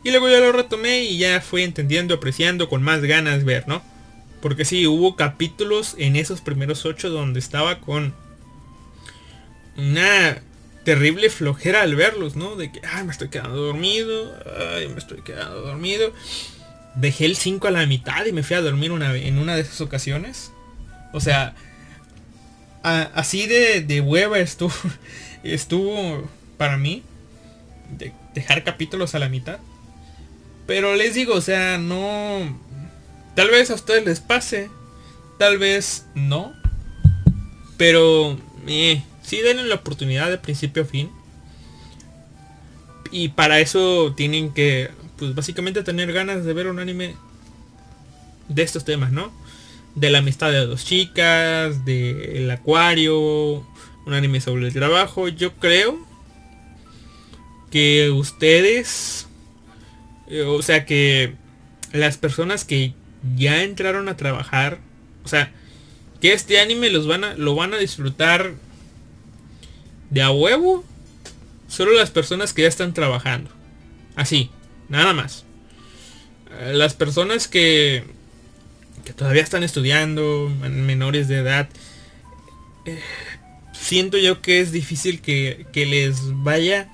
Y 0.04 0.12
luego 0.12 0.30
ya 0.30 0.40
lo 0.40 0.52
retomé 0.52 1.04
y 1.04 1.18
ya 1.18 1.42
fui 1.42 1.64
entendiendo, 1.64 2.16
apreciando, 2.16 2.70
con 2.70 2.82
más 2.82 3.02
ganas 3.02 3.44
ver, 3.44 3.68
¿no? 3.68 3.84
Porque 4.42 4.64
sí, 4.64 4.88
hubo 4.88 5.16
capítulos 5.16 5.96
en 5.98 6.16
esos 6.16 6.42
primeros 6.42 6.86
8 6.86 7.10
donde 7.10 7.40
estaba 7.40 7.80
con 7.82 8.14
una 9.76 10.42
terrible 10.86 11.30
flojera 11.30 11.82
al 11.82 11.96
verlos, 11.96 12.36
¿no? 12.36 12.56
De 12.56 12.72
que, 12.72 12.80
ay, 12.86 13.04
me 13.04 13.12
estoy 13.12 13.30
quedando 13.30 13.58
dormido, 13.58 14.34
ay, 14.76 14.88
me 14.88 14.98
estoy 14.98 15.22
quedando 15.22 15.62
dormido 15.62 16.14
dejé 16.96 17.26
el 17.26 17.36
5 17.36 17.68
a 17.68 17.72
la 17.72 17.86
mitad 17.86 18.26
y 18.26 18.32
me 18.32 18.44
fui 18.44 18.56
a 18.56 18.62
dormir 18.62 18.92
una, 18.92 19.16
en 19.16 19.38
una 19.38 19.56
de 19.56 19.62
esas 19.62 19.82
ocasiones. 19.82 20.52
O 21.14 21.20
sea, 21.20 21.56
así 22.84 23.48
de, 23.48 23.82
de, 23.82 24.02
hueva 24.02 24.40
estuvo, 24.40 24.74
estuvo 25.44 26.28
para 26.58 26.78
mí 26.78 27.04
de 27.98 28.14
dejar 28.34 28.64
capítulos 28.64 29.16
a 29.16 29.20
la 29.20 29.30
mitad. 29.30 29.60
Pero 30.68 30.96
les 30.96 31.16
digo, 31.16 31.34
o 31.34 31.42
sea, 31.42 31.78
no... 31.78 32.58
Tal 33.36 33.50
vez 33.50 33.72
a 33.72 33.76
ustedes 33.76 34.06
les 34.06 34.20
pase, 34.20 34.70
tal 35.38 35.58
vez 35.58 36.06
no. 36.14 36.54
Pero 37.78 38.38
eh, 38.68 39.02
sí 39.24 39.42
denle 39.42 39.64
la 39.64 39.76
oportunidad 39.76 40.30
de 40.30 40.38
principio 40.38 40.84
a 40.84 40.86
fin. 40.86 41.10
Y 43.12 43.30
para 43.30 43.60
eso 43.60 44.14
tienen 44.16 44.54
que 44.54 44.92
pues 45.20 45.36
básicamente 45.36 45.84
tener 45.84 46.12
ganas 46.14 46.46
de 46.46 46.54
ver 46.54 46.68
un 46.68 46.80
anime 46.80 47.16
de 48.48 48.64
estos 48.64 48.86
temas, 48.86 49.12
¿no? 49.12 49.32
De 49.96 50.10
la 50.10 50.20
amistad 50.20 50.52
de 50.52 50.66
dos 50.66 50.86
chicas, 50.86 51.86
del 51.86 52.50
acuario, 52.50 53.66
un 54.06 54.14
anime 54.14 54.42
sobre 54.42 54.68
el 54.68 54.74
trabajo. 54.74 55.28
Yo 55.28 55.54
creo 55.56 56.00
que 57.72 58.10
ustedes, 58.10 59.28
eh, 60.28 60.44
o 60.44 60.62
sea 60.62 60.86
que 60.86 61.36
las 61.92 62.18
personas 62.18 62.66
que 62.66 62.94
ya 63.36 63.64
entraron 63.64 64.10
a 64.10 64.18
trabajar, 64.18 64.80
o 65.24 65.28
sea, 65.28 65.52
que 66.22 66.34
este 66.34 66.60
anime 66.60 66.90
los 66.90 67.08
van 67.08 67.24
a, 67.24 67.34
lo 67.36 67.56
van 67.56 67.74
a 67.74 67.78
disfrutar 67.78 68.54
de 70.10 70.22
a 70.22 70.32
huevo. 70.32 70.84
Solo 71.68 71.94
las 71.94 72.10
personas 72.10 72.54
que 72.54 72.64
ya 72.64 72.68
están 72.68 72.94
trabajando. 72.94 73.52
Así. 74.16 74.50
Nada 74.90 75.14
más. 75.14 75.46
Eh, 76.60 76.74
las 76.74 76.96
personas 76.96 77.48
que, 77.48 78.04
que 79.06 79.14
todavía 79.14 79.44
están 79.44 79.64
estudiando, 79.64 80.52
menores 80.60 81.28
de 81.28 81.38
edad, 81.38 81.70
eh, 82.86 83.00
siento 83.72 84.18
yo 84.18 84.42
que 84.42 84.60
es 84.60 84.72
difícil 84.72 85.22
que, 85.22 85.66
les 85.74 86.18
vaya 86.44 86.90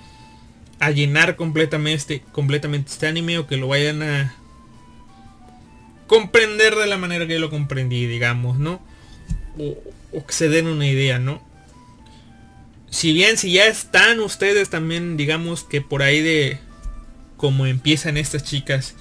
a 0.79 0.91
llenar 0.91 1.37
completamente 1.37 2.15
este, 2.15 2.31
completamente 2.31 2.91
este 2.91 3.07
anime 3.07 3.37
o 3.37 3.47
que 3.47 3.57
lo 3.57 3.69
vayan 3.69 4.03
a 4.03 4.35
comprender 6.07 6.75
de 6.75 6.85
la 6.85 6.97
manera 6.97 7.25
que 7.25 7.33
yo 7.33 7.39
lo 7.39 7.49
comprendí, 7.49 8.05
digamos, 8.05 8.59
¿no? 8.59 8.81
O, 9.57 9.77
o 10.11 10.25
que 10.25 10.33
se 10.33 10.49
den 10.49 10.67
una 10.67 10.85
idea, 10.85 11.17
¿no? 11.17 11.41
Si 12.89 13.13
bien 13.13 13.37
si 13.37 13.53
ya 13.53 13.67
están 13.67 14.19
ustedes 14.19 14.69
también, 14.69 15.17
digamos 15.17 15.63
que 15.63 15.81
por 15.81 16.03
ahí 16.03 16.21
de 16.21 16.59
como 17.37 17.65
empiezan 17.65 18.17
estas 18.17 18.43
chicas 18.43 18.95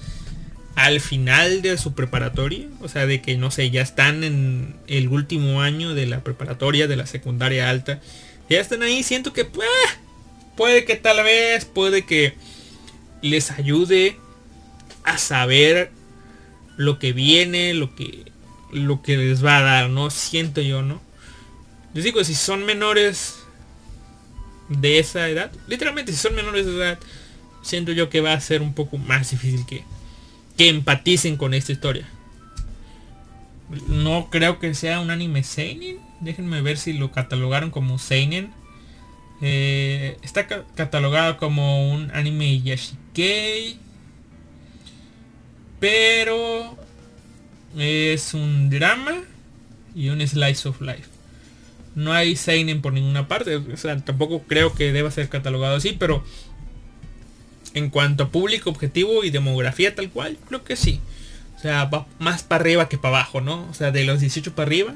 al 0.75 0.99
final 0.99 1.61
de 1.61 1.77
su 1.77 1.93
preparatoria, 1.93 2.67
o 2.81 2.89
sea, 2.89 3.05
de 3.05 3.21
que 3.21 3.37
no 3.37 3.49
sé, 3.49 3.71
ya 3.71 3.81
están 3.81 4.23
en 4.23 4.75
el 4.87 5.07
último 5.07 5.61
año 5.61 5.93
de 5.93 6.05
la 6.05 6.21
preparatoria, 6.23 6.87
de 6.87 6.97
la 6.97 7.05
secundaria 7.05 7.69
alta, 7.69 8.01
ya 8.49 8.59
están 8.59 8.83
ahí, 8.83 9.01
siento 9.01 9.31
que 9.31 9.45
pues, 9.45 9.69
puede 10.57 10.83
que 10.83 10.95
tal 10.95 11.23
vez, 11.23 11.65
puede 11.65 12.05
que 12.05 12.35
les 13.21 13.51
ayude 13.51 14.17
a 15.03 15.17
saber 15.17 15.91
lo 16.77 16.99
que 16.99 17.13
viene, 17.13 17.73
lo 17.73 17.95
que 17.95 18.25
lo 18.71 19.01
que 19.01 19.15
les 19.15 19.43
va 19.43 19.59
a 19.59 19.61
dar, 19.61 19.89
¿no? 19.89 20.09
Siento 20.09 20.61
yo, 20.61 20.81
¿no? 20.81 21.01
Les 21.93 22.03
digo, 22.03 22.23
si 22.25 22.35
son 22.35 22.65
menores 22.65 23.37
de 24.67 24.99
esa 24.99 25.29
edad, 25.29 25.51
literalmente 25.67 26.11
si 26.11 26.17
son 26.17 26.35
menores 26.35 26.65
de 26.65 26.75
edad, 26.75 26.99
siento 27.65 27.91
yo 27.91 28.09
que 28.09 28.21
va 28.21 28.33
a 28.33 28.39
ser 28.39 28.61
un 28.61 28.73
poco 28.73 28.97
más 28.97 29.31
difícil 29.31 29.65
que, 29.65 29.83
que 30.55 30.69
empaticen 30.69 31.35
con 31.35 31.53
esta 31.53 31.71
historia. 31.71 32.07
No 33.87 34.29
creo 34.29 34.59
que 34.59 34.75
sea 34.75 34.99
un 34.99 35.09
anime 35.09 35.43
seinen. 35.43 35.97
Déjenme 36.19 36.61
ver 36.61 36.77
si 36.77 36.93
lo 36.93 37.11
catalogaron 37.11 37.71
como 37.71 37.97
seinen. 37.97 38.51
Eh, 39.41 40.17
está 40.21 40.47
catalogado 40.47 41.37
como 41.37 41.91
un 41.91 42.11
anime 42.11 42.61
yashikei. 42.61 43.79
Pero 45.79 46.77
es 47.75 48.35
un 48.35 48.69
drama 48.69 49.15
y 49.95 50.09
un 50.09 50.25
slice 50.25 50.69
of 50.69 50.81
life. 50.81 51.09
No 51.95 52.13
hay 52.13 52.35
seinen 52.35 52.81
por 52.83 52.93
ninguna 52.93 53.27
parte. 53.27 53.55
O 53.55 53.77
sea, 53.77 53.97
tampoco 53.97 54.43
creo 54.43 54.73
que 54.73 54.91
deba 54.91 55.09
ser 55.09 55.29
catalogado 55.29 55.77
así, 55.77 55.95
pero 55.97 56.23
en 57.75 57.89
cuanto 57.89 58.23
a 58.23 58.29
público 58.29 58.71
objetivo 58.71 59.23
y 59.23 59.29
demografía 59.29 59.93
tal 59.93 60.09
cual, 60.09 60.37
creo 60.47 60.63
que 60.63 60.75
sí. 60.75 61.01
O 61.57 61.59
sea, 61.59 61.85
va 61.85 62.07
más 62.19 62.41
para 62.41 62.61
arriba 62.61 62.89
que 62.89 62.97
para 62.97 63.17
abajo, 63.17 63.41
¿no? 63.41 63.67
O 63.69 63.73
sea, 63.73 63.91
de 63.91 64.05
los 64.05 64.21
18 64.21 64.55
para 64.55 64.67
arriba, 64.67 64.95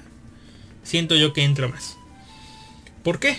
siento 0.82 1.16
yo 1.16 1.34
que 1.34 1.44
entra 1.44 1.68
más. 1.68 1.98
¿Por 3.04 3.20
qué? 3.20 3.38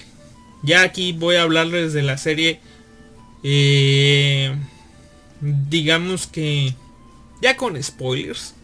Ya 0.62 0.82
aquí 0.82 1.12
voy 1.12 1.36
a 1.36 1.43
hablarles 1.43 1.93
de 1.95 2.03
la 2.03 2.18
serie. 2.18 2.61
Eh, 3.43 4.55
digamos 5.41 6.26
que 6.26 6.74
ya 7.41 7.57
con 7.57 7.82
spoilers. 7.82 8.55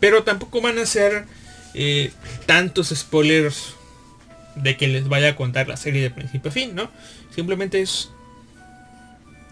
Pero 0.00 0.24
tampoco 0.24 0.60
van 0.60 0.78
a 0.78 0.86
ser 0.86 1.26
eh, 1.74 2.12
tantos 2.46 2.88
spoilers 2.88 3.74
de 4.56 4.76
que 4.76 4.88
les 4.88 5.08
vaya 5.08 5.30
a 5.30 5.36
contar 5.36 5.68
la 5.68 5.76
serie 5.76 6.02
de 6.02 6.10
principio 6.10 6.50
a 6.50 6.52
fin, 6.52 6.74
¿no? 6.74 6.90
Simplemente 7.34 7.80
es 7.80 8.10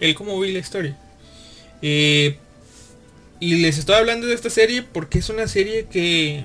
el 0.02 0.16
cómo 0.16 0.38
vi 0.40 0.52
la 0.52 0.58
historia. 0.58 0.96
Eh, 1.80 2.36
y 3.38 3.56
les 3.56 3.78
estoy 3.78 3.94
hablando 3.94 4.26
de 4.26 4.34
esta 4.34 4.50
serie 4.50 4.82
porque 4.82 5.20
es 5.20 5.28
una 5.28 5.46
serie 5.46 5.86
que... 5.86 6.44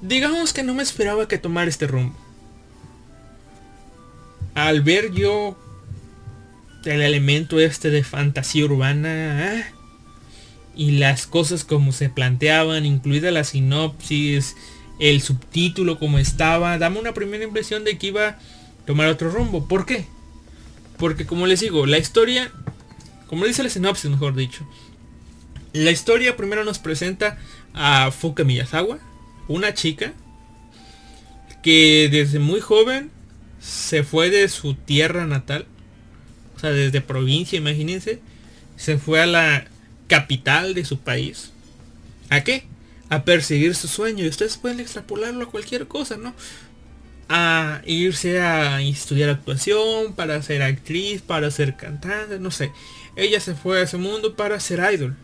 Digamos 0.00 0.52
que 0.52 0.62
no 0.62 0.74
me 0.74 0.82
esperaba 0.82 1.28
que 1.28 1.38
tomara 1.38 1.68
este 1.68 1.86
rumbo. 1.86 2.16
Al 4.54 4.80
ver 4.80 5.12
yo 5.12 5.58
el 6.84 7.02
elemento 7.02 7.60
este 7.60 7.90
de 7.90 8.04
fantasía 8.04 8.64
urbana 8.64 9.58
ah, 9.58 9.72
y 10.74 10.92
las 10.92 11.26
cosas 11.26 11.64
como 11.64 11.92
se 11.92 12.08
planteaban, 12.08 12.86
incluida 12.86 13.30
la 13.30 13.44
sinopsis, 13.44 14.56
el 14.98 15.20
subtítulo 15.20 15.98
como 15.98 16.18
estaba, 16.18 16.78
dame 16.78 17.00
una 17.00 17.14
primera 17.14 17.44
impresión 17.44 17.84
de 17.84 17.98
que 17.98 18.08
iba 18.08 18.28
a 18.28 18.38
tomar 18.86 19.08
otro 19.08 19.30
rumbo. 19.30 19.66
¿Por 19.66 19.84
qué? 19.86 20.06
Porque 20.98 21.26
como 21.26 21.46
les 21.46 21.60
digo, 21.60 21.86
la 21.86 21.98
historia, 21.98 22.52
como 23.26 23.44
dice 23.44 23.62
la 23.62 23.68
sinopsis 23.68 24.10
mejor 24.10 24.34
dicho, 24.34 24.66
la 25.72 25.90
historia 25.90 26.36
primero 26.36 26.64
nos 26.64 26.78
presenta 26.78 27.38
a 27.72 28.10
Fuka 28.10 28.44
Miyazawa, 28.44 28.98
una 29.48 29.74
chica 29.74 30.12
que 31.62 32.08
desde 32.10 32.38
muy 32.38 32.60
joven 32.60 33.10
se 33.60 34.04
fue 34.04 34.30
de 34.30 34.48
su 34.48 34.74
tierra 34.74 35.26
natal, 35.26 35.66
o 36.56 36.60
sea, 36.60 36.70
desde 36.70 37.00
provincia, 37.00 37.58
imagínense, 37.58 38.20
se 38.76 38.98
fue 38.98 39.20
a 39.20 39.26
la 39.26 39.66
capital 40.06 40.74
de 40.74 40.84
su 40.84 40.98
país. 40.98 41.50
¿A 42.30 42.44
qué? 42.44 42.64
A 43.08 43.24
perseguir 43.24 43.74
su 43.74 43.88
sueño. 43.88 44.24
Y 44.24 44.28
ustedes 44.28 44.56
pueden 44.56 44.80
extrapolarlo 44.80 45.44
a 45.44 45.50
cualquier 45.50 45.86
cosa, 45.86 46.16
¿no? 46.16 46.34
A 47.28 47.80
irse 47.86 48.40
a 48.40 48.82
estudiar 48.82 49.30
actuación, 49.30 50.12
para 50.14 50.42
ser 50.42 50.62
actriz, 50.62 51.22
para 51.22 51.50
ser 51.50 51.76
cantante, 51.76 52.38
no 52.38 52.50
sé. 52.50 52.70
Ella 53.16 53.40
se 53.40 53.54
fue 53.54 53.80
a 53.80 53.82
ese 53.82 53.96
mundo 53.96 54.34
para 54.34 54.60
ser 54.60 54.80
idol. 54.92 55.16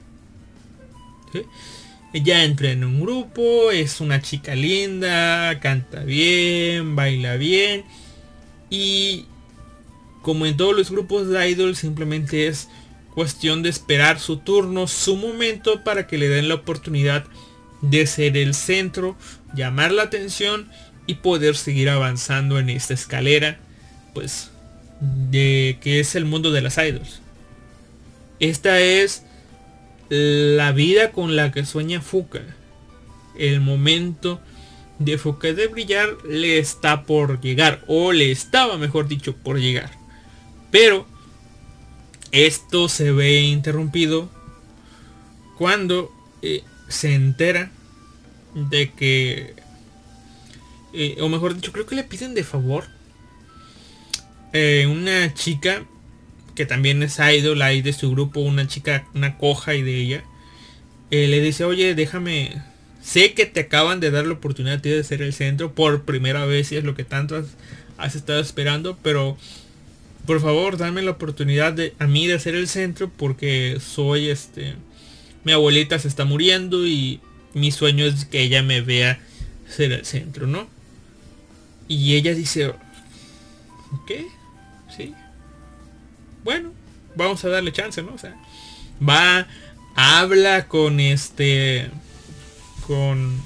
Ella 2.12 2.44
entra 2.44 2.70
en 2.70 2.84
un 2.84 3.01
grupo, 3.01 3.70
es 3.70 4.01
una 4.01 4.20
chica 4.20 4.55
linda, 4.55 5.61
canta 5.61 6.03
bien, 6.03 6.96
baila 6.96 7.36
bien. 7.36 7.84
Y 8.68 9.26
como 10.22 10.46
en 10.46 10.57
todos 10.57 10.76
los 10.76 10.90
grupos 10.90 11.28
de 11.28 11.48
idol, 11.48 11.76
simplemente 11.76 12.46
es 12.46 12.68
cuestión 13.14 13.62
de 13.62 13.68
esperar 13.68 14.18
su 14.18 14.38
turno, 14.38 14.86
su 14.86 15.16
momento 15.16 15.84
para 15.84 16.07
que 16.07 16.18
le 16.18 16.28
den 16.28 16.48
la 16.48 16.55
oportunidad 16.57 17.24
de 17.80 18.07
ser 18.07 18.36
el 18.36 18.55
centro, 18.55 19.16
llamar 19.55 19.92
la 19.92 20.03
atención 20.03 20.68
y 21.11 21.14
poder 21.14 21.56
seguir 21.56 21.90
avanzando 21.90 22.61
en 22.61 22.70
esta 22.70 22.94
escalera, 22.94 23.58
pues, 24.14 24.52
de 25.00 25.76
que 25.80 25.98
es 25.98 26.14
el 26.14 26.24
mundo 26.24 26.52
de 26.52 26.61
las 26.61 26.78
idols. 26.78 27.20
Esta 28.38 28.78
es 28.78 29.24
la 30.08 30.70
vida 30.70 31.11
con 31.11 31.34
la 31.34 31.50
que 31.50 31.66
sueña 31.66 32.00
Fuka. 32.00 32.42
El 33.36 33.61
momento 33.61 34.40
de 35.00 35.18
Fuka 35.18 35.52
de 35.52 35.66
brillar 35.66 36.11
le 36.28 36.58
está 36.58 37.02
por 37.02 37.40
llegar, 37.40 37.82
o 37.88 38.12
le 38.12 38.30
estaba, 38.30 38.78
mejor 38.78 39.08
dicho, 39.08 39.34
por 39.34 39.58
llegar. 39.58 39.90
Pero 40.70 41.08
esto 42.30 42.88
se 42.88 43.11
ve 43.11 43.40
interrumpido 43.40 44.30
cuando 45.58 46.12
eh, 46.42 46.62
se 46.86 47.14
entera 47.14 47.72
de 48.54 48.92
que, 48.92 49.59
eh, 50.93 51.16
o 51.20 51.28
mejor 51.28 51.55
dicho, 51.55 51.72
creo 51.72 51.86
que 51.86 51.95
le 51.95 52.05
piden 52.05 52.34
de 52.34 52.45
favor 52.45 52.84
eh, 54.53 54.86
una 54.91 55.32
chica 55.34 55.84
que 56.55 56.66
también 56.66 57.03
es 57.03 57.18
idol 57.18 57.62
ahí 57.62 57.82
de 57.82 57.93
su 57.93 58.11
grupo, 58.11 58.41
una 58.41 58.66
chica, 58.66 59.07
una 59.14 59.38
coja 59.38 59.74
y 59.74 59.82
de 59.82 59.97
ella, 59.97 60.24
le 61.11 61.41
dice, 61.41 61.64
oye, 61.64 61.95
déjame, 61.95 62.62
sé 63.03 63.32
que 63.32 63.47
te 63.47 63.61
acaban 63.61 64.01
de 64.01 64.11
dar 64.11 64.26
la 64.26 64.34
oportunidad 64.34 64.78
de 64.78 65.03
ser 65.03 65.22
el 65.22 65.32
centro 65.32 65.74
por 65.74 66.05
primera 66.05 66.45
vez 66.45 66.70
y 66.72 66.76
es 66.76 66.84
lo 66.84 66.95
que 66.95 67.05
tanto 67.05 67.43
has 67.97 68.14
estado 68.14 68.41
esperando, 68.41 68.99
pero 69.03 69.36
por 70.26 70.41
favor, 70.41 70.76
dame 70.76 71.03
la 71.03 71.12
oportunidad 71.12 71.72
de 71.72 71.95
a 71.99 72.07
mí 72.07 72.26
de 72.26 72.38
ser 72.38 72.55
el 72.55 72.68
centro 72.68 73.11
porque 73.16 73.78
soy 73.80 74.28
este 74.28 74.74
mi 75.45 75.53
abuelita 75.53 75.99
se 75.99 76.09
está 76.09 76.24
muriendo 76.24 76.86
y 76.86 77.20
mi 77.55 77.72
sueño 77.72 78.05
es 78.05 78.26
que 78.26 78.43
ella 78.43 78.62
me 78.62 78.80
vea 78.80 79.18
ser 79.68 79.93
el 79.93 80.05
centro, 80.05 80.47
¿no? 80.47 80.68
Y 81.91 82.14
ella 82.14 82.34
dice, 82.34 82.72
¿qué? 84.07 84.28
Sí. 84.97 85.12
Bueno, 86.45 86.70
vamos 87.16 87.45
a 87.45 87.49
darle 87.49 87.72
chance, 87.72 88.01
¿no? 88.01 88.14
O 88.14 88.18
sea, 88.18 88.36
va, 89.07 89.49
habla 89.97 90.68
con 90.68 91.01
este, 91.01 91.91
con 92.86 93.43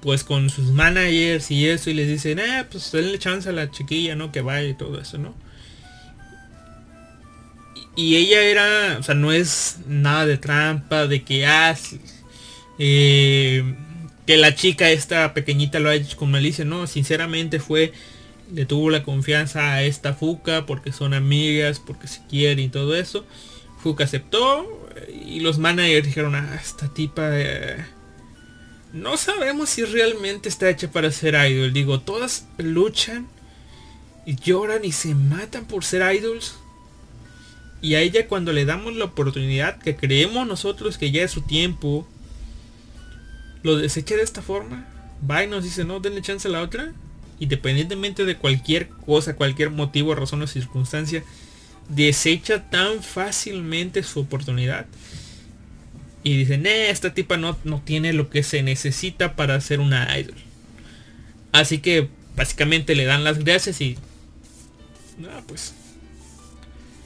pues 0.00 0.24
con 0.24 0.50
sus 0.50 0.72
managers 0.72 1.52
y 1.52 1.68
eso 1.68 1.88
y 1.88 1.94
les 1.94 2.08
dicen, 2.08 2.40
eh, 2.40 2.66
pues 2.68 2.90
denle 2.90 3.20
chance 3.20 3.48
a 3.48 3.52
la 3.52 3.70
chiquilla, 3.70 4.16
¿no? 4.16 4.32
Que 4.32 4.40
vaya 4.40 4.66
y 4.66 4.74
todo 4.74 5.00
eso, 5.00 5.18
¿no? 5.18 5.36
Y, 7.94 8.16
ella 8.16 8.42
era, 8.42 8.98
o 8.98 9.04
sea, 9.04 9.14
no 9.14 9.30
es 9.30 9.78
nada 9.86 10.26
de 10.26 10.36
trampa, 10.36 11.06
de 11.06 11.22
que, 11.22 11.46
ah, 11.46 11.76
eh, 12.80 13.62
que 14.28 14.36
la 14.36 14.54
chica 14.54 14.90
esta 14.90 15.32
pequeñita 15.32 15.80
lo 15.80 15.88
ha 15.88 15.94
hecho 15.94 16.18
con 16.18 16.30
malicia, 16.30 16.62
no, 16.62 16.86
sinceramente 16.86 17.60
fue, 17.60 17.94
le 18.52 18.66
tuvo 18.66 18.90
la 18.90 19.02
confianza 19.02 19.72
a 19.72 19.84
esta 19.84 20.12
Fuca 20.12 20.66
porque 20.66 20.92
son 20.92 21.14
amigas, 21.14 21.80
porque 21.80 22.08
se 22.08 22.20
quiere 22.28 22.60
y 22.60 22.68
todo 22.68 22.94
eso. 22.94 23.24
Fuca 23.82 24.04
aceptó 24.04 24.86
y 25.24 25.40
los 25.40 25.56
managers 25.56 26.06
dijeron, 26.06 26.34
ah, 26.34 26.60
esta 26.62 26.92
tipa... 26.92 27.30
Eh, 27.32 27.82
no 28.92 29.16
sabemos 29.16 29.70
si 29.70 29.86
realmente 29.86 30.50
está 30.50 30.68
hecha 30.68 30.90
para 30.90 31.10
ser 31.10 31.34
idol. 31.50 31.72
Digo, 31.72 32.00
todas 32.00 32.48
luchan 32.58 33.28
y 34.26 34.36
lloran 34.36 34.84
y 34.84 34.92
se 34.92 35.14
matan 35.14 35.64
por 35.64 35.86
ser 35.86 36.02
idols. 36.14 36.58
Y 37.80 37.94
a 37.94 38.02
ella 38.02 38.28
cuando 38.28 38.52
le 38.52 38.66
damos 38.66 38.94
la 38.94 39.06
oportunidad 39.06 39.78
que 39.78 39.96
creemos 39.96 40.46
nosotros 40.46 40.98
que 40.98 41.12
ya 41.12 41.22
es 41.22 41.30
su 41.30 41.40
tiempo, 41.40 42.06
lo 43.62 43.76
desecha 43.76 44.16
de 44.16 44.22
esta 44.22 44.42
forma. 44.42 44.86
Va 45.28 45.44
y 45.44 45.46
nos 45.46 45.64
dice, 45.64 45.84
no, 45.84 46.00
denle 46.00 46.22
chance 46.22 46.48
a 46.48 46.50
la 46.50 46.62
otra. 46.62 46.92
Independientemente 47.40 48.24
de 48.24 48.36
cualquier 48.36 48.88
cosa, 48.88 49.36
cualquier 49.36 49.70
motivo, 49.70 50.14
razón 50.14 50.42
o 50.42 50.46
circunstancia, 50.46 51.22
desecha 51.88 52.68
tan 52.70 53.02
fácilmente 53.02 54.02
su 54.02 54.20
oportunidad 54.20 54.86
y 56.22 56.36
dicen, 56.36 56.66
eh, 56.66 56.90
esta 56.90 57.14
tipa 57.14 57.36
no, 57.36 57.56
no 57.64 57.80
tiene 57.84 58.12
lo 58.12 58.28
que 58.28 58.42
se 58.42 58.62
necesita 58.62 59.36
para 59.36 59.60
ser 59.60 59.80
una 59.80 60.18
idol. 60.18 60.36
Así 61.52 61.78
que 61.78 62.08
básicamente 62.36 62.94
le 62.94 63.04
dan 63.04 63.24
las 63.24 63.38
gracias 63.38 63.80
y... 63.80 63.96
No, 65.16 65.28
pues... 65.46 65.72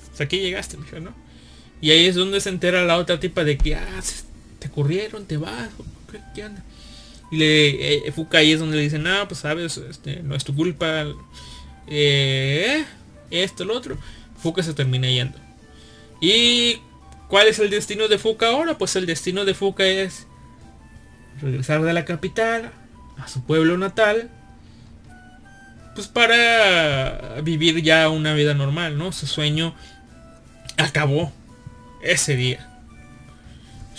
Hasta 0.02 0.08
pues 0.10 0.20
aquí 0.22 0.40
llegaste, 0.40 0.76
¿no? 0.76 1.14
Y 1.80 1.90
ahí 1.90 2.06
es 2.06 2.14
donde 2.14 2.40
se 2.40 2.48
entera 2.48 2.84
la 2.84 2.96
otra 2.96 3.20
tipa 3.20 3.44
de 3.44 3.58
que, 3.58 3.74
ah, 3.74 4.02
te 4.58 4.70
corrieron, 4.70 5.26
te 5.26 5.36
vas, 5.36 5.70
Y 7.30 7.36
le, 7.36 8.08
eh, 8.08 8.12
Fuka 8.12 8.38
ahí 8.38 8.52
es 8.52 8.60
donde 8.60 8.76
le 8.76 8.82
dicen, 8.82 9.02
no, 9.02 9.26
pues 9.26 9.40
sabes, 9.40 9.78
este, 9.78 10.22
no 10.22 10.34
es 10.34 10.44
tu 10.44 10.54
culpa. 10.54 11.06
Eh, 11.86 12.84
esto, 13.30 13.64
lo 13.64 13.76
otro. 13.76 13.96
Fuka 14.36 14.62
se 14.62 14.74
termina 14.74 15.08
yendo. 15.08 15.38
Y 16.20 16.80
¿Cuál 17.32 17.48
es 17.48 17.58
el 17.60 17.70
destino 17.70 18.08
de 18.08 18.18
Fuka 18.18 18.48
ahora? 18.48 18.76
Pues 18.76 18.94
el 18.94 19.06
destino 19.06 19.46
de 19.46 19.54
Fuka 19.54 19.86
es 19.86 20.26
regresar 21.40 21.80
de 21.80 21.94
la 21.94 22.04
capital 22.04 22.70
a 23.16 23.26
su 23.26 23.42
pueblo 23.42 23.78
natal. 23.78 24.28
Pues 25.94 26.08
para 26.08 27.40
vivir 27.40 27.82
ya 27.82 28.10
una 28.10 28.34
vida 28.34 28.52
normal, 28.52 28.98
¿no? 28.98 29.12
Su 29.12 29.26
sueño 29.26 29.74
acabó 30.76 31.32
ese 32.02 32.36
día. 32.36 32.71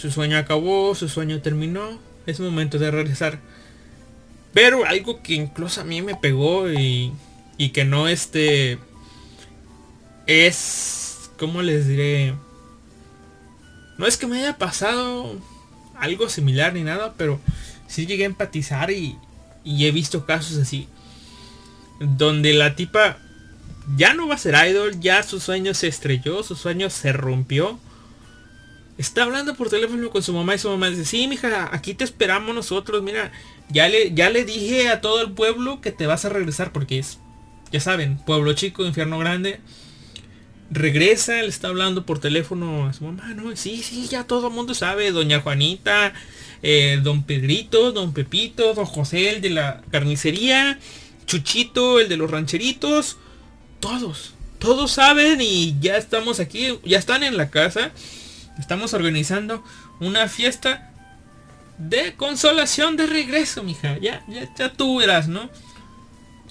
Su 0.03 0.11
sueño 0.11 0.37
acabó, 0.37 0.93
su 0.95 1.07
sueño 1.07 1.39
terminó. 1.39 1.97
Es 2.25 2.41
momento 2.41 2.77
de 2.77 2.91
regresar. 2.91 3.39
Pero 4.53 4.85
algo 4.85 5.23
que 5.23 5.33
incluso 5.33 5.79
a 5.79 5.85
mí 5.85 6.01
me 6.01 6.13
pegó 6.13 6.69
y, 6.69 7.13
y 7.57 7.69
que 7.69 7.85
no 7.85 8.09
este... 8.09 8.79
Es... 10.27 11.31
¿Cómo 11.39 11.61
les 11.61 11.87
diré? 11.87 12.33
No 13.97 14.05
es 14.05 14.17
que 14.17 14.27
me 14.27 14.39
haya 14.39 14.57
pasado 14.57 15.37
algo 15.95 16.27
similar 16.27 16.73
ni 16.73 16.83
nada, 16.83 17.13
pero 17.15 17.39
sí 17.87 18.05
llegué 18.05 18.23
a 18.23 18.25
empatizar 18.25 18.91
y, 18.91 19.17
he 19.63 19.91
visto 19.91 20.25
casos 20.25 20.57
así. 20.57 20.89
Donde 22.01 22.51
la 22.51 22.75
tipa 22.75 23.19
ya 23.95 24.13
no 24.13 24.27
va 24.27 24.35
a 24.35 24.37
ser 24.37 24.55
idol, 24.69 24.99
ya 24.99 25.23
su 25.23 25.39
sueño 25.39 25.73
se 25.73 25.87
estrelló, 25.87 26.43
su 26.43 26.57
sueño 26.57 26.89
se 26.89 27.13
rompió. 27.13 27.79
Está 28.97 29.23
hablando 29.23 29.55
por 29.55 29.69
teléfono 29.69 30.09
con 30.09 30.23
su 30.23 30.33
mamá 30.33 30.55
y 30.55 30.59
su 30.59 30.69
mamá 30.69 30.89
dice, 30.89 31.05
sí, 31.05 31.27
mija, 31.27 31.69
aquí 31.73 31.93
te 31.93 32.03
esperamos 32.03 32.53
nosotros, 32.53 33.01
mira, 33.01 33.31
ya 33.69 33.87
le, 33.89 34.13
ya 34.13 34.29
le 34.29 34.45
dije 34.45 34.89
a 34.89 35.01
todo 35.01 35.21
el 35.21 35.31
pueblo 35.31 35.81
que 35.81 35.91
te 35.91 36.07
vas 36.07 36.25
a 36.25 36.29
regresar 36.29 36.71
porque 36.71 36.99
es, 36.99 37.19
ya 37.71 37.79
saben, 37.79 38.17
pueblo 38.17 38.53
chico, 38.53 38.85
infierno 38.85 39.17
grande. 39.17 39.59
Regresa, 40.69 41.41
le 41.41 41.47
está 41.47 41.67
hablando 41.67 42.05
por 42.05 42.19
teléfono 42.19 42.87
a 42.87 42.93
su 42.93 43.03
mamá, 43.03 43.33
no, 43.35 43.55
sí, 43.55 43.83
sí, 43.83 44.07
ya 44.07 44.23
todo 44.23 44.47
el 44.47 44.53
mundo 44.53 44.73
sabe, 44.73 45.11
doña 45.11 45.39
Juanita, 45.39 46.13
eh, 46.63 46.99
don 47.03 47.23
Pedrito, 47.23 47.91
don 47.91 48.13
Pepito, 48.13 48.73
don 48.73 48.85
José, 48.85 49.29
el 49.29 49.41
de 49.41 49.51
la 49.51 49.81
carnicería, 49.91 50.79
Chuchito, 51.27 51.99
el 51.99 52.09
de 52.09 52.17
los 52.17 52.31
rancheritos, 52.31 53.17
todos, 53.79 54.33
todos 54.57 54.91
saben 54.91 55.41
y 55.41 55.75
ya 55.79 55.97
estamos 55.97 56.39
aquí, 56.39 56.79
ya 56.83 56.97
están 56.97 57.23
en 57.23 57.37
la 57.37 57.51
casa 57.51 57.91
Estamos 58.59 58.93
organizando 58.93 59.63
una 59.99 60.27
fiesta 60.27 60.91
de 61.77 62.13
consolación 62.15 62.97
de 62.97 63.07
regreso, 63.07 63.63
mija. 63.63 63.97
Ya, 63.99 64.23
ya, 64.27 64.47
ya 64.55 64.73
tú 64.73 64.99
verás, 64.99 65.27
¿no? 65.27 65.49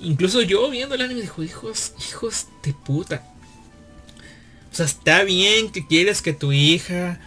Incluso 0.01 0.43
yo 0.43 0.69
viendo 0.71 0.95
el 0.95 1.03
anime 1.03 1.21
dijo, 1.21 1.43
hijos, 1.43 1.95
hijos 2.09 2.47
de 2.63 2.73
puta. 2.73 3.23
O 4.73 4.75
sea, 4.75 4.87
está 4.87 5.23
bien 5.23 5.71
que 5.71 5.87
quieres 5.87 6.23
que 6.23 6.33
tu 6.33 6.53
hija, 6.53 7.21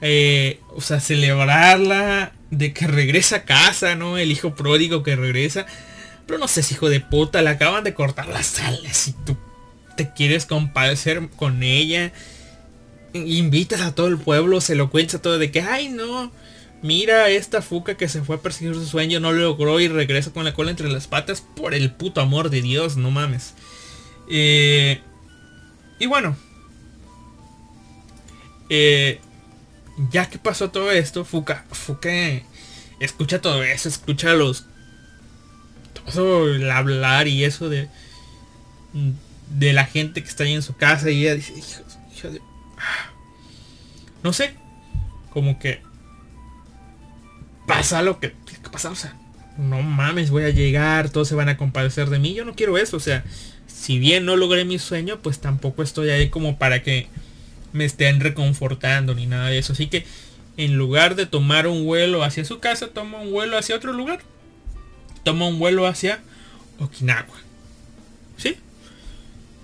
eh, 0.00 0.60
o 0.74 0.80
sea, 0.80 1.00
celebrarla 1.00 2.32
de 2.50 2.72
que 2.72 2.86
regresa 2.86 3.36
a 3.36 3.44
casa, 3.44 3.94
¿no? 3.94 4.18
El 4.18 4.32
hijo 4.32 4.54
pródigo 4.54 5.02
que 5.02 5.16
regresa. 5.16 5.66
Pero 6.26 6.38
no 6.38 6.48
sé, 6.48 6.62
hijo 6.70 6.90
de 6.90 7.00
puta, 7.00 7.40
le 7.40 7.50
acaban 7.50 7.84
de 7.84 7.94
cortar 7.94 8.28
las 8.28 8.58
alas 8.58 9.08
y 9.08 9.12
tú 9.24 9.36
te 9.96 10.12
quieres 10.12 10.46
compadecer 10.46 11.28
con 11.36 11.62
ella 11.62 12.12
invitas 13.26 13.80
a 13.80 13.94
todo 13.94 14.06
el 14.06 14.18
pueblo, 14.18 14.60
se 14.60 14.74
lo 14.74 14.90
cuenta 14.90 15.20
todo 15.20 15.38
de 15.38 15.50
que, 15.50 15.60
ay 15.60 15.88
no, 15.88 16.30
mira 16.82 17.28
esta 17.30 17.62
fuca 17.62 17.96
que 17.96 18.08
se 18.08 18.22
fue 18.22 18.36
a 18.36 18.40
perseguir 18.40 18.74
su 18.74 18.86
sueño, 18.86 19.20
no 19.20 19.32
lo 19.32 19.40
logró 19.40 19.80
y 19.80 19.88
regresa 19.88 20.32
con 20.32 20.44
la 20.44 20.54
cola 20.54 20.70
entre 20.70 20.88
las 20.90 21.06
patas 21.06 21.40
por 21.40 21.74
el 21.74 21.92
puto 21.92 22.20
amor 22.20 22.50
de 22.50 22.62
Dios, 22.62 22.96
no 22.96 23.10
mames. 23.10 23.54
Eh, 24.30 25.00
y 25.98 26.06
bueno, 26.06 26.36
eh, 28.68 29.20
ya 30.10 30.28
que 30.28 30.38
pasó 30.38 30.70
todo 30.70 30.92
esto, 30.92 31.24
Fuca, 31.24 31.64
Fuca 31.70 32.10
escucha 33.00 33.40
todo 33.40 33.62
eso, 33.62 33.88
escucha 33.88 34.34
los 34.34 34.66
todo 36.12 36.48
el 36.48 36.70
hablar 36.70 37.28
y 37.28 37.44
eso 37.44 37.68
de 37.68 37.88
de 39.50 39.72
la 39.72 39.84
gente 39.84 40.22
que 40.22 40.28
está 40.28 40.44
ahí 40.44 40.54
en 40.54 40.62
su 40.62 40.76
casa 40.76 41.10
y 41.10 41.22
ella 41.22 41.34
dice, 41.34 41.54
de 41.54 42.40
no 44.28 44.34
sé, 44.34 44.52
como 45.32 45.58
que 45.58 45.80
pasa 47.66 48.02
lo 48.02 48.20
que 48.20 48.28
tiene 48.28 48.62
que 48.62 48.68
pasar, 48.68 48.92
o 48.92 48.94
sea, 48.94 49.16
no 49.56 49.80
mames, 49.80 50.28
voy 50.28 50.44
a 50.44 50.50
llegar, 50.50 51.08
todos 51.08 51.28
se 51.28 51.34
van 51.34 51.48
a 51.48 51.56
compadecer 51.56 52.10
de 52.10 52.18
mí, 52.18 52.34
yo 52.34 52.44
no 52.44 52.54
quiero 52.54 52.76
eso, 52.76 52.98
o 52.98 53.00
sea, 53.00 53.24
si 53.66 53.98
bien 53.98 54.26
no 54.26 54.36
logré 54.36 54.66
mi 54.66 54.78
sueño, 54.78 55.20
pues 55.22 55.40
tampoco 55.40 55.82
estoy 55.82 56.10
ahí 56.10 56.28
como 56.28 56.58
para 56.58 56.82
que 56.82 57.06
me 57.72 57.86
estén 57.86 58.20
reconfortando 58.20 59.14
ni 59.14 59.24
nada 59.24 59.48
de 59.48 59.56
eso, 59.56 59.72
así 59.72 59.86
que 59.86 60.04
en 60.58 60.76
lugar 60.76 61.14
de 61.14 61.24
tomar 61.24 61.66
un 61.66 61.86
vuelo 61.86 62.22
hacia 62.22 62.44
su 62.44 62.58
casa, 62.58 62.88
toma 62.88 63.22
un 63.22 63.32
vuelo 63.32 63.56
hacia 63.56 63.76
otro 63.76 63.94
lugar, 63.94 64.20
toma 65.22 65.48
un 65.48 65.58
vuelo 65.58 65.86
hacia 65.86 66.20
Okinawa, 66.78 67.38
¿sí? 68.36 68.56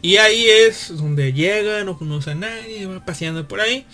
Y 0.00 0.16
ahí 0.16 0.46
es 0.46 0.96
donde 0.96 1.34
llega, 1.34 1.84
no 1.84 1.98
conoce 1.98 2.30
a 2.30 2.34
nadie, 2.34 2.86
va 2.86 3.04
paseando 3.04 3.46
por 3.46 3.60
ahí. 3.60 3.84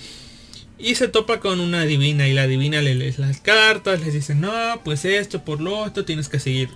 Y 0.80 0.94
se 0.94 1.08
topa 1.08 1.40
con 1.40 1.60
una 1.60 1.84
divina 1.84 2.26
y 2.26 2.32
la 2.32 2.46
divina 2.46 2.80
le 2.80 2.94
lee 2.94 3.14
las 3.18 3.40
cartas, 3.40 4.00
les 4.00 4.14
dice, 4.14 4.34
no, 4.34 4.80
pues 4.84 5.04
esto, 5.04 5.44
por 5.44 5.60
lo 5.60 5.78
otro, 5.78 6.04
tienes 6.04 6.28
que 6.28 6.40
seguir, 6.40 6.70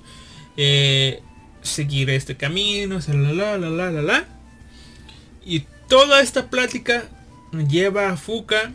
eh, 0.57 1.22
seguir 1.62 2.11
este 2.11 2.36
camino, 2.36 2.98
la. 3.09 4.24
Y 5.44 5.64
toda 5.88 6.20
esta 6.20 6.50
plática 6.50 7.05
lleva 7.68 8.11
a 8.11 8.16
Fuka 8.16 8.72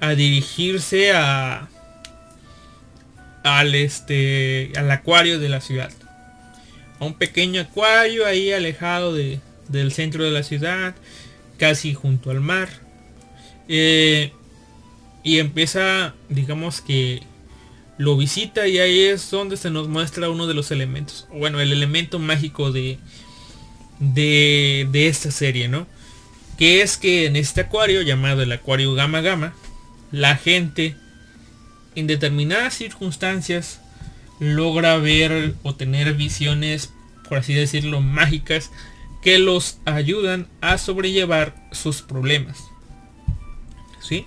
a 0.00 0.14
dirigirse 0.14 1.12
a 1.12 1.68
al 3.44 3.74
este 3.74 4.70
al 4.76 4.88
acuario 4.90 5.40
de 5.40 5.48
la 5.48 5.60
ciudad 5.60 5.90
un 7.04 7.14
pequeño 7.14 7.60
acuario 7.60 8.26
ahí 8.26 8.52
alejado 8.52 9.14
de, 9.14 9.40
del 9.68 9.92
centro 9.92 10.24
de 10.24 10.30
la 10.30 10.42
ciudad, 10.42 10.94
casi 11.58 11.94
junto 11.94 12.30
al 12.30 12.40
mar. 12.40 12.68
Eh, 13.68 14.32
y 15.22 15.38
empieza, 15.38 16.14
digamos 16.28 16.80
que 16.80 17.22
lo 17.98 18.16
visita 18.16 18.66
y 18.66 18.78
ahí 18.78 19.00
es 19.00 19.30
donde 19.30 19.56
se 19.56 19.70
nos 19.70 19.88
muestra 19.88 20.30
uno 20.30 20.46
de 20.46 20.54
los 20.54 20.70
elementos. 20.70 21.28
Bueno, 21.32 21.60
el 21.60 21.72
elemento 21.72 22.18
mágico 22.18 22.72
de, 22.72 22.98
de, 23.98 24.88
de 24.90 25.08
esta 25.08 25.30
serie, 25.30 25.68
¿no? 25.68 25.86
Que 26.58 26.82
es 26.82 26.96
que 26.96 27.26
en 27.26 27.36
este 27.36 27.62
acuario 27.62 28.02
llamado 28.02 28.42
el 28.42 28.52
acuario 28.52 28.94
Gama 28.94 29.20
Gama, 29.20 29.54
la 30.10 30.36
gente 30.36 30.96
en 31.94 32.06
determinadas 32.06 32.74
circunstancias 32.74 33.80
logra 34.40 34.96
ver 34.96 35.54
o 35.62 35.74
tener 35.74 36.14
visiones, 36.14 36.92
por 37.28 37.38
así 37.38 37.54
decirlo, 37.54 38.00
mágicas 38.00 38.70
que 39.22 39.38
los 39.38 39.78
ayudan 39.84 40.48
a 40.60 40.78
sobrellevar 40.78 41.54
sus 41.70 42.02
problemas. 42.02 42.58
¿Sí? 44.02 44.26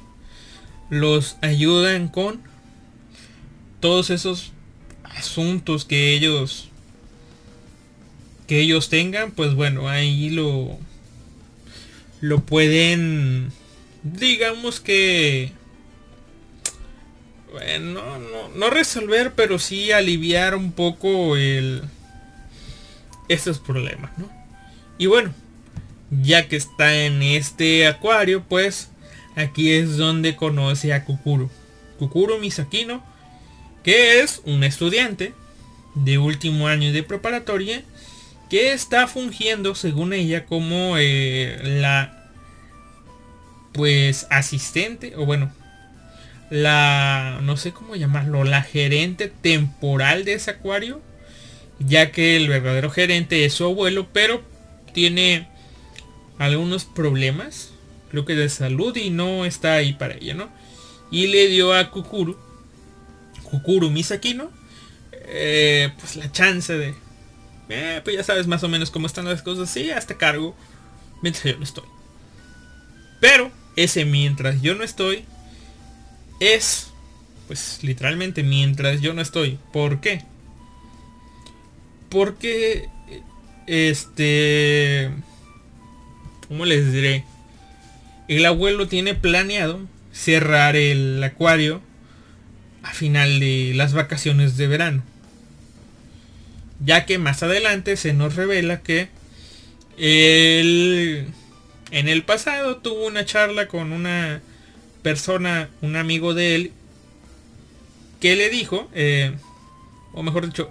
Los 0.89 1.37
ayudan 1.41 2.07
con 2.07 2.41
todos 3.79 4.09
esos 4.09 4.51
asuntos 5.03 5.85
que 5.85 6.13
ellos 6.13 6.69
que 8.47 8.59
ellos 8.61 8.89
tengan, 8.89 9.31
pues 9.31 9.55
bueno, 9.55 9.89
ahí 9.89 10.29
lo 10.29 10.77
lo 12.21 12.41
pueden 12.41 13.51
digamos 14.03 14.79
que 14.79 15.51
bueno, 17.55 18.01
no, 18.53 18.69
resolver, 18.69 19.33
pero 19.33 19.59
sí 19.59 19.93
aliviar 19.93 20.55
un 20.55 20.73
poco 20.73 21.37
el, 21.37 21.83
estos 23.29 23.59
problemas, 23.59 24.11
¿no? 24.17 24.29
Y 24.97 25.05
bueno, 25.05 25.33
ya 26.11 26.49
que 26.49 26.57
está 26.57 27.05
en 27.05 27.23
este 27.23 27.87
acuario, 27.87 28.43
pues 28.43 28.89
aquí 29.35 29.71
es 29.71 29.97
donde 29.97 30.35
conoce 30.35 30.93
a 30.93 31.05
Kukuro. 31.05 31.49
Kukuro 31.99 32.39
Misakino, 32.39 33.03
que 33.83 34.21
es 34.21 34.41
un 34.45 34.63
estudiante 34.63 35.33
de 35.93 36.17
último 36.17 36.67
año 36.67 36.91
de 36.91 37.03
preparatoria, 37.03 37.83
que 38.49 38.73
está 38.73 39.07
fungiendo, 39.07 39.75
según 39.75 40.13
ella, 40.13 40.45
como 40.45 40.97
eh, 40.97 41.59
la 41.63 42.31
pues 43.73 44.27
asistente, 44.29 45.13
o 45.17 45.25
bueno, 45.25 45.51
la, 46.49 47.39
no 47.43 47.57
sé 47.57 47.71
cómo 47.71 47.95
llamarlo, 47.95 48.43
la 48.43 48.61
gerente 48.61 49.27
temporal 49.27 50.23
de 50.23 50.33
ese 50.35 50.51
acuario, 50.51 51.01
ya 51.79 52.11
que 52.11 52.37
el 52.37 52.47
verdadero 52.47 52.89
gerente 52.89 53.43
es 53.43 53.53
su 53.53 53.65
abuelo, 53.65 54.07
pero 54.13 54.41
tiene 54.93 55.49
algunos 56.37 56.85
problemas, 56.85 57.71
creo 58.09 58.25
que 58.25 58.35
de 58.35 58.49
salud 58.49 58.95
y 58.95 59.09
no 59.09 59.45
está 59.45 59.73
ahí 59.73 59.93
para 59.93 60.15
ella, 60.15 60.33
¿no? 60.33 60.49
Y 61.11 61.27
le 61.27 61.47
dio 61.47 61.73
a 61.73 61.91
Kukuru, 61.91 62.37
Kukuru 63.43 63.89
Misakino, 63.89 64.49
eh, 65.27 65.91
pues 65.99 66.15
la 66.15 66.31
chance 66.31 66.73
de, 66.73 66.95
eh, 67.69 68.01
pues 68.03 68.15
ya 68.15 68.23
sabes 68.23 68.47
más 68.47 68.63
o 68.63 68.69
menos 68.69 68.91
cómo 68.91 69.07
están 69.07 69.25
las 69.25 69.41
cosas, 69.41 69.69
sí, 69.69 69.91
hasta 69.91 70.17
cargo, 70.17 70.55
mientras 71.21 71.45
yo 71.45 71.57
no 71.57 71.63
estoy. 71.63 71.85
Pero 73.19 73.51
ese 73.75 74.05
mientras 74.05 74.61
yo 74.61 74.75
no 74.75 74.83
estoy, 74.83 75.25
es, 76.39 76.91
pues 77.47 77.79
literalmente, 77.81 78.43
mientras 78.43 79.01
yo 79.01 79.13
no 79.13 79.21
estoy. 79.21 79.59
¿Por 79.71 79.99
qué? 79.99 80.23
Porque, 82.09 82.89
este, 83.67 85.11
¿cómo 86.47 86.65
les 86.65 86.91
diré? 86.91 87.25
El 88.27 88.45
abuelo 88.45 88.87
tiene 88.87 89.13
planeado 89.13 89.79
cerrar 90.11 90.75
el 90.75 91.23
acuario 91.23 91.81
a 92.83 92.93
final 92.93 93.39
de 93.39 93.73
las 93.75 93.93
vacaciones 93.93 94.57
de 94.57 94.67
verano. 94.67 95.03
Ya 96.83 97.05
que 97.05 97.17
más 97.17 97.43
adelante 97.43 97.97
se 97.97 98.13
nos 98.13 98.35
revela 98.35 98.81
que 98.81 99.09
él 99.97 101.27
en 101.91 102.09
el 102.09 102.23
pasado 102.23 102.77
tuvo 102.77 103.05
una 103.05 103.25
charla 103.25 103.67
con 103.67 103.91
una 103.91 104.41
persona, 105.01 105.69
un 105.81 105.95
amigo 105.95 106.33
de 106.33 106.55
él, 106.55 106.71
que 108.19 108.35
le 108.35 108.49
dijo, 108.49 108.89
eh, 108.93 109.35
o 110.13 110.23
mejor 110.23 110.47
dicho, 110.47 110.69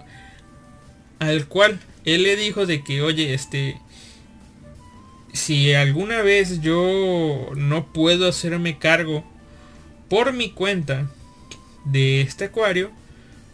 al 1.20 1.46
cual 1.46 1.78
él 2.04 2.24
le 2.24 2.36
dijo 2.36 2.66
de 2.66 2.82
que, 2.82 3.00
oye, 3.00 3.32
este, 3.32 3.76
si 5.34 5.74
alguna 5.74 6.22
vez 6.22 6.60
yo 6.60 7.50
no 7.56 7.92
puedo 7.92 8.28
hacerme 8.28 8.78
cargo 8.78 9.24
por 10.08 10.32
mi 10.32 10.50
cuenta 10.50 11.10
de 11.84 12.20
este 12.20 12.44
acuario, 12.46 12.92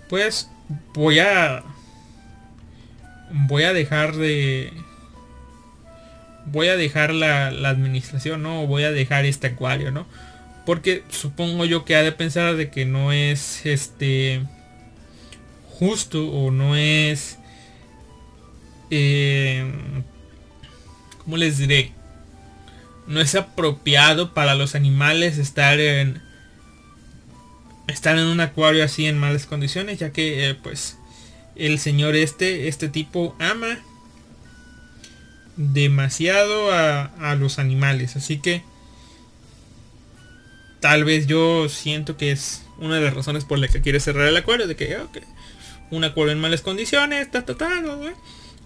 pues 0.09 0.51
voy 0.93 1.18
a 1.20 1.64
voy 3.31 3.62
a 3.62 3.72
dejar 3.72 4.14
de 4.14 4.72
voy 6.45 6.68
a 6.68 6.76
dejar 6.76 7.14
la, 7.14 7.47
administración, 7.49 8.43
¿no? 8.43 8.66
Voy 8.66 8.85
a 8.85 8.93
dejar 8.93 9.24
este 9.24 9.49
acuario, 9.49 9.91
¿no? 9.91 10.07
Porque 10.66 11.03
supongo 11.09 11.64
yo 11.64 11.87
que 11.87 11.97
ha 11.97 12.03
de 12.03 12.12
pensar 12.12 12.57
de 12.57 12.70
que 12.70 12.85
no 12.85 13.12
es 13.12 13.64
este 13.64 14.43
justo 15.78 16.28
o 16.28 16.51
no 16.51 16.76
es 16.76 17.39
eh, 18.91 19.39
¿cómo 21.31 21.37
les 21.37 21.59
diré? 21.59 21.93
No 23.07 23.20
es 23.20 23.37
apropiado 23.37 24.35
para 24.35 24.57
los 24.57 24.74
animales 24.74 25.39
estar 25.39 25.78
en 25.78 26.20
estar 27.87 28.18
en 28.18 28.24
un 28.24 28.41
acuario 28.41 28.83
así 28.85 29.07
en 29.07 29.16
malas 29.16 29.47
condiciones, 29.47 30.01
ya 30.01 30.11
que 30.11 30.49
eh, 30.51 30.57
pues 30.57 30.99
el 31.55 31.78
señor 31.78 32.16
este, 32.16 32.66
este 32.66 32.89
tipo 32.89 33.37
ama 33.39 33.78
demasiado 35.57 36.72
a, 36.72 37.37
los 37.37 37.61
animales. 37.61 38.16
Así 38.16 38.39
que 38.39 38.64
tal 40.81 41.05
vez 41.05 41.28
yo 41.28 41.68
siento 41.68 42.16
que 42.16 42.33
es 42.33 42.62
una 42.78 42.97
de 42.97 43.03
las 43.03 43.14
razones 43.14 43.45
por 43.45 43.61
las 43.61 43.70
que 43.70 43.83
quiere 43.83 44.01
cerrar 44.01 44.26
el 44.26 44.37
acuario. 44.37 44.66
De 44.66 44.74
que, 44.74 44.99
un 45.93 46.03
acuario 46.03 46.33
en 46.33 46.41
malas 46.41 46.62
condiciones, 46.62 47.31
ta, 47.31 47.45
ta, 47.45 47.55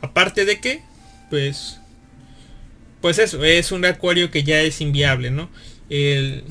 Aparte 0.00 0.46
de 0.46 0.60
que, 0.60 0.82
pues, 1.28 1.78
pues 3.04 3.18
eso, 3.18 3.44
es 3.44 3.70
un 3.70 3.84
acuario 3.84 4.30
que 4.30 4.44
ya 4.44 4.62
es 4.62 4.80
inviable, 4.80 5.30
¿no? 5.30 5.50
El, 5.90 6.42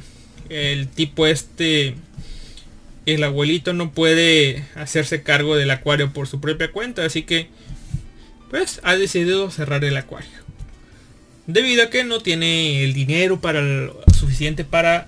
el 0.49 0.87
tipo 0.87 1.25
este 1.25 1.95
el 3.07 3.23
abuelito 3.23 3.73
no 3.73 3.91
puede 3.91 4.63
hacerse 4.75 5.23
cargo 5.23 5.55
del 5.55 5.71
acuario 5.71 6.13
por 6.13 6.27
su 6.27 6.39
propia 6.39 6.71
cuenta, 6.71 7.05
así 7.05 7.23
que 7.23 7.47
pues 8.51 8.81
ha 8.83 8.95
decidido 8.95 9.49
cerrar 9.49 9.83
el 9.83 9.97
acuario. 9.97 10.29
Debido 11.47 11.85
a 11.85 11.89
que 11.89 12.03
no 12.03 12.19
tiene 12.19 12.83
el 12.83 12.93
dinero 12.93 13.41
para 13.41 13.63
suficiente 14.15 14.63
para 14.63 15.07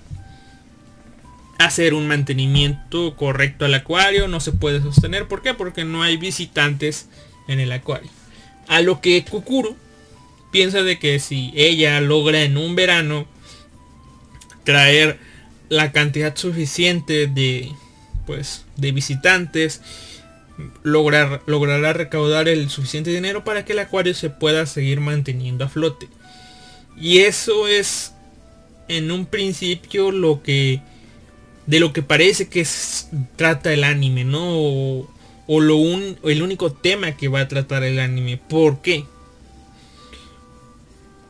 hacer 1.58 1.94
un 1.94 2.08
mantenimiento 2.08 3.14
correcto 3.14 3.66
al 3.66 3.74
acuario, 3.74 4.26
no 4.26 4.40
se 4.40 4.50
puede 4.50 4.82
sostener. 4.82 5.28
¿Por 5.28 5.42
qué? 5.42 5.54
Porque 5.54 5.84
no 5.84 6.02
hay 6.02 6.16
visitantes 6.16 7.06
en 7.46 7.60
el 7.60 7.70
acuario. 7.70 8.10
A 8.66 8.80
lo 8.80 9.00
que 9.00 9.24
Kukuru 9.24 9.76
piensa 10.56 10.82
de 10.82 10.98
que 10.98 11.18
si 11.18 11.52
ella 11.54 12.00
logra 12.00 12.42
en 12.42 12.56
un 12.56 12.76
verano 12.76 13.26
traer 14.64 15.18
la 15.68 15.92
cantidad 15.92 16.34
suficiente 16.34 17.26
de 17.26 17.70
pues 18.24 18.64
de 18.76 18.90
visitantes 18.90 19.82
lograr, 20.82 21.42
logrará 21.44 21.92
recaudar 21.92 22.48
el 22.48 22.70
suficiente 22.70 23.10
dinero 23.10 23.44
para 23.44 23.66
que 23.66 23.74
el 23.74 23.80
acuario 23.80 24.14
se 24.14 24.30
pueda 24.30 24.64
seguir 24.64 25.00
manteniendo 25.00 25.66
a 25.66 25.68
flote. 25.68 26.08
Y 26.98 27.18
eso 27.18 27.68
es 27.68 28.14
en 28.88 29.10
un 29.10 29.26
principio 29.26 30.10
lo 30.10 30.42
que 30.42 30.80
de 31.66 31.80
lo 31.80 31.92
que 31.92 32.00
parece 32.00 32.48
que 32.48 32.66
trata 33.36 33.74
el 33.74 33.84
anime, 33.84 34.24
¿no? 34.24 34.40
O, 35.46 35.60
lo 35.60 35.76
un, 35.76 36.18
el 36.24 36.40
único 36.40 36.72
tema 36.72 37.12
que 37.12 37.28
va 37.28 37.40
a 37.40 37.48
tratar 37.48 37.84
el 37.84 38.00
anime. 38.00 38.38
¿Por 38.38 38.80
qué? 38.80 39.04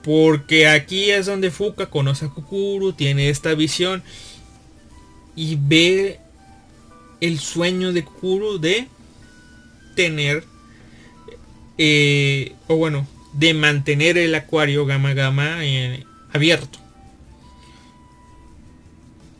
Porque 0.06 0.68
aquí 0.68 1.10
es 1.10 1.26
donde 1.26 1.50
Fuka 1.50 1.86
conoce 1.86 2.26
a 2.26 2.28
Kukuru, 2.28 2.92
tiene 2.92 3.28
esta 3.28 3.54
visión 3.54 4.04
y 5.34 5.58
ve 5.60 6.20
el 7.20 7.40
sueño 7.40 7.92
de 7.92 8.04
Kuro 8.04 8.58
de 8.58 8.86
tener, 9.96 10.44
eh, 11.76 12.54
o 12.68 12.76
bueno, 12.76 13.04
de 13.32 13.52
mantener 13.52 14.16
el 14.16 14.32
acuario 14.36 14.86
Gama 14.86 15.12
Gama 15.12 15.64
eh, 15.64 16.04
abierto. 16.32 16.78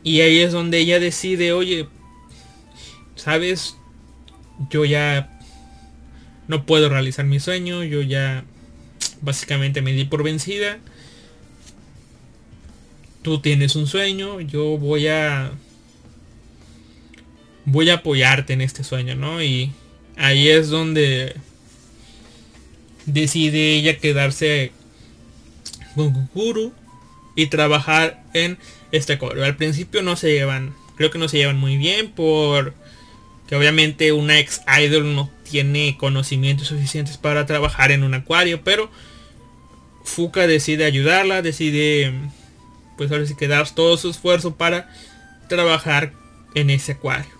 Y 0.03 0.19
ahí 0.19 0.39
es 0.39 0.51
donde 0.51 0.79
ella 0.79 0.99
decide, 0.99 1.53
oye, 1.53 1.87
sabes, 3.15 3.77
yo 4.69 4.83
ya 4.83 5.39
no 6.49 6.65
puedo 6.65 6.89
realizar 6.89 7.23
mi 7.23 7.39
sueño, 7.39 7.85
yo 7.85 8.01
ya 8.01 8.43
básicamente 9.21 9.81
me 9.81 9.93
di 9.93 10.05
por 10.05 10.23
vencida. 10.23 10.79
Tú 13.21 13.39
tienes 13.41 13.75
un 13.75 13.87
sueño, 13.87 14.39
yo 14.41 14.77
voy 14.77 15.07
a 15.07 15.51
voy 17.65 17.89
a 17.89 17.95
apoyarte 17.95 18.53
en 18.53 18.61
este 18.61 18.83
sueño, 18.83 19.15
¿no? 19.15 19.43
Y 19.43 19.71
ahí 20.15 20.47
es 20.47 20.69
donde 20.69 21.35
decide 23.05 23.75
ella 23.75 23.97
quedarse 23.97 24.71
con 25.95 26.13
Kukuru 26.13 26.73
y 27.35 27.47
trabajar 27.47 28.23
en 28.33 28.57
este 28.91 29.17
coro. 29.17 29.43
Al 29.43 29.57
principio 29.57 30.01
no 30.01 30.15
se 30.15 30.31
llevan, 30.31 30.73
creo 30.95 31.11
que 31.11 31.19
no 31.19 31.27
se 31.27 31.37
llevan 31.37 31.57
muy 31.57 31.75
bien 31.75 32.11
por 32.11 32.73
que 33.47 33.55
obviamente 33.55 34.11
una 34.11 34.39
ex 34.39 34.61
idol 34.79 35.15
no 35.15 35.29
tiene 35.49 35.97
conocimientos 35.97 36.67
suficientes 36.67 37.17
para 37.17 37.45
trabajar 37.45 37.91
en 37.91 38.03
un 38.03 38.13
acuario, 38.13 38.63
pero 38.63 38.89
Fuka 40.03 40.47
decide 40.47 40.85
ayudarla, 40.85 41.41
decide 41.41 42.13
pues 42.97 43.11
ahora 43.11 43.25
sí 43.25 43.35
que 43.35 43.47
dar 43.47 43.69
todo 43.69 43.95
su 43.95 44.09
esfuerzo 44.09 44.55
para 44.55 44.89
trabajar 45.47 46.13
en 46.55 46.69
ese 46.69 46.93
acuario. 46.93 47.37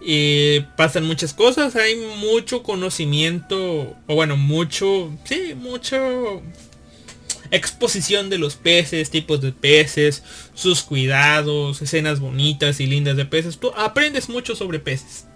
Y 0.00 0.60
pasan 0.76 1.04
muchas 1.04 1.32
cosas, 1.32 1.76
hay 1.76 1.96
mucho 2.18 2.62
conocimiento, 2.62 3.96
o 4.06 4.14
bueno, 4.14 4.36
mucho, 4.36 5.10
sí, 5.24 5.54
mucho 5.54 6.42
exposición 7.52 8.30
de 8.30 8.38
los 8.38 8.56
peces, 8.56 9.10
tipos 9.10 9.40
de 9.40 9.52
peces, 9.52 10.24
sus 10.54 10.82
cuidados, 10.82 11.80
escenas 11.80 12.18
bonitas 12.18 12.80
y 12.80 12.86
lindas 12.86 13.16
de 13.16 13.24
peces. 13.24 13.58
Tú 13.58 13.72
aprendes 13.76 14.28
mucho 14.28 14.56
sobre 14.56 14.80
peces. 14.80 15.26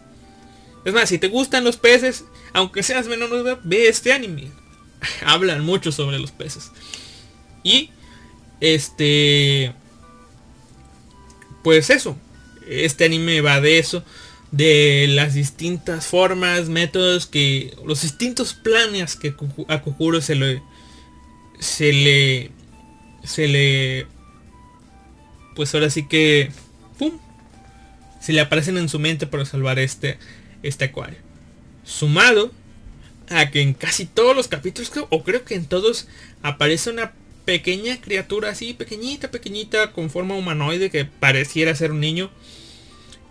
Es 0.84 0.92
más, 0.92 1.08
si 1.08 1.18
te 1.18 1.28
gustan 1.28 1.62
los 1.62 1.76
peces, 1.76 2.24
aunque 2.52 2.82
seas 2.82 3.06
menor 3.06 3.44
de 3.44 3.56
ve 3.62 3.88
este 3.88 4.12
anime. 4.12 4.50
Hablan 5.24 5.62
mucho 5.62 5.92
sobre 5.92 6.18
los 6.18 6.32
peces. 6.32 6.72
Y, 7.62 7.90
este, 8.60 9.74
pues 11.62 11.90
eso. 11.90 12.16
Este 12.66 13.04
anime 13.04 13.42
va 13.42 13.60
de 13.60 13.78
eso 13.78 14.02
de 14.50 15.06
las 15.08 15.34
distintas 15.34 16.06
formas, 16.06 16.68
métodos 16.68 17.26
que 17.26 17.76
los 17.84 18.02
distintos 18.02 18.54
planes 18.54 19.16
que 19.16 19.34
a 19.68 19.82
Kukuro 19.82 20.20
se 20.20 20.34
le 20.34 20.62
se 21.58 21.92
le 21.92 22.50
se 23.24 23.48
le 23.48 24.06
pues 25.54 25.74
ahora 25.74 25.90
sí 25.90 26.06
que 26.06 26.50
pum 26.98 27.12
se 28.20 28.32
le 28.32 28.40
aparecen 28.40 28.78
en 28.78 28.88
su 28.88 28.98
mente 28.98 29.26
para 29.26 29.44
salvar 29.44 29.78
este 29.78 30.18
este 30.62 30.86
acuario. 30.86 31.18
Sumado 31.84 32.52
a 33.28 33.50
que 33.50 33.60
en 33.60 33.74
casi 33.74 34.06
todos 34.06 34.36
los 34.36 34.48
capítulos 34.48 34.92
o 35.10 35.24
creo 35.24 35.44
que 35.44 35.54
en 35.54 35.66
todos 35.66 36.08
aparece 36.42 36.90
una 36.90 37.12
pequeña 37.44 38.00
criatura 38.00 38.50
así 38.50 38.74
pequeñita 38.74 39.30
pequeñita 39.30 39.92
con 39.92 40.10
forma 40.10 40.34
humanoide 40.34 40.90
que 40.90 41.04
pareciera 41.04 41.74
ser 41.74 41.92
un 41.92 42.00
niño 42.00 42.30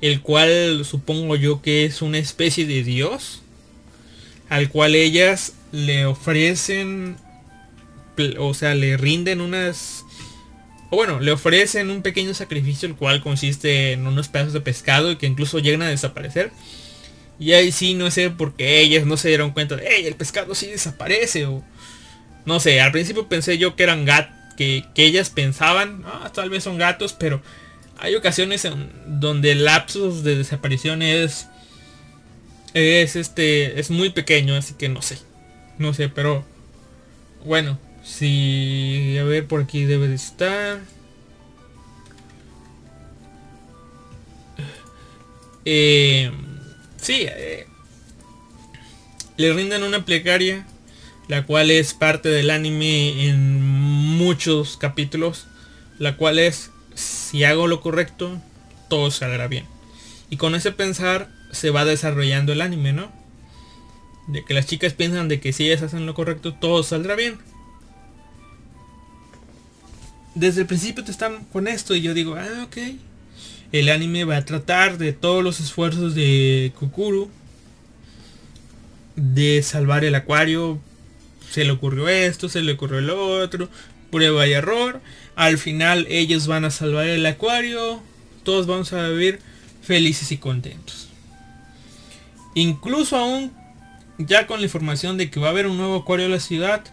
el 0.02 0.22
cual 0.22 0.86
supongo 0.86 1.36
yo 1.36 1.62
que 1.62 1.86
es 1.86 2.02
una 2.02 2.18
especie 2.18 2.66
de 2.66 2.84
dios, 2.84 3.42
al 4.50 4.70
cual 4.70 4.96
ellas 4.96 5.54
le 5.72 6.06
ofrecen, 6.06 7.18
o 8.40 8.54
sea, 8.54 8.76
le 8.76 8.98
rinden 8.98 9.42
unas, 9.42 10.06
o 10.90 10.98
bueno, 10.98 11.20
le 11.20 11.32
ofrecen 11.32 11.90
un 11.90 12.02
pequeño 12.02 12.34
sacrificio, 12.34 12.88
el 12.88 12.96
cual 12.96 13.22
consiste 13.22 13.94
en 13.94 14.08
unos 14.08 14.28
pedazos 14.28 14.54
de 14.54 14.62
pescado 14.62 15.12
y 15.12 15.16
que 15.18 15.28
incluso 15.28 15.60
llegan 15.60 15.82
a 15.82 15.90
desaparecer. 15.90 16.52
Y 17.40 17.54
ahí 17.54 17.72
sí, 17.72 17.94
no 17.94 18.10
sé 18.12 18.30
por 18.30 18.56
qué 18.56 18.80
ellas 18.80 19.06
no 19.06 19.18
se 19.18 19.28
dieron 19.28 19.52
cuenta 19.52 19.76
de, 19.76 19.86
hey, 19.90 20.06
el 20.06 20.16
pescado 20.16 20.56
sí 20.56 20.68
desaparece, 20.68 21.46
o 21.46 21.64
no 22.46 22.60
sé, 22.60 22.80
al 22.82 22.92
principio 22.92 23.28
pensé 23.28 23.58
yo 23.58 23.76
que 23.76 23.84
eran 23.84 24.06
gatos, 24.06 24.34
que, 24.56 24.86
ellas 24.96 25.30
pensaban, 25.30 26.04
ah, 26.06 26.32
tal 26.34 26.50
vez 26.50 26.64
son 26.64 26.78
gatos, 26.78 27.14
pero 27.14 27.42
hay 27.98 28.16
ocasiones 28.16 28.66
en 28.66 28.90
donde 29.06 29.52
el 29.52 29.66
lapsus 29.66 30.24
de 30.24 30.36
desaparición 30.36 31.02
es 31.02 31.48
es 32.74 33.16
este 33.16 33.80
es 33.80 33.90
muy 33.90 34.10
pequeño 34.10 34.54
así 34.54 34.74
que 34.74 34.90
no 34.90 35.02
sé 35.02 35.18
no 35.78 35.94
sé 35.94 36.10
pero 36.10 36.44
bueno 37.46 37.80
si 38.06 39.18
a 39.18 39.24
ver 39.24 39.48
por 39.48 39.62
aquí 39.62 39.86
debe 39.86 40.08
de 40.08 40.16
estar 40.16 40.80
eh, 45.66 46.32
sí 46.98 47.26
eh, 47.28 47.68
le 49.38 49.54
rindan 49.54 49.84
una 49.84 50.06
plegaria 50.06 50.66
la 51.28 51.46
cual 51.46 51.72
es 51.72 51.94
parte 51.94 52.30
del 52.30 52.50
anime 52.50 53.28
en 53.28 53.62
muchos 53.62 54.78
capítulos, 54.78 55.48
la 55.98 56.18
cual 56.18 56.40
es 56.40 56.72
si 56.94 57.44
hago 57.44 57.68
lo 57.68 57.82
correcto, 57.82 58.40
todo 58.90 59.12
saldrá 59.12 59.48
bien. 59.48 59.66
Y 60.30 60.38
con 60.38 60.56
ese 60.56 60.72
pensar 60.72 61.30
se 61.52 61.72
va 61.72 61.86
desarrollando 61.86 62.54
el 62.54 62.62
anime, 62.62 62.94
¿no? 62.94 63.12
De 64.28 64.44
que 64.44 64.54
las 64.54 64.66
chicas 64.66 64.94
piensan 64.94 65.28
de 65.28 65.40
que 65.40 65.54
si 65.54 65.66
ellas 65.66 65.82
hacen 65.82 66.06
lo 66.06 66.14
correcto, 66.14 66.54
todo 66.54 66.84
saldrá 66.84 67.16
bien. 67.16 67.38
Desde 70.36 70.62
el 70.62 70.68
principio 70.68 71.04
te 71.04 71.12
están 71.12 71.46
con 71.46 71.68
esto 71.68 71.96
y 71.96 72.02
yo 72.02 72.14
digo, 72.14 72.36
ah, 72.36 72.66
ok. 72.66 72.78
El 73.72 73.90
anime 73.90 74.26
va 74.26 74.38
a 74.38 74.46
tratar 74.46 74.98
de 74.98 75.14
todos 75.14 75.44
los 75.44 75.60
esfuerzos 75.60 76.14
de 76.14 76.72
Kukuru. 76.78 77.30
De 79.16 79.64
salvar 79.64 80.04
el 80.04 80.16
acuario. 80.16 80.80
Se 81.50 81.64
le 81.64 81.72
ocurrió 81.72 82.10
esto, 82.10 82.50
se 82.50 82.62
le 82.62 82.74
ocurrió 82.74 83.00
el 83.00 83.10
otro. 83.10 83.70
Prueba 84.12 84.46
y 84.46 84.54
error. 84.54 85.02
Al 85.36 85.58
final 85.58 86.06
ellos 86.10 86.48
van 86.48 86.66
a 86.66 86.72
salvar 86.72 87.08
el 87.08 87.26
acuario. 87.26 88.02
Todos 88.44 88.68
vamos 88.68 88.92
a 88.94 89.08
vivir 89.08 89.40
felices 89.82 90.32
y 90.32 90.38
contentos. 90.38 91.08
Incluso 92.56 93.18
aún 93.18 93.52
ya 94.18 94.48
con 94.48 94.60
la 94.60 94.66
información 94.66 95.18
de 95.18 95.30
que 95.30 95.40
va 95.40 95.48
a 95.48 95.52
haber 95.52 95.68
un 95.68 95.78
nuevo 95.78 95.98
acuario 95.98 96.26
en 96.26 96.32
la 96.32 96.40
ciudad, 96.40 96.84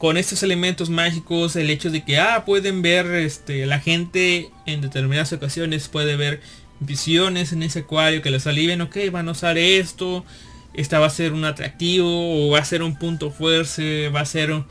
con 0.00 0.16
estos 0.16 0.42
elementos 0.42 0.88
mágicos, 0.88 1.56
el 1.56 1.68
hecho 1.68 1.90
de 1.90 2.02
que 2.02 2.18
ah, 2.18 2.46
pueden 2.46 2.80
ver 2.80 3.04
este, 3.16 3.66
la 3.66 3.80
gente 3.80 4.50
en 4.64 4.80
determinadas 4.80 5.30
ocasiones 5.34 5.88
puede 5.88 6.16
ver 6.16 6.40
visiones 6.80 7.52
en 7.52 7.62
ese 7.62 7.80
acuario 7.80 8.22
que 8.22 8.30
les 8.30 8.46
alivien, 8.46 8.80
ok, 8.80 8.96
van 9.12 9.28
a 9.28 9.32
usar 9.32 9.58
esto, 9.58 10.24
esta 10.72 11.00
va 11.00 11.06
a 11.06 11.10
ser 11.10 11.34
un 11.34 11.44
atractivo 11.44 12.08
o 12.08 12.50
va 12.50 12.60
a 12.60 12.64
ser 12.64 12.82
un 12.82 12.98
punto 12.98 13.30
fuerte, 13.30 14.08
va 14.08 14.20
a 14.20 14.24
ser 14.24 14.64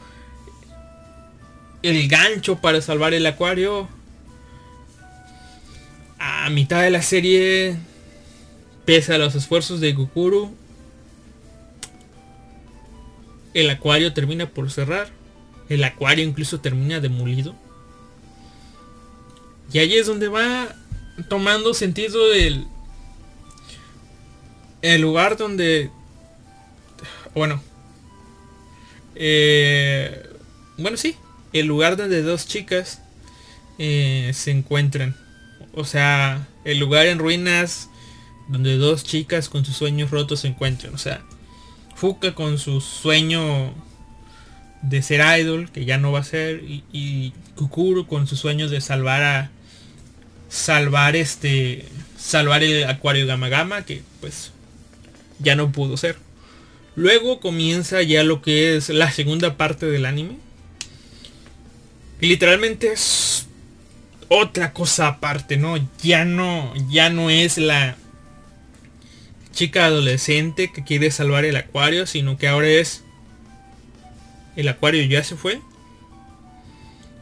el 1.83 2.07
gancho 2.07 2.55
para 2.55 2.81
salvar 2.81 3.13
el 3.13 3.27
acuario. 3.27 3.87
A 6.17 6.49
mitad 6.49 6.81
de 6.81 6.89
la 6.89 7.03
serie 7.03 7.77
Pese 8.85 9.13
a 9.13 9.19
los 9.19 9.35
esfuerzos 9.35 9.79
de 9.79 9.93
Gukuru, 9.93 10.55
el 13.53 13.69
acuario 13.69 14.11
termina 14.11 14.49
por 14.49 14.71
cerrar. 14.71 15.18
El 15.69 15.83
acuario 15.83 16.25
incluso 16.25 16.59
termina 16.59 16.99
demolido. 16.99 17.55
Y 19.71 19.77
ahí 19.77 19.95
es 19.95 20.07
donde 20.07 20.27
va 20.27 20.75
tomando 21.29 21.73
sentido 21.73 22.33
el, 22.33 22.65
el 24.81 25.01
lugar 25.01 25.37
donde... 25.37 25.91
Bueno. 27.35 27.61
Eh, 29.15 30.27
bueno, 30.77 30.97
sí. 30.97 31.15
El 31.53 31.67
lugar 31.67 31.97
donde 31.97 32.23
dos 32.23 32.47
chicas 32.47 33.01
eh, 33.77 34.31
se 34.33 34.51
encuentran. 34.51 35.15
O 35.73 35.85
sea, 35.85 36.47
el 36.63 36.79
lugar 36.79 37.05
en 37.05 37.19
ruinas 37.19 37.89
donde 38.47 38.77
dos 38.77 39.03
chicas 39.03 39.47
con 39.49 39.63
sus 39.63 39.77
sueños 39.77 40.09
rotos 40.09 40.41
se 40.41 40.47
encuentran. 40.47 40.95
O 40.95 40.97
sea, 40.97 41.21
Fuka 41.95 42.33
con 42.33 42.57
su 42.57 42.81
sueño 42.81 43.73
de 44.81 45.01
ser 45.01 45.21
idol, 45.39 45.69
que 45.71 45.85
ya 45.85 45.97
no 45.97 46.11
va 46.11 46.19
a 46.19 46.23
ser, 46.23 46.63
y, 46.63 47.33
Kukuru 47.55 48.07
con 48.07 48.25
sus 48.25 48.39
sueños 48.39 48.71
de 48.71 48.79
salvar 48.79 49.21
a 49.21 49.51
salvar 50.47 51.17
este 51.17 51.85
salvar 52.17 52.63
el 52.63 52.85
acuario 52.85 53.27
Gama 53.27 53.49
Gama, 53.49 53.83
que 53.83 54.01
pues 54.21 54.51
ya 55.39 55.55
no 55.55 55.71
pudo 55.71 55.97
ser. 55.97 56.17
Luego 56.95 57.39
comienza 57.39 58.01
ya 58.01 58.23
lo 58.23 58.41
que 58.41 58.77
es 58.77 58.89
la 58.89 59.11
segunda 59.11 59.57
parte 59.57 59.85
del 59.85 60.05
anime. 60.05 60.37
Y 62.21 62.27
literalmente 62.27 62.91
es 62.91 63.47
otra 64.29 64.73
cosa 64.73 65.07
aparte, 65.07 65.57
¿no? 65.57 65.77
Ya 66.01 66.25
no, 66.25 66.73
ya 66.89 67.09
no 67.09 67.29
es 67.29 67.57
la 67.57 67.97
chica 69.51 69.85
adolescente 69.85 70.71
que 70.71 70.83
quiere 70.83 71.11
salvar 71.11 71.45
el 71.45 71.55
acuario, 71.55 72.05
sino 72.05 72.37
que 72.37 72.47
ahora 72.47 72.67
es 72.67 73.03
el 74.55 74.67
acuario 74.67 75.03
ya 75.03 75.23
se 75.23 75.35
fue. 75.35 75.61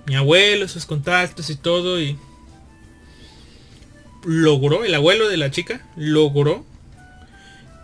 Mi 0.05 0.15
abuelo, 0.15 0.67
sus 0.67 0.85
contactos 0.85 1.49
y 1.49 1.55
todo 1.55 2.01
y 2.01 2.17
logró, 4.23 4.83
el 4.83 4.95
abuelo 4.95 5.27
de 5.27 5.37
la 5.37 5.51
chica 5.51 5.85
logró 5.95 6.65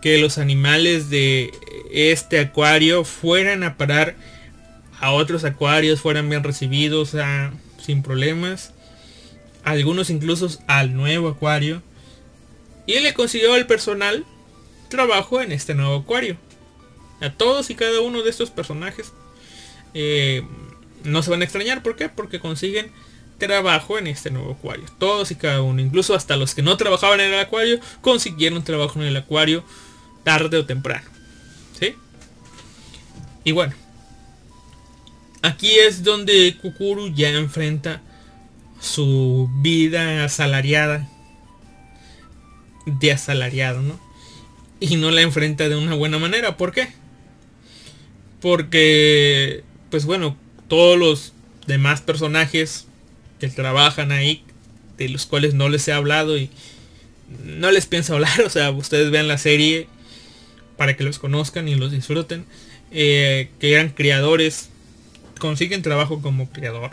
que 0.02 0.18
los 0.18 0.38
animales 0.38 1.08
de 1.08 1.52
este 1.90 2.38
acuario 2.38 3.04
fueran 3.04 3.62
a 3.62 3.76
parar 3.76 4.16
a 5.00 5.12
otros 5.12 5.44
acuarios, 5.44 6.00
fueran 6.00 6.28
bien 6.28 6.42
recibidos 6.42 7.16
sin 7.82 8.02
problemas. 8.02 8.72
Algunos 9.64 10.10
incluso 10.10 10.48
al 10.66 10.94
nuevo 10.94 11.28
acuario. 11.28 11.82
Y 12.86 13.00
le 13.00 13.14
consiguió 13.14 13.56
el 13.56 13.66
personal 13.66 14.26
trabajo 14.88 15.40
en 15.40 15.52
este 15.52 15.74
nuevo 15.74 15.96
acuario. 15.96 16.36
A 17.20 17.30
todos 17.30 17.70
y 17.70 17.74
cada 17.74 18.00
uno 18.00 18.22
de 18.22 18.28
estos 18.28 18.50
personajes 18.50 19.12
eh, 19.94 20.42
no 21.04 21.22
se 21.22 21.30
van 21.30 21.40
a 21.40 21.44
extrañar. 21.44 21.82
¿Por 21.82 21.96
qué? 21.96 22.08
Porque 22.08 22.40
consiguen 22.40 22.90
trabajo 23.38 23.98
en 23.98 24.06
este 24.06 24.30
nuevo 24.30 24.52
acuario. 24.52 24.84
Todos 24.98 25.30
y 25.30 25.36
cada 25.36 25.62
uno. 25.62 25.80
Incluso 25.80 26.14
hasta 26.14 26.36
los 26.36 26.54
que 26.54 26.62
no 26.62 26.76
trabajaban 26.76 27.20
en 27.20 27.32
el 27.32 27.40
acuario 27.40 27.80
consiguieron 28.00 28.64
trabajo 28.64 29.00
en 29.00 29.06
el 29.06 29.16
acuario 29.16 29.64
tarde 30.22 30.58
o 30.58 30.66
temprano. 30.66 31.08
¿Sí? 31.78 31.94
Y 33.44 33.52
bueno. 33.52 33.74
Aquí 35.42 35.70
es 35.72 36.02
donde 36.02 36.56
Kukuru 36.60 37.12
ya 37.12 37.30
enfrenta 37.30 38.00
su 38.80 39.50
vida 39.60 40.24
asalariada. 40.24 41.08
De 42.86 43.12
asalariado, 43.12 43.80
¿no? 43.80 44.04
y 44.80 44.96
no 44.96 45.10
la 45.10 45.22
enfrenta 45.22 45.68
de 45.68 45.76
una 45.76 45.94
buena 45.94 46.18
manera. 46.18 46.56
¿Por 46.56 46.72
qué? 46.72 46.88
Porque, 48.40 49.64
pues 49.94 50.06
bueno, 50.06 50.36
todos 50.66 50.98
los 50.98 51.32
demás 51.68 52.00
personajes 52.00 52.88
que 53.38 53.46
trabajan 53.46 54.10
ahí, 54.10 54.42
de 54.98 55.08
los 55.08 55.24
cuales 55.24 55.54
no 55.54 55.68
les 55.68 55.86
he 55.86 55.92
hablado 55.92 56.36
y 56.36 56.50
no 57.44 57.70
les 57.70 57.86
pienso 57.86 58.14
hablar, 58.14 58.42
o 58.44 58.50
sea, 58.50 58.72
ustedes 58.72 59.12
vean 59.12 59.28
la 59.28 59.38
serie 59.38 59.86
para 60.76 60.96
que 60.96 61.04
los 61.04 61.20
conozcan 61.20 61.68
y 61.68 61.76
los 61.76 61.92
disfruten, 61.92 62.44
eh, 62.90 63.50
que 63.60 63.72
eran 63.74 63.90
criadores, 63.90 64.68
consiguen 65.38 65.82
trabajo 65.82 66.20
como 66.20 66.50
criador. 66.50 66.90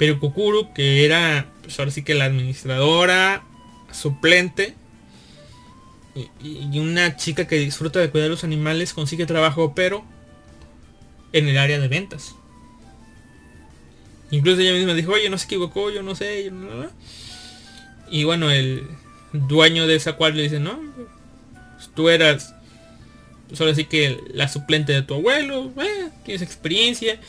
Pero 0.00 0.18
Kukuru, 0.18 0.74
que 0.74 1.04
era, 1.04 1.46
pues 1.62 1.78
ahora 1.78 1.92
sí 1.92 2.02
que 2.02 2.14
la 2.14 2.24
administradora, 2.24 3.44
suplente, 3.92 4.74
y 6.42 6.76
una 6.80 7.14
chica 7.14 7.46
que 7.46 7.54
disfruta 7.60 8.00
de 8.00 8.10
cuidar 8.10 8.26
a 8.26 8.30
los 8.30 8.42
animales 8.42 8.94
consigue 8.94 9.26
trabajo, 9.26 9.74
pero 9.76 10.04
en 11.32 11.48
el 11.48 11.58
área 11.58 11.78
de 11.78 11.88
ventas. 11.88 12.34
Incluso 14.30 14.60
ella 14.60 14.72
misma 14.72 14.94
dijo, 14.94 15.12
oye, 15.12 15.30
no 15.30 15.38
se 15.38 15.46
equivocó, 15.46 15.90
yo 15.90 16.02
no 16.02 16.14
sé. 16.14 16.50
Y 18.10 18.24
bueno, 18.24 18.50
el 18.50 18.86
dueño 19.32 19.86
de 19.86 19.96
esa 19.96 20.14
cual 20.14 20.36
le 20.36 20.42
dice, 20.42 20.60
no, 20.60 20.78
pues 21.76 21.90
tú 21.94 22.08
eras 22.08 22.54
solo 23.52 23.70
así 23.70 23.84
que 23.84 24.18
la 24.32 24.48
suplente 24.48 24.92
de 24.92 25.02
tu 25.02 25.14
abuelo, 25.14 25.72
eh, 25.80 26.10
tienes 26.24 26.42
experiencia. 26.42 27.20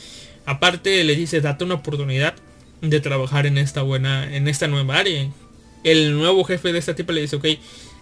Aparte 0.46 1.04
le 1.04 1.16
dice, 1.16 1.40
date 1.40 1.64
una 1.64 1.74
oportunidad 1.74 2.34
de 2.80 3.00
trabajar 3.00 3.46
en 3.46 3.58
esta 3.58 3.82
buena, 3.82 4.34
en 4.34 4.48
esta 4.48 4.68
nueva 4.68 4.98
área. 4.98 5.28
El 5.84 6.16
nuevo 6.16 6.44
jefe 6.44 6.72
de 6.72 6.78
esta 6.78 6.94
tipa 6.94 7.12
le 7.12 7.22
dice, 7.22 7.36
ok, 7.36 7.46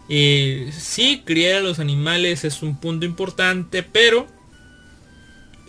eh, 0.08 0.70
sí, 0.76 1.22
criar 1.24 1.58
a 1.58 1.60
los 1.60 1.78
animales 1.78 2.44
es 2.44 2.62
un 2.62 2.78
punto 2.80 3.06
importante, 3.06 3.82
pero 3.82 4.26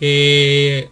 eh, 0.00 0.90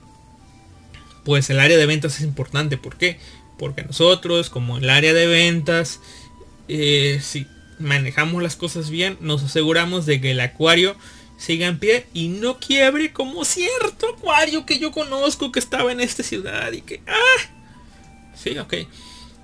pues 1.24 1.50
el 1.50 1.60
área 1.60 1.76
de 1.76 1.86
ventas 1.86 2.16
es 2.16 2.22
importante. 2.22 2.76
¿Por 2.76 2.96
qué? 2.96 3.18
Porque 3.58 3.82
nosotros, 3.82 4.50
como 4.50 4.78
el 4.78 4.88
área 4.88 5.12
de 5.12 5.26
ventas, 5.26 6.00
eh, 6.68 7.20
si 7.22 7.46
manejamos 7.78 8.42
las 8.42 8.56
cosas 8.56 8.90
bien, 8.90 9.16
nos 9.20 9.42
aseguramos 9.42 10.06
de 10.06 10.20
que 10.20 10.32
el 10.32 10.40
acuario 10.40 10.96
siga 11.36 11.66
en 11.66 11.78
pie 11.78 12.06
y 12.12 12.28
no 12.28 12.58
quiebre 12.58 13.12
como 13.12 13.44
cierto 13.44 14.08
acuario 14.16 14.66
que 14.66 14.78
yo 14.78 14.90
conozco 14.90 15.52
que 15.52 15.60
estaba 15.60 15.92
en 15.92 16.00
esta 16.00 16.22
ciudad 16.22 16.72
y 16.72 16.82
que... 16.82 17.00
¡Ah! 17.06 18.32
Sí, 18.34 18.58
ok. 18.58 18.74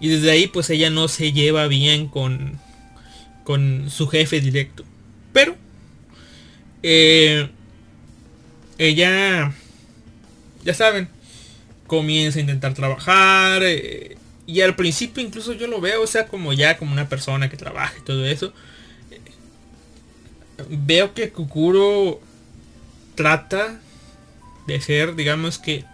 Y 0.01 0.09
desde 0.09 0.31
ahí 0.31 0.47
pues 0.47 0.71
ella 0.71 0.91
no 0.91 1.09
se 1.09 1.33
lleva 1.33 1.67
bien 1.69 2.09
con, 2.09 2.61
con 3.45 3.91
su 3.91 4.09
jefe 4.09 4.41
directo. 4.41 4.85
Pero 5.33 5.57
eh, 6.83 7.49
ella, 8.79 9.53
ya 10.65 10.75
saben, 10.75 11.09
comienza 11.87 12.39
a 12.39 12.43
intentar 12.43 12.75
trabajar. 12.75 13.63
Eh, 13.65 14.17
y 14.47 14.61
al 14.61 14.77
principio 14.77 15.23
incluso 15.23 15.53
yo 15.53 15.67
lo 15.67 15.81
veo, 15.81 16.03
o 16.03 16.07
sea, 16.07 16.27
como 16.27 16.53
ya 16.53 16.77
como 16.77 16.93
una 16.93 17.09
persona 17.09 17.49
que 17.49 17.57
trabaja 17.57 17.95
y 17.99 18.05
todo 18.05 18.25
eso. 18.27 18.53
veo 20.69 21.15
que 21.15 21.31
Kukuro 21.31 22.21
trata 23.15 23.81
de 24.67 24.81
ser, 24.81 25.15
digamos 25.15 25.59
que, 25.59 25.85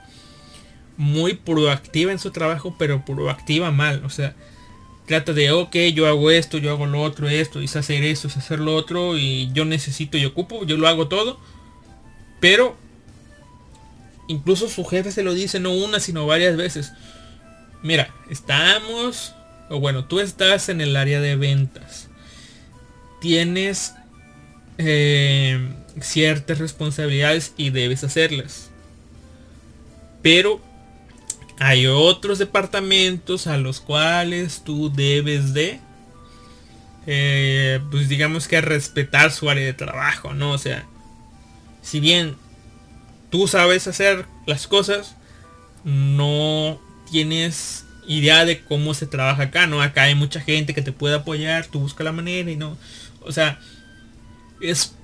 muy 0.96 1.34
proactiva 1.34 2.12
en 2.12 2.18
su 2.18 2.30
trabajo, 2.30 2.74
pero 2.78 3.04
proactiva 3.04 3.70
mal. 3.70 4.04
O 4.04 4.10
sea, 4.10 4.34
trata 5.06 5.32
de, 5.32 5.50
ok, 5.50 5.74
yo 5.94 6.06
hago 6.06 6.30
esto, 6.30 6.58
yo 6.58 6.70
hago 6.70 6.86
lo 6.86 7.00
otro, 7.00 7.28
esto, 7.28 7.60
es 7.60 7.74
hacer 7.76 8.04
esto, 8.04 8.28
es 8.28 8.36
hacer 8.36 8.60
lo 8.60 8.74
otro, 8.74 9.16
y 9.16 9.50
yo 9.52 9.64
necesito 9.64 10.18
y 10.18 10.26
ocupo, 10.26 10.64
yo 10.66 10.76
lo 10.76 10.88
hago 10.88 11.08
todo. 11.08 11.40
Pero, 12.40 12.76
incluso 14.28 14.68
su 14.68 14.84
jefe 14.84 15.12
se 15.12 15.22
lo 15.22 15.34
dice 15.34 15.60
no 15.60 15.72
una, 15.72 16.00
sino 16.00 16.26
varias 16.26 16.56
veces. 16.56 16.92
Mira, 17.82 18.12
estamos, 18.28 19.34
o 19.68 19.80
bueno, 19.80 20.04
tú 20.06 20.20
estás 20.20 20.68
en 20.68 20.80
el 20.80 20.96
área 20.96 21.20
de 21.20 21.36
ventas. 21.36 22.08
Tienes 23.20 23.94
eh, 24.78 25.74
ciertas 26.00 26.58
responsabilidades 26.58 27.52
y 27.56 27.70
debes 27.70 28.02
hacerlas. 28.04 28.70
Pero 30.22 30.60
hay 31.58 31.86
otros 31.86 32.38
departamentos 32.38 33.46
a 33.46 33.58
los 33.58 33.80
cuales 33.80 34.62
tú 34.64 34.90
debes 34.90 35.52
de, 35.52 35.80
eh, 37.06 37.80
pues 37.90 38.08
digamos 38.08 38.48
que 38.48 38.60
respetar 38.60 39.30
su 39.30 39.50
área 39.50 39.64
de 39.64 39.74
trabajo, 39.74 40.32
¿no? 40.32 40.52
O 40.52 40.58
sea, 40.58 40.86
si 41.82 42.00
bien 42.00 42.36
tú 43.30 43.48
sabes 43.48 43.86
hacer 43.86 44.26
las 44.46 44.66
cosas, 44.66 45.16
no 45.84 46.80
tienes 47.10 47.84
idea 48.06 48.44
de 48.44 48.62
cómo 48.62 48.94
se 48.94 49.06
trabaja 49.06 49.44
acá, 49.44 49.66
¿no? 49.66 49.82
Acá 49.82 50.04
hay 50.04 50.14
mucha 50.14 50.40
gente 50.40 50.74
que 50.74 50.82
te 50.82 50.92
puede 50.92 51.14
apoyar, 51.14 51.66
tú 51.66 51.80
busca 51.80 52.04
la 52.04 52.12
manera 52.12 52.50
y 52.50 52.56
no. 52.56 52.76
O 53.22 53.32
sea, 53.32 53.60
es 54.60 54.94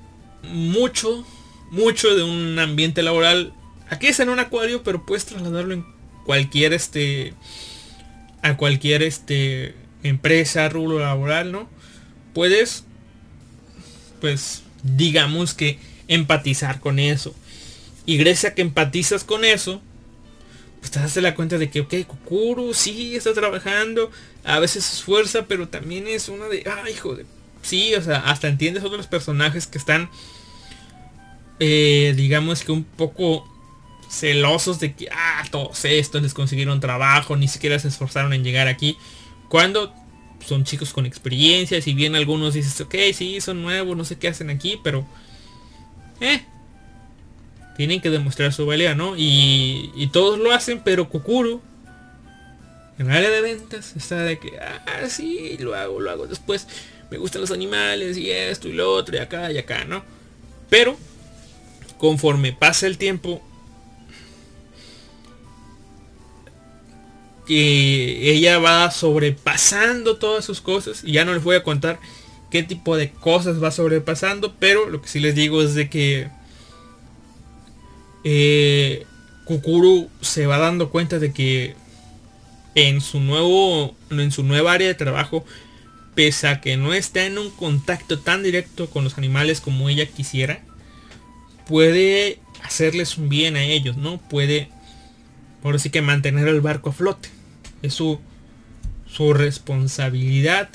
mucho, 0.43 1.25
mucho 1.71 2.15
de 2.15 2.23
un 2.23 2.59
ambiente 2.59 3.03
laboral. 3.03 3.53
Aquí 3.89 4.09
es 4.09 4.21
en 4.21 4.29
un 4.29 4.39
acuario, 4.39 4.83
pero 4.83 5.07
puedes 5.07 5.27
trasladarlo 5.27 5.75
en 5.75 5.87
cualquier 6.25 6.73
este 6.73 7.35
a 8.43 8.57
cualquier 8.57 9.03
este 9.03 9.75
empresa, 10.03 10.69
rubro 10.69 10.99
laboral, 10.99 11.53
¿no? 11.53 11.69
Puedes 12.35 12.85
pues 14.21 14.63
digamos 14.83 15.55
que 15.55 15.79
empatizar 16.09 16.81
con 16.81 16.99
eso. 16.99 17.35
Y 18.05 18.17
gracias 18.17 18.53
a 18.53 18.55
que 18.55 18.63
empatizas 18.63 19.25
con 19.25 19.45
eso, 19.45 19.83
pues 20.81 20.91
te 20.91 21.01
das 21.01 21.17
la 21.17 21.35
cuenta 21.35 21.59
de 21.59 21.69
que, 21.71 21.81
ok, 21.81 21.95
Kukuru 22.07 22.73
sí 22.73 23.17
está 23.17 23.33
trabajando, 23.33 24.11
a 24.45 24.61
veces 24.61 24.85
se 24.85 24.97
esfuerza, 24.97 25.47
pero 25.47 25.69
también 25.69 26.07
es 26.07 26.29
una 26.29 26.47
de, 26.47 26.65
ah, 26.67 26.89
hijo 26.89 27.15
de... 27.17 27.27
Sí, 27.63 27.95
o 27.97 28.03
sea, 28.03 28.19
hasta 28.19 28.47
entiendes 28.47 28.85
otros 28.85 29.09
personajes 29.09 29.67
que 29.67 29.79
están, 29.79 30.09
eh, 31.59 32.15
digamos 32.17 32.63
que 32.63 32.71
un 32.71 32.85
poco 32.85 33.45
celosos 34.09 34.79
de 34.79 34.95
que, 34.95 35.09
ah, 35.11 35.45
todos 35.51 35.85
estos 35.85 36.23
les 36.23 36.33
consiguieron 36.33 36.79
trabajo, 36.79 37.37
ni 37.37 37.49
siquiera 37.49 37.77
se 37.81 37.89
esforzaron 37.89 38.33
en 38.33 38.45
llegar 38.45 38.69
aquí. 38.69 38.97
Cuando 39.49 39.93
son 40.47 40.63
chicos 40.63 40.93
con 40.93 41.07
experiencia, 41.07 41.83
si 41.83 41.93
bien 41.93 42.15
algunos 42.15 42.55
dices, 42.55 42.81
ok, 42.81 42.95
sí, 43.13 43.41
son 43.41 43.63
nuevos, 43.63 43.97
no 43.97 44.05
sé 44.05 44.17
qué 44.17 44.29
hacen 44.29 44.51
aquí, 44.51 44.79
pero... 44.85 45.05
Eh, 46.21 46.45
tienen 47.77 48.01
que 48.01 48.11
demostrar 48.11 48.53
su 48.53 48.67
valía, 48.67 48.95
¿no? 48.95 49.15
Y, 49.17 50.09
todos 50.13 50.39
lo 50.39 50.53
hacen, 50.53 50.81
pero 50.83 51.09
Kukuru, 51.09 51.61
en 52.99 53.11
área 53.11 53.31
de 53.31 53.41
ventas, 53.43 53.95
está 53.97 54.23
de 54.23 54.39
que, 54.39 54.59
ah, 54.59 55.09
sí, 55.09 55.57
lo 55.59 55.75
hago, 55.75 56.01
lo 56.01 56.11
hago. 56.11 56.27
Después 56.27 56.67
me 57.11 57.19
gustan 57.19 57.43
los 57.43 57.51
animales 57.51 58.17
y 58.17 58.31
esto 58.31 58.69
y 58.69 58.73
lo 58.73 58.93
otro 58.93 59.17
y 59.17 59.19
acá 59.19 59.53
y 59.53 59.59
acá, 59.59 59.85
¿no? 59.85 60.03
Pero, 60.71 60.97
conforme 61.99 62.53
pasa 62.53 62.87
el 62.87 62.97
tiempo, 62.97 63.43
que 67.47 68.33
ella 68.33 68.59
va 68.59 68.91
sobrepasando 68.91 70.17
todas 70.17 70.45
sus 70.45 70.61
cosas 70.61 71.03
y 71.05 71.13
ya 71.13 71.25
no 71.25 71.33
les 71.33 71.45
voy 71.45 71.57
a 71.57 71.63
contar 71.63 72.01
qué 72.57 72.63
tipo 72.63 72.97
de 72.97 73.11
cosas 73.11 73.63
va 73.63 73.71
sobrepasando 73.71 74.55
pero 74.59 74.89
lo 74.89 75.03
que 75.03 75.09
sí 75.09 75.21
les 75.21 75.35
digo 75.35 75.63
es 75.63 75.75
de 75.75 75.91
que 75.91 76.29
eh, 78.25 79.05
Kukuru 79.45 80.09
se 80.23 80.47
va 80.47 80.59
dando 80.59 80.91
cuenta 80.91 81.19
de 81.19 81.33
que 81.33 81.77
en 82.75 83.01
su 83.01 83.21
nuevo 83.21 83.95
en 84.11 84.33
su 84.33 84.43
nueva 84.43 84.73
área 84.73 84.89
de 84.89 84.95
trabajo 84.95 85.45
pese 86.15 86.49
a 86.49 86.61
que 86.61 86.77
no 86.77 86.95
está 86.95 87.27
en 87.27 87.39
un 87.39 87.51
contacto 87.51 88.19
tan 88.19 88.43
directo 88.43 88.89
con 88.89 89.05
los 89.05 89.19
animales 89.19 89.61
como 89.61 89.89
ella 89.91 90.07
quisiera 90.07 90.61
puede 91.67 92.41
hacerles 92.65 93.19
un 93.19 93.29
bien 93.29 93.57
a 93.57 93.65
ellos 93.65 93.99
no 93.99 94.19
puede 94.19 94.71
ahora 95.63 95.79
sí 95.79 95.91
que 95.91 96.03
mantener 96.03 96.49
el 96.49 96.61
barco 96.61 96.91
a 96.91 96.93
flote. 96.93 97.29
Es 97.83 97.95
su, 97.95 98.21
su 99.07 99.33
responsabilidad 99.35 100.69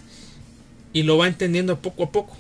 y 0.93 1.03
lo 1.03 1.17
va 1.17 1.27
entendiendo 1.27 1.79
poco 1.79 2.03
a 2.03 2.11
poco. 2.11 2.37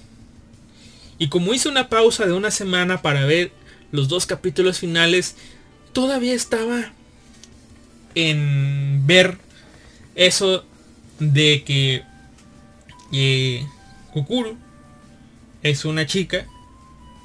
Y 1.17 1.29
como 1.29 1.53
hice 1.53 1.69
una 1.69 1.89
pausa 1.89 2.25
de 2.25 2.33
una 2.33 2.51
semana 2.51 3.01
para 3.01 3.25
ver 3.25 3.51
los 3.91 4.07
dos 4.07 4.25
capítulos 4.25 4.79
finales, 4.79 5.35
todavía 5.93 6.33
estaba 6.33 6.93
en 8.15 9.05
ver 9.05 9.37
eso 10.15 10.65
de 11.19 11.63
que 11.63 12.03
eh, 13.11 13.65
Kukuru 14.13 14.57
es 15.63 15.85
una 15.85 16.05
chica 16.05 16.45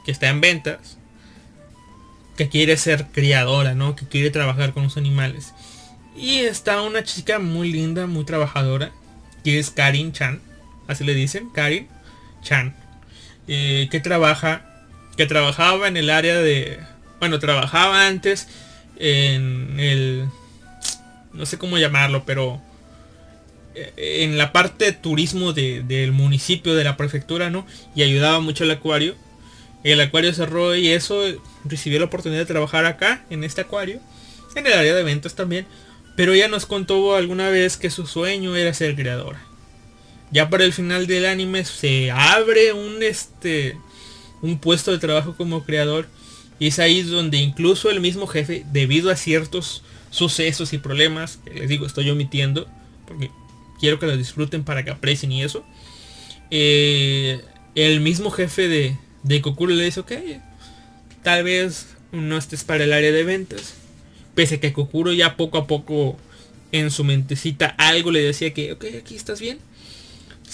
que 0.05 0.12
está 0.12 0.29
en 0.29 0.41
ventas, 0.41 0.99
que 2.37 2.49
quiere 2.49 2.77
ser 2.77 3.07
criadora, 3.07 3.74
¿no? 3.74 3.97
Que 3.97 4.07
quiere 4.07 4.31
trabajar 4.31 4.72
con 4.72 4.85
los 4.85 4.97
animales. 4.97 5.53
Y 6.16 6.41
está 6.41 6.83
una 6.83 7.03
chica 7.03 7.39
muy 7.39 7.72
linda, 7.72 8.07
muy 8.07 8.24
trabajadora, 8.24 8.93
que 9.43 9.59
es 9.59 9.70
Karin 9.70 10.12
Chan, 10.12 10.41
así 10.89 11.05
le 11.05 11.14
dicen, 11.14 11.51
Karin 11.51 11.89
Chan, 12.43 12.74
eh, 13.49 13.89
que 13.91 14.01
trabaja, 14.01 14.84
que 15.16 15.26
trabajaba 15.26 15.89
en 15.89 15.97
el 15.97 16.11
área 16.11 16.37
de, 16.41 16.78
bueno, 17.20 17.39
trabajaba 17.39 18.07
antes 18.07 18.49
en 18.99 19.78
el, 19.78 20.26
no 21.32 21.47
sé 21.47 21.59
cómo 21.59 21.78
llamarlo, 21.78 22.24
pero 22.24 22.61
eh, 23.74 24.24
en 24.24 24.39
la 24.39 24.53
parte 24.53 24.87
de 24.87 24.93
turismo 24.93 25.53
del 25.53 26.12
municipio, 26.12 26.74
de 26.74 26.84
la 26.84 26.97
prefectura, 26.97 27.51
¿no? 27.51 27.66
Y 27.95 28.03
ayudaba 28.03 28.41
mucho 28.41 28.64
al 28.64 28.70
acuario. 28.70 29.14
El 29.84 30.01
acuario 30.01 30.32
cerró 30.32 30.74
y 30.74 30.89
eso 30.89 31.22
recibió 31.64 31.99
la 31.99 32.07
oportunidad 32.07 32.41
de 32.41 32.47
trabajar 32.47 32.87
acá, 32.87 33.24
en 33.30 33.45
este 33.45 33.61
acuario. 33.61 34.01
En 34.57 34.67
el 34.67 34.72
área 34.72 34.95
de 34.95 35.00
eventos 35.00 35.34
también. 35.34 35.67
Pero 36.17 36.33
ella 36.33 36.49
nos 36.49 36.64
contó 36.64 37.14
alguna 37.14 37.50
vez 37.50 37.76
que 37.76 37.91
su 37.91 38.07
sueño 38.07 38.57
era 38.57 38.72
ser 38.72 38.96
creadora. 38.96 39.46
Ya 40.31 40.51
para 40.51 40.65
el 40.65 40.73
final 40.73 41.07
del 41.07 41.27
anime 41.27 41.65
se 41.65 42.11
abre 42.11 42.73
un 42.73 43.03
este 43.03 43.77
un 44.43 44.59
puesto 44.59 44.93
de 44.93 44.99
trabajo 44.99 45.35
como 45.37 45.65
creador 45.65 46.09
y 46.59 46.69
es 46.69 46.79
ahí 46.79 47.03
donde 47.03 47.39
incluso 47.39 47.91
el 47.91 48.01
mismo 48.01 48.27
jefe, 48.27 48.65
debido 48.73 49.11
a 49.11 49.17
ciertos 49.17 49.83
sucesos 50.11 50.73
y 50.73 50.79
problemas, 50.79 51.39
que 51.45 51.55
les 51.55 51.69
digo, 51.69 51.87
estoy 51.87 52.09
omitiendo, 52.09 52.67
porque 53.07 53.31
quiero 53.79 53.99
que 53.99 54.07
lo 54.07 54.17
disfruten 54.17 54.65
para 54.65 54.85
que 54.85 54.91
aprecien 54.91 55.33
y 55.33 55.43
eso, 55.43 55.65
eh, 56.51 57.43
el 57.75 58.01
mismo 58.01 58.31
jefe 58.31 58.69
de, 58.69 58.97
de 59.23 59.43
Kokuro 59.43 59.75
le 59.75 59.85
dice, 59.85 60.01
ok, 60.01 60.13
tal 61.23 61.45
vez 61.45 61.89
no 62.13 62.39
estés 62.39 62.65
para 62.65 62.85
el 62.85 62.93
área 62.93 63.13
de 63.13 63.25
ventas, 63.25 63.75
Pese 64.35 64.57
a 64.57 64.61
que 64.61 64.75
Kokuro 64.75 65.15
ya 65.15 65.35
poco 65.35 65.57
a 65.57 65.67
poco 65.67 66.19
en 66.71 66.91
su 66.91 67.05
mentecita 67.05 67.69
algo 67.79 68.11
le 68.11 68.21
decía 68.21 68.53
que, 68.53 68.73
ok, 68.73 68.85
aquí 69.01 69.17
estás 69.17 69.41
bien. 69.41 69.59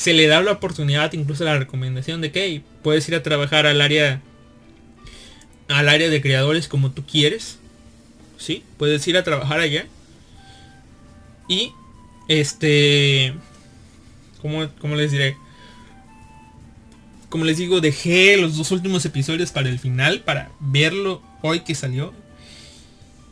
Se 0.03 0.15
le 0.15 0.27
da 0.27 0.43
la 0.43 0.51
oportunidad, 0.51 1.13
incluso 1.13 1.45
la 1.45 1.57
recomendación 1.57 2.21
de 2.23 2.33
que 2.33 2.61
puedes 2.83 3.09
ir 3.09 3.15
a 3.15 3.23
trabajar 3.23 3.67
al 3.67 3.81
área 3.81 4.21
al 5.69 5.89
área 5.89 6.11
de 6.11 6.21
creadores 6.21 6.67
como 6.67 6.91
tú 6.91 7.07
quieres. 7.07 7.61
¿Sí? 8.37 8.65
Puedes 8.79 9.07
ir 9.07 9.17
a 9.17 9.23
trabajar 9.23 9.61
allá. 9.61 9.87
Y 11.47 11.71
este 12.27 13.33
como 14.41 14.69
¿Cómo 14.81 14.97
les 14.97 15.13
diré? 15.13 15.37
Como 17.29 17.45
les 17.45 17.59
digo, 17.59 17.81
dejé 17.81 18.37
los 18.39 18.57
dos 18.57 18.73
últimos 18.73 19.05
episodios 19.05 19.53
para 19.53 19.69
el 19.69 19.79
final, 19.79 20.23
para 20.23 20.51
verlo 20.59 21.23
hoy 21.43 21.61
que 21.61 21.77
salió. 21.77 22.13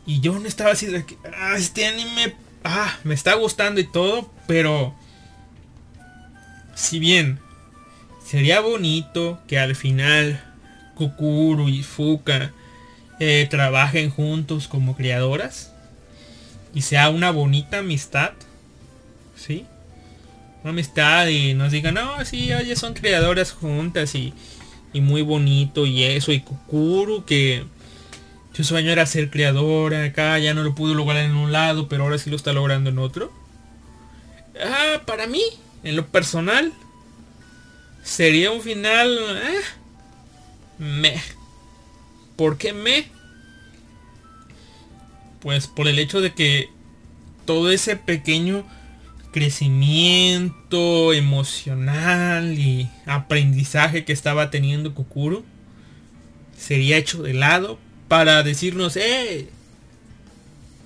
Y 0.05 0.21
yo 0.21 0.39
no 0.39 0.47
estaba 0.47 0.71
así 0.71 0.85
de 0.85 1.05
que, 1.05 1.17
ah, 1.37 1.55
este 1.57 1.85
anime, 1.85 2.33
ah, 2.63 2.97
me 3.03 3.13
está 3.13 3.33
gustando 3.33 3.81
y 3.81 3.91
todo, 3.91 4.31
pero 4.47 4.95
si 6.81 6.99
bien 6.99 7.39
sería 8.25 8.59
bonito 8.59 9.39
que 9.47 9.59
al 9.59 9.75
final 9.75 10.43
Kukuru 10.95 11.69
y 11.69 11.83
Fuka 11.83 12.51
eh, 13.19 13.47
trabajen 13.49 14.09
juntos 14.09 14.67
como 14.67 14.95
creadoras 14.95 15.71
y 16.73 16.81
sea 16.81 17.09
una 17.09 17.31
bonita 17.31 17.79
amistad, 17.79 18.31
¿sí? 19.35 19.65
Una 20.63 20.71
amistad 20.71 21.27
y 21.27 21.53
nos 21.53 21.71
digan, 21.71 21.93
no, 21.93 22.25
sí, 22.25 22.51
oye, 22.53 22.75
son 22.75 22.93
creadoras 22.93 23.51
juntas 23.51 24.15
y, 24.15 24.33
y 24.91 25.01
muy 25.01 25.21
bonito 25.21 25.85
y 25.85 26.03
eso, 26.03 26.31
y 26.31 26.39
Kukuru 26.39 27.25
que 27.25 27.63
Su 28.53 28.63
sueño 28.63 28.91
era 28.91 29.05
ser 29.05 29.29
creadora, 29.29 30.03
acá 30.03 30.37
ya 30.39 30.53
no 30.53 30.63
lo 30.63 30.73
pudo 30.73 30.95
lograr 30.95 31.23
en 31.23 31.35
un 31.35 31.51
lado, 31.51 31.87
pero 31.87 32.03
ahora 32.03 32.17
sí 32.17 32.29
lo 32.29 32.35
está 32.35 32.53
logrando 32.53 32.89
en 32.89 32.97
otro. 32.97 33.31
Ah, 34.59 35.01
para 35.05 35.27
mí, 35.27 35.41
en 35.83 35.95
lo 35.95 36.07
personal, 36.07 36.73
sería 38.03 38.51
un 38.51 38.61
final... 38.61 39.17
Eh, 39.17 39.61
me. 40.79 41.21
¿Por 42.35 42.57
qué 42.57 42.73
me? 42.73 43.05
Pues 45.39 45.67
por 45.67 45.87
el 45.87 45.99
hecho 45.99 46.21
de 46.21 46.33
que 46.33 46.69
todo 47.45 47.71
ese 47.71 47.95
pequeño 47.95 48.65
crecimiento 49.31 51.13
emocional 51.13 52.57
y 52.59 52.89
aprendizaje 53.05 54.03
que 54.05 54.13
estaba 54.13 54.51
teniendo 54.51 54.93
Kukuro 54.93 55.43
sería 56.57 56.97
hecho 56.97 57.23
de 57.23 57.33
lado 57.33 57.79
para 58.07 58.43
decirnos, 58.43 58.97
eh, 58.97 59.47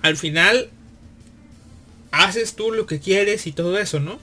al 0.03 0.15
final 0.15 0.69
haces 2.11 2.55
tú 2.55 2.71
lo 2.71 2.85
que 2.85 2.99
quieres 2.99 3.47
y 3.47 3.51
todo 3.51 3.77
eso, 3.79 3.99
¿no? 3.99 4.19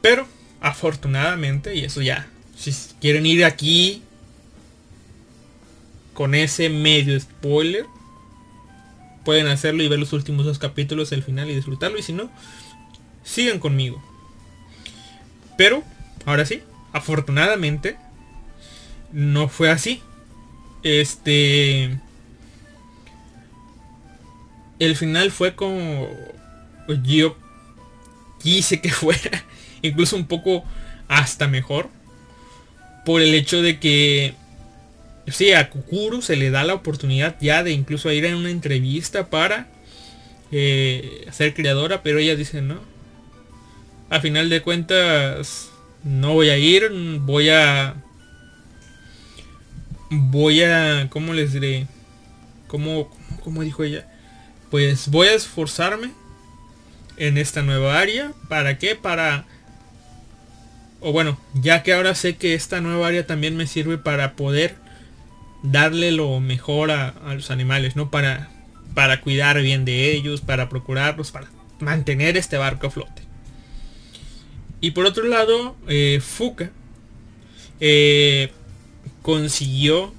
Pero, 0.00 0.26
afortunadamente, 0.60 1.74
y 1.74 1.84
eso 1.84 2.02
ya, 2.02 2.28
si 2.56 2.72
quieren 3.00 3.26
ir 3.26 3.44
aquí 3.44 4.02
con 6.14 6.34
ese 6.34 6.68
medio 6.68 7.18
spoiler, 7.18 7.86
pueden 9.24 9.46
hacerlo 9.46 9.82
y 9.82 9.88
ver 9.88 9.98
los 9.98 10.12
últimos 10.12 10.46
dos 10.46 10.58
capítulos 10.58 11.10
del 11.10 11.22
final 11.22 11.50
y 11.50 11.54
disfrutarlo. 11.54 11.98
Y 11.98 12.02
si 12.02 12.12
no, 12.12 12.30
sigan 13.24 13.58
conmigo. 13.58 14.02
Pero, 15.56 15.82
ahora 16.24 16.46
sí, 16.46 16.62
afortunadamente, 16.92 17.96
no 19.12 19.48
fue 19.48 19.70
así. 19.70 20.02
Este... 20.82 21.98
El 24.78 24.96
final 24.96 25.32
fue 25.32 25.56
como 25.56 26.08
yo 27.02 27.36
quise 28.40 28.80
que 28.80 28.90
fuera. 28.90 29.44
Incluso 29.82 30.16
un 30.16 30.26
poco 30.26 30.64
hasta 31.08 31.48
mejor. 31.48 31.88
Por 33.04 33.22
el 33.22 33.34
hecho 33.34 33.62
de 33.62 33.78
que... 33.78 34.34
Sí, 35.28 35.52
a 35.52 35.68
Kukuru 35.68 36.22
se 36.22 36.36
le 36.36 36.50
da 36.50 36.64
la 36.64 36.74
oportunidad 36.74 37.36
ya 37.40 37.62
de 37.62 37.72
incluso 37.72 38.10
ir 38.10 38.26
a 38.26 38.36
una 38.36 38.50
entrevista 38.50 39.28
para 39.28 39.68
eh, 40.52 41.26
ser 41.30 41.54
creadora. 41.54 42.02
Pero 42.02 42.18
ella 42.18 42.34
dice, 42.34 42.62
no. 42.62 42.80
A 44.10 44.20
final 44.20 44.48
de 44.48 44.62
cuentas, 44.62 45.70
no 46.02 46.34
voy 46.34 46.48
a 46.48 46.56
ir. 46.56 46.90
Voy 47.20 47.50
a 47.50 47.96
voy 50.10 50.62
a, 50.62 51.08
¿cómo 51.10 51.32
les 51.32 51.52
diré? 51.52 51.86
¿Cómo, 52.66 53.10
cómo, 53.42 53.62
dijo 53.62 53.84
ella? 53.84 54.06
Pues 54.70 55.08
voy 55.08 55.28
a 55.28 55.34
esforzarme 55.34 56.12
en 57.16 57.38
esta 57.38 57.62
nueva 57.62 57.98
área. 57.98 58.32
¿Para 58.48 58.78
qué? 58.78 58.94
Para... 58.94 59.46
O 61.00 61.12
bueno, 61.12 61.38
ya 61.54 61.82
que 61.82 61.92
ahora 61.92 62.14
sé 62.14 62.36
que 62.36 62.54
esta 62.54 62.80
nueva 62.80 63.08
área 63.08 63.26
también 63.26 63.56
me 63.56 63.66
sirve 63.66 63.98
para 63.98 64.34
poder 64.34 64.76
darle 65.62 66.12
lo 66.12 66.40
mejor 66.40 66.90
a, 66.90 67.14
los 67.34 67.50
animales, 67.50 67.96
¿no? 67.96 68.10
Para, 68.10 68.50
para 68.94 69.20
cuidar 69.20 69.60
bien 69.62 69.84
de 69.84 70.12
ellos, 70.12 70.40
para 70.40 70.68
procurarlos, 70.68 71.30
para 71.30 71.48
mantener 71.80 72.36
este 72.36 72.56
barco 72.56 72.88
a 72.88 72.90
flote. 72.90 73.22
Y 74.80 74.92
por 74.92 75.06
otro 75.06 75.24
lado, 75.24 75.76
eh, 75.88 76.20
Fuka 76.22 76.70
eh, 77.80 78.52
consiguió 79.22 80.12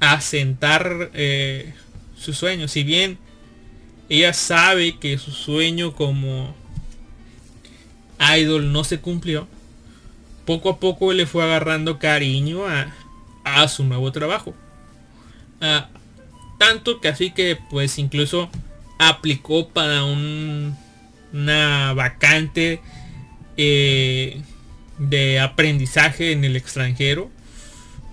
asentar 0.00 1.10
eh, 1.14 1.72
su 2.16 2.32
sueño. 2.32 2.68
Si 2.68 2.82
bien 2.84 3.18
ella 4.08 4.32
sabe 4.32 4.98
que 4.98 5.18
su 5.18 5.30
sueño 5.30 5.94
como 5.94 6.54
idol 8.36 8.72
no 8.72 8.84
se 8.84 9.00
cumplió, 9.00 9.48
poco 10.44 10.70
a 10.70 10.78
poco 10.78 11.12
le 11.12 11.26
fue 11.26 11.44
agarrando 11.44 11.98
cariño 11.98 12.62
a, 12.66 13.68
su 13.68 13.84
nuevo 13.84 14.12
trabajo. 14.12 14.54
Ah, 15.60 15.88
tanto 16.58 17.00
que 17.00 17.08
así 17.08 17.30
que 17.30 17.58
pues 17.70 17.98
incluso 17.98 18.50
aplicó 18.98 19.68
para 19.68 20.04
un, 20.04 20.76
una 21.32 21.92
vacante 21.94 22.80
eh, 23.56 24.40
de 24.98 25.40
aprendizaje 25.40 26.32
en 26.32 26.44
el 26.44 26.56
extranjero 26.56 27.30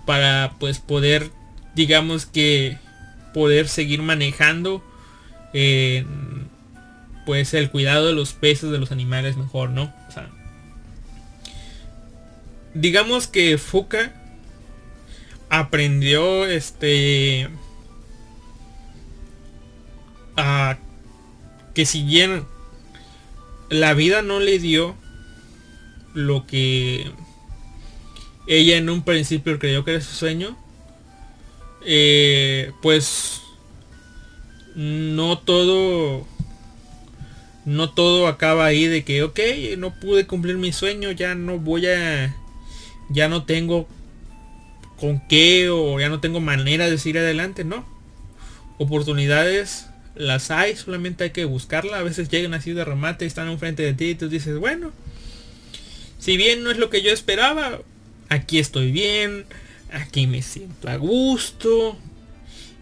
para 0.05 0.55
pues 0.59 0.79
poder 0.79 1.31
digamos 1.75 2.25
que 2.25 2.77
poder 3.33 3.67
seguir 3.67 4.01
manejando 4.01 4.83
eh, 5.53 6.05
pues 7.25 7.53
el 7.53 7.69
cuidado 7.69 8.07
de 8.07 8.13
los 8.13 8.33
peces 8.33 8.71
de 8.71 8.79
los 8.79 8.91
animales 8.91 9.37
mejor 9.37 9.69
no 9.69 9.93
digamos 12.73 13.27
que 13.27 13.57
Fuka 13.57 14.13
aprendió 15.49 16.45
este 16.45 17.49
a 20.37 20.77
que 21.73 21.85
si 21.85 22.03
bien 22.03 22.45
la 23.69 23.93
vida 23.93 24.21
no 24.21 24.39
le 24.39 24.59
dio 24.59 24.95
lo 26.13 26.45
que 26.47 27.11
ella 28.47 28.77
en 28.77 28.89
un 28.89 29.03
principio 29.03 29.59
creyó 29.59 29.83
que 29.83 29.91
era 29.91 30.01
su 30.01 30.15
sueño, 30.15 30.57
eh, 31.85 32.71
pues 32.81 33.41
no 34.75 35.37
todo 35.37 36.25
no 37.65 37.89
todo 37.91 38.27
acaba 38.27 38.65
ahí 38.65 38.87
de 38.87 39.03
que 39.03 39.23
ok 39.23 39.39
no 39.77 39.93
pude 39.99 40.25
cumplir 40.25 40.57
mi 40.57 40.71
sueño 40.71 41.11
ya 41.11 41.35
no 41.35 41.59
voy 41.59 41.85
a 41.87 42.35
ya 43.09 43.27
no 43.27 43.43
tengo 43.43 43.87
con 44.99 45.21
qué 45.27 45.69
o 45.69 45.99
ya 45.99 46.09
no 46.09 46.19
tengo 46.19 46.39
manera 46.39 46.89
de 46.89 46.97
seguir 46.97 47.19
adelante 47.19 47.63
no 47.63 47.85
oportunidades 48.77 49.87
las 50.15 50.51
hay 50.51 50.75
solamente 50.75 51.25
hay 51.25 51.29
que 51.31 51.45
buscarla 51.45 51.99
a 51.99 52.03
veces 52.03 52.29
llegan 52.29 52.53
así 52.53 52.73
de 52.73 52.85
remate 52.85 53.25
y 53.25 53.27
están 53.27 53.49
enfrente 53.49 53.83
de 53.83 53.93
ti 53.93 54.05
y 54.09 54.15
tú 54.15 54.29
dices 54.29 54.57
bueno 54.57 54.91
si 56.17 56.37
bien 56.37 56.63
no 56.63 56.71
es 56.71 56.77
lo 56.77 56.89
que 56.89 57.01
yo 57.01 57.11
esperaba 57.11 57.79
aquí 58.29 58.59
estoy 58.59 58.91
bien, 58.91 59.45
aquí 59.91 60.27
me 60.27 60.41
siento 60.41 60.89
a 60.89 60.95
gusto. 60.95 61.97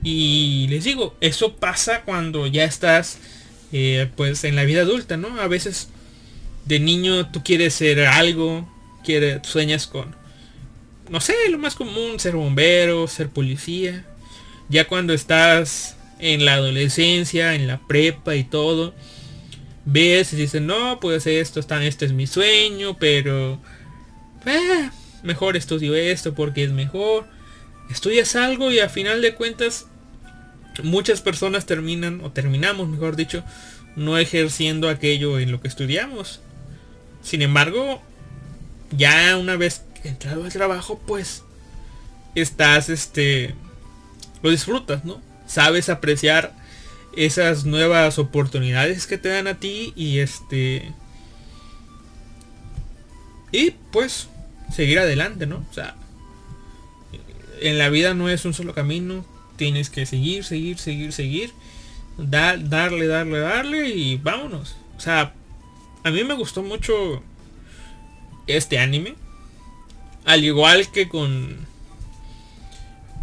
Y 0.04 0.68
les 0.70 0.84
digo, 0.84 1.18
eso 1.22 1.56
pasa 1.56 2.04
cuando 2.04 2.46
ya 2.46 2.66
estás 2.66 3.18
eh, 3.72 4.10
pues 4.16 4.44
en 4.44 4.56
la 4.56 4.66
vida 4.66 4.82
adulta, 4.82 5.18
¿no? 5.18 5.40
A 5.42 5.48
veces 5.48 5.90
de 6.66 6.80
niño 6.80 7.32
tú 7.32 7.44
quieres 7.44 7.74
ser 7.74 8.02
algo, 8.02 8.70
quieres, 9.04 9.46
sueñas 9.48 9.88
con, 9.88 10.16
no 11.10 11.22
sé, 11.22 11.36
lo 11.50 11.58
más 11.58 11.76
común, 11.76 12.20
ser 12.20 12.36
bombero, 12.36 13.08
ser 13.08 13.30
policía. 13.30 14.06
Ya 14.70 14.88
cuando 14.88 15.14
estás 15.14 15.98
en 16.20 16.46
la 16.46 16.56
adolescencia, 16.56 17.56
en 17.56 17.68
la 17.68 17.80
prepa 17.88 18.36
y 18.36 18.44
todo, 18.44 18.94
ves 19.86 20.34
y 20.34 20.36
dices, 20.36 20.62
no, 20.62 21.00
pues 21.00 21.28
esto, 21.28 21.60
está, 21.60 21.84
este 21.86 22.06
es 22.06 22.14
mi 22.14 22.28
sueño, 22.28 22.98
pero... 23.00 23.60
Eh, 24.46 24.90
mejor 25.24 25.58
estudio 25.58 25.96
esto 25.96 26.34
porque 26.34 26.64
es 26.64 26.72
mejor. 26.72 27.26
Estudias 27.90 28.36
algo 28.36 28.72
y 28.72 28.80
a 28.80 28.90
final 28.90 29.22
de 29.22 29.34
cuentas 29.34 29.88
muchas 30.84 31.22
personas 31.22 31.66
terminan, 31.66 32.22
o 32.22 32.32
terminamos 32.32 32.88
mejor 32.88 33.16
dicho, 33.16 33.44
no 33.96 34.18
ejerciendo 34.18 34.90
aquello 34.90 35.40
en 35.40 35.52
lo 35.52 35.62
que 35.62 35.68
estudiamos. 35.68 36.42
Sin 37.22 37.42
embargo, 37.42 38.02
ya 38.92 39.38
una 39.38 39.56
vez 39.56 39.84
entrado 40.04 40.44
al 40.44 40.52
trabajo, 40.52 41.00
pues 41.06 41.44
estás, 42.36 42.90
este, 42.90 43.56
lo 44.42 44.50
disfrutas, 44.50 45.06
¿no? 45.06 45.22
Sabes 45.48 45.90
apreciar 45.90 46.54
esas 47.16 47.66
nuevas 47.66 48.20
oportunidades 48.20 49.08
que 49.08 49.18
te 49.18 49.30
dan 49.30 49.48
a 49.48 49.56
ti 49.56 49.94
y 49.96 50.20
este... 50.20 50.92
Y 53.52 53.72
pues 53.92 54.28
seguir 54.74 55.00
adelante, 55.00 55.48
¿no? 55.48 55.66
O 55.70 55.74
sea, 55.74 55.96
en 57.62 57.78
la 57.78 57.90
vida 57.90 58.14
no 58.14 58.30
es 58.30 58.46
un 58.46 58.54
solo 58.54 58.74
camino, 58.74 59.26
tienes 59.56 59.90
que 59.90 60.06
seguir, 60.06 60.44
seguir, 60.44 60.78
seguir, 60.78 61.14
seguir, 61.14 61.54
darle, 62.18 63.08
darle, 63.08 63.40
darle 63.40 63.90
y 63.90 64.18
vámonos. 64.18 64.76
O 64.98 65.00
sea, 65.00 65.34
a 66.04 66.12
mí 66.12 66.24
me 66.24 66.34
gustó 66.34 66.62
mucho 66.62 67.24
este 68.48 68.80
anime, 68.80 69.16
al 70.26 70.44
igual 70.44 70.92
que 70.92 71.08
con 71.08 71.68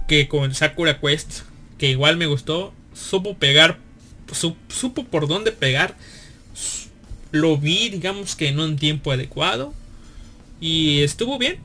que 0.07 0.29
con 0.29 0.55
Sakura 0.55 1.01
Quest, 1.01 1.41
que 1.79 1.89
igual 1.91 2.17
me 2.17 2.27
gustó, 2.27 2.73
supo 2.95 3.37
pegar, 3.37 3.79
supo 4.69 5.05
por 5.05 5.27
dónde 5.27 5.53
pegar, 5.53 5.97
lo 7.31 7.57
vi 7.57 7.89
digamos 7.89 8.37
que 8.37 8.49
en 8.49 8.61
un 8.61 8.77
tiempo 8.77 9.13
adecuado 9.13 9.75
y 10.61 11.03
estuvo 11.03 11.39
bien. 11.39 11.59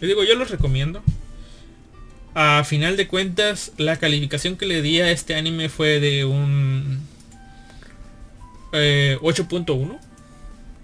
Le 0.00 0.08
digo, 0.08 0.24
yo 0.24 0.34
los 0.34 0.50
recomiendo. 0.50 1.02
a 2.34 2.64
final 2.64 2.96
de 2.96 3.08
cuentas 3.08 3.72
la 3.76 3.98
calificación 3.98 4.56
que 4.56 4.66
le 4.66 4.82
di 4.82 5.00
a 5.00 5.10
este 5.10 5.34
anime 5.34 5.68
fue 5.68 6.00
de 6.00 6.24
un 6.24 7.00
8.1 8.72 9.92
eh, 9.92 9.98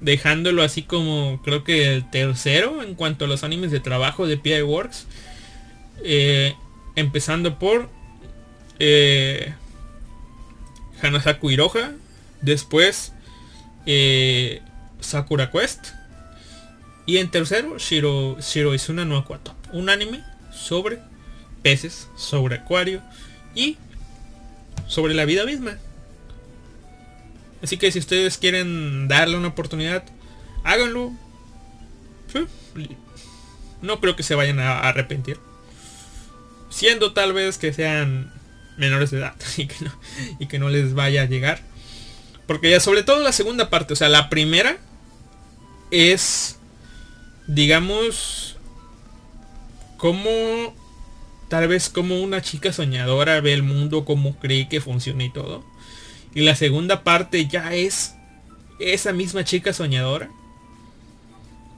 dejándolo 0.00 0.62
así 0.62 0.82
como 0.82 1.40
creo 1.42 1.64
que 1.64 1.94
el 1.94 2.08
tercero 2.10 2.82
en 2.82 2.94
cuanto 2.94 3.24
a 3.24 3.28
los 3.28 3.42
animes 3.42 3.70
de 3.70 3.80
trabajo 3.80 4.26
de 4.26 4.36
PI 4.36 4.62
Works 4.62 5.06
eh, 6.04 6.54
empezando 6.94 7.58
por 7.58 7.90
eh, 8.78 9.52
Hanasaku 11.02 11.50
Iroha 11.50 11.92
después 12.42 13.12
eh, 13.86 14.62
Sakura 15.00 15.50
Quest 15.50 15.88
y 17.06 17.18
en 17.18 17.30
tercero 17.30 17.78
Shiro, 17.78 18.36
Shiro 18.40 18.74
Izuna 18.74 19.04
no 19.04 19.16
Aquato 19.16 19.54
un 19.72 19.88
anime 19.88 20.22
sobre 20.52 21.00
peces 21.62 22.08
sobre 22.16 22.56
acuario 22.56 23.02
y 23.54 23.76
sobre 24.86 25.14
la 25.14 25.24
vida 25.24 25.44
misma 25.44 25.76
Así 27.62 27.76
que 27.76 27.90
si 27.90 27.98
ustedes 27.98 28.38
quieren 28.38 29.08
darle 29.08 29.36
una 29.36 29.48
oportunidad, 29.48 30.04
háganlo. 30.64 31.12
No 33.82 34.00
creo 34.00 34.16
que 34.16 34.22
se 34.22 34.34
vayan 34.34 34.60
a 34.60 34.80
arrepentir. 34.80 35.38
Siendo 36.70 37.12
tal 37.12 37.32
vez 37.32 37.58
que 37.58 37.72
sean 37.72 38.32
menores 38.78 39.10
de 39.10 39.18
edad 39.18 39.34
y 40.38 40.46
que 40.46 40.58
no, 40.58 40.68
les 40.70 40.94
vaya 40.94 41.22
a 41.22 41.26
llegar. 41.26 41.60
Porque 42.46 42.70
ya 42.70 42.80
sobre 42.80 43.02
todo 43.02 43.22
la 43.22 43.32
segunda 43.32 43.68
parte, 43.68 43.92
o 43.92 43.96
sea, 43.96 44.08
la 44.08 44.30
primera 44.30 44.78
es, 45.90 46.58
digamos, 47.46 48.56
como, 49.98 50.74
tal 51.48 51.68
vez 51.68 51.90
como 51.90 52.20
una 52.20 52.40
chica 52.40 52.72
soñadora 52.72 53.40
ve 53.42 53.52
el 53.52 53.62
mundo, 53.62 54.06
como 54.06 54.38
cree 54.38 54.68
que 54.68 54.80
funciona 54.80 55.24
y 55.24 55.30
todo. 55.30 55.62
Y 56.34 56.42
la 56.42 56.54
segunda 56.54 57.04
parte 57.04 57.46
ya 57.46 57.74
es 57.74 58.14
esa 58.78 59.12
misma 59.12 59.44
chica 59.44 59.72
soñadora 59.72 60.30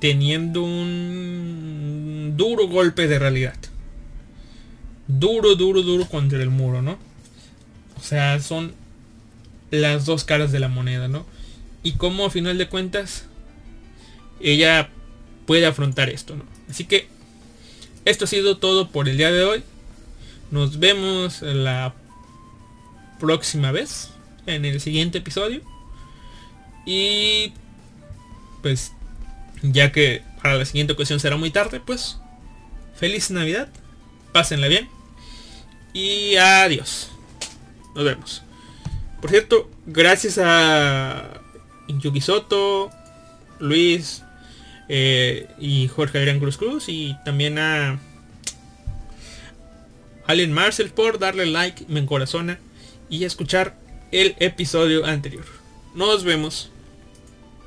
teniendo 0.00 0.62
un 0.62 2.34
duro 2.36 2.66
golpe 2.66 3.06
de 3.06 3.18
realidad. 3.18 3.56
Duro, 5.06 5.54
duro, 5.54 5.82
duro 5.82 6.06
contra 6.06 6.42
el 6.42 6.50
muro, 6.50 6.82
¿no? 6.82 6.98
O 7.98 8.02
sea, 8.02 8.40
son 8.40 8.74
las 9.70 10.06
dos 10.06 10.24
caras 10.24 10.52
de 10.52 10.60
la 10.60 10.68
moneda, 10.68 11.06
¿no? 11.06 11.26
Y 11.82 11.92
cómo 11.92 12.24
a 12.24 12.30
final 12.30 12.58
de 12.58 12.68
cuentas 12.68 13.26
ella 14.40 14.88
puede 15.46 15.66
afrontar 15.66 16.08
esto, 16.08 16.34
¿no? 16.34 16.44
Así 16.68 16.84
que 16.84 17.08
esto 18.04 18.24
ha 18.24 18.28
sido 18.28 18.56
todo 18.56 18.88
por 18.88 19.08
el 19.08 19.18
día 19.18 19.30
de 19.30 19.44
hoy. 19.44 19.62
Nos 20.50 20.78
vemos 20.78 21.42
la 21.42 21.94
próxima 23.18 23.70
vez 23.70 24.10
en 24.54 24.64
el 24.64 24.80
siguiente 24.80 25.18
episodio. 25.18 25.62
Y 26.86 27.52
pues 28.62 28.92
ya 29.62 29.92
que 29.92 30.22
para 30.42 30.56
la 30.56 30.64
siguiente 30.64 30.92
ocasión 30.92 31.20
será 31.20 31.36
muy 31.36 31.50
tarde, 31.50 31.80
pues 31.80 32.18
feliz 32.96 33.30
Navidad, 33.30 33.68
pásenla 34.32 34.68
bien 34.68 34.88
y 35.92 36.36
adiós. 36.36 37.10
Nos 37.94 38.04
vemos. 38.04 38.42
Por 39.20 39.30
cierto, 39.30 39.70
gracias 39.86 40.38
a 40.42 41.40
Yuki 41.88 42.20
Soto, 42.20 42.90
Luis 43.58 44.22
eh, 44.88 45.48
y 45.58 45.88
Jorge 45.88 46.18
Adrián 46.18 46.40
Cruz 46.40 46.56
Cruz 46.56 46.88
y 46.88 47.16
también 47.24 47.58
a 47.58 47.98
Allen 50.26 50.52
Marcel 50.52 50.90
por 50.90 51.18
darle 51.18 51.46
like, 51.46 51.84
me 51.88 52.00
encorazona 52.00 52.58
y 53.08 53.24
escuchar 53.24 53.76
el 54.12 54.36
episodio 54.38 55.04
anterior. 55.04 55.44
Nos 55.94 56.24
vemos. 56.24 56.69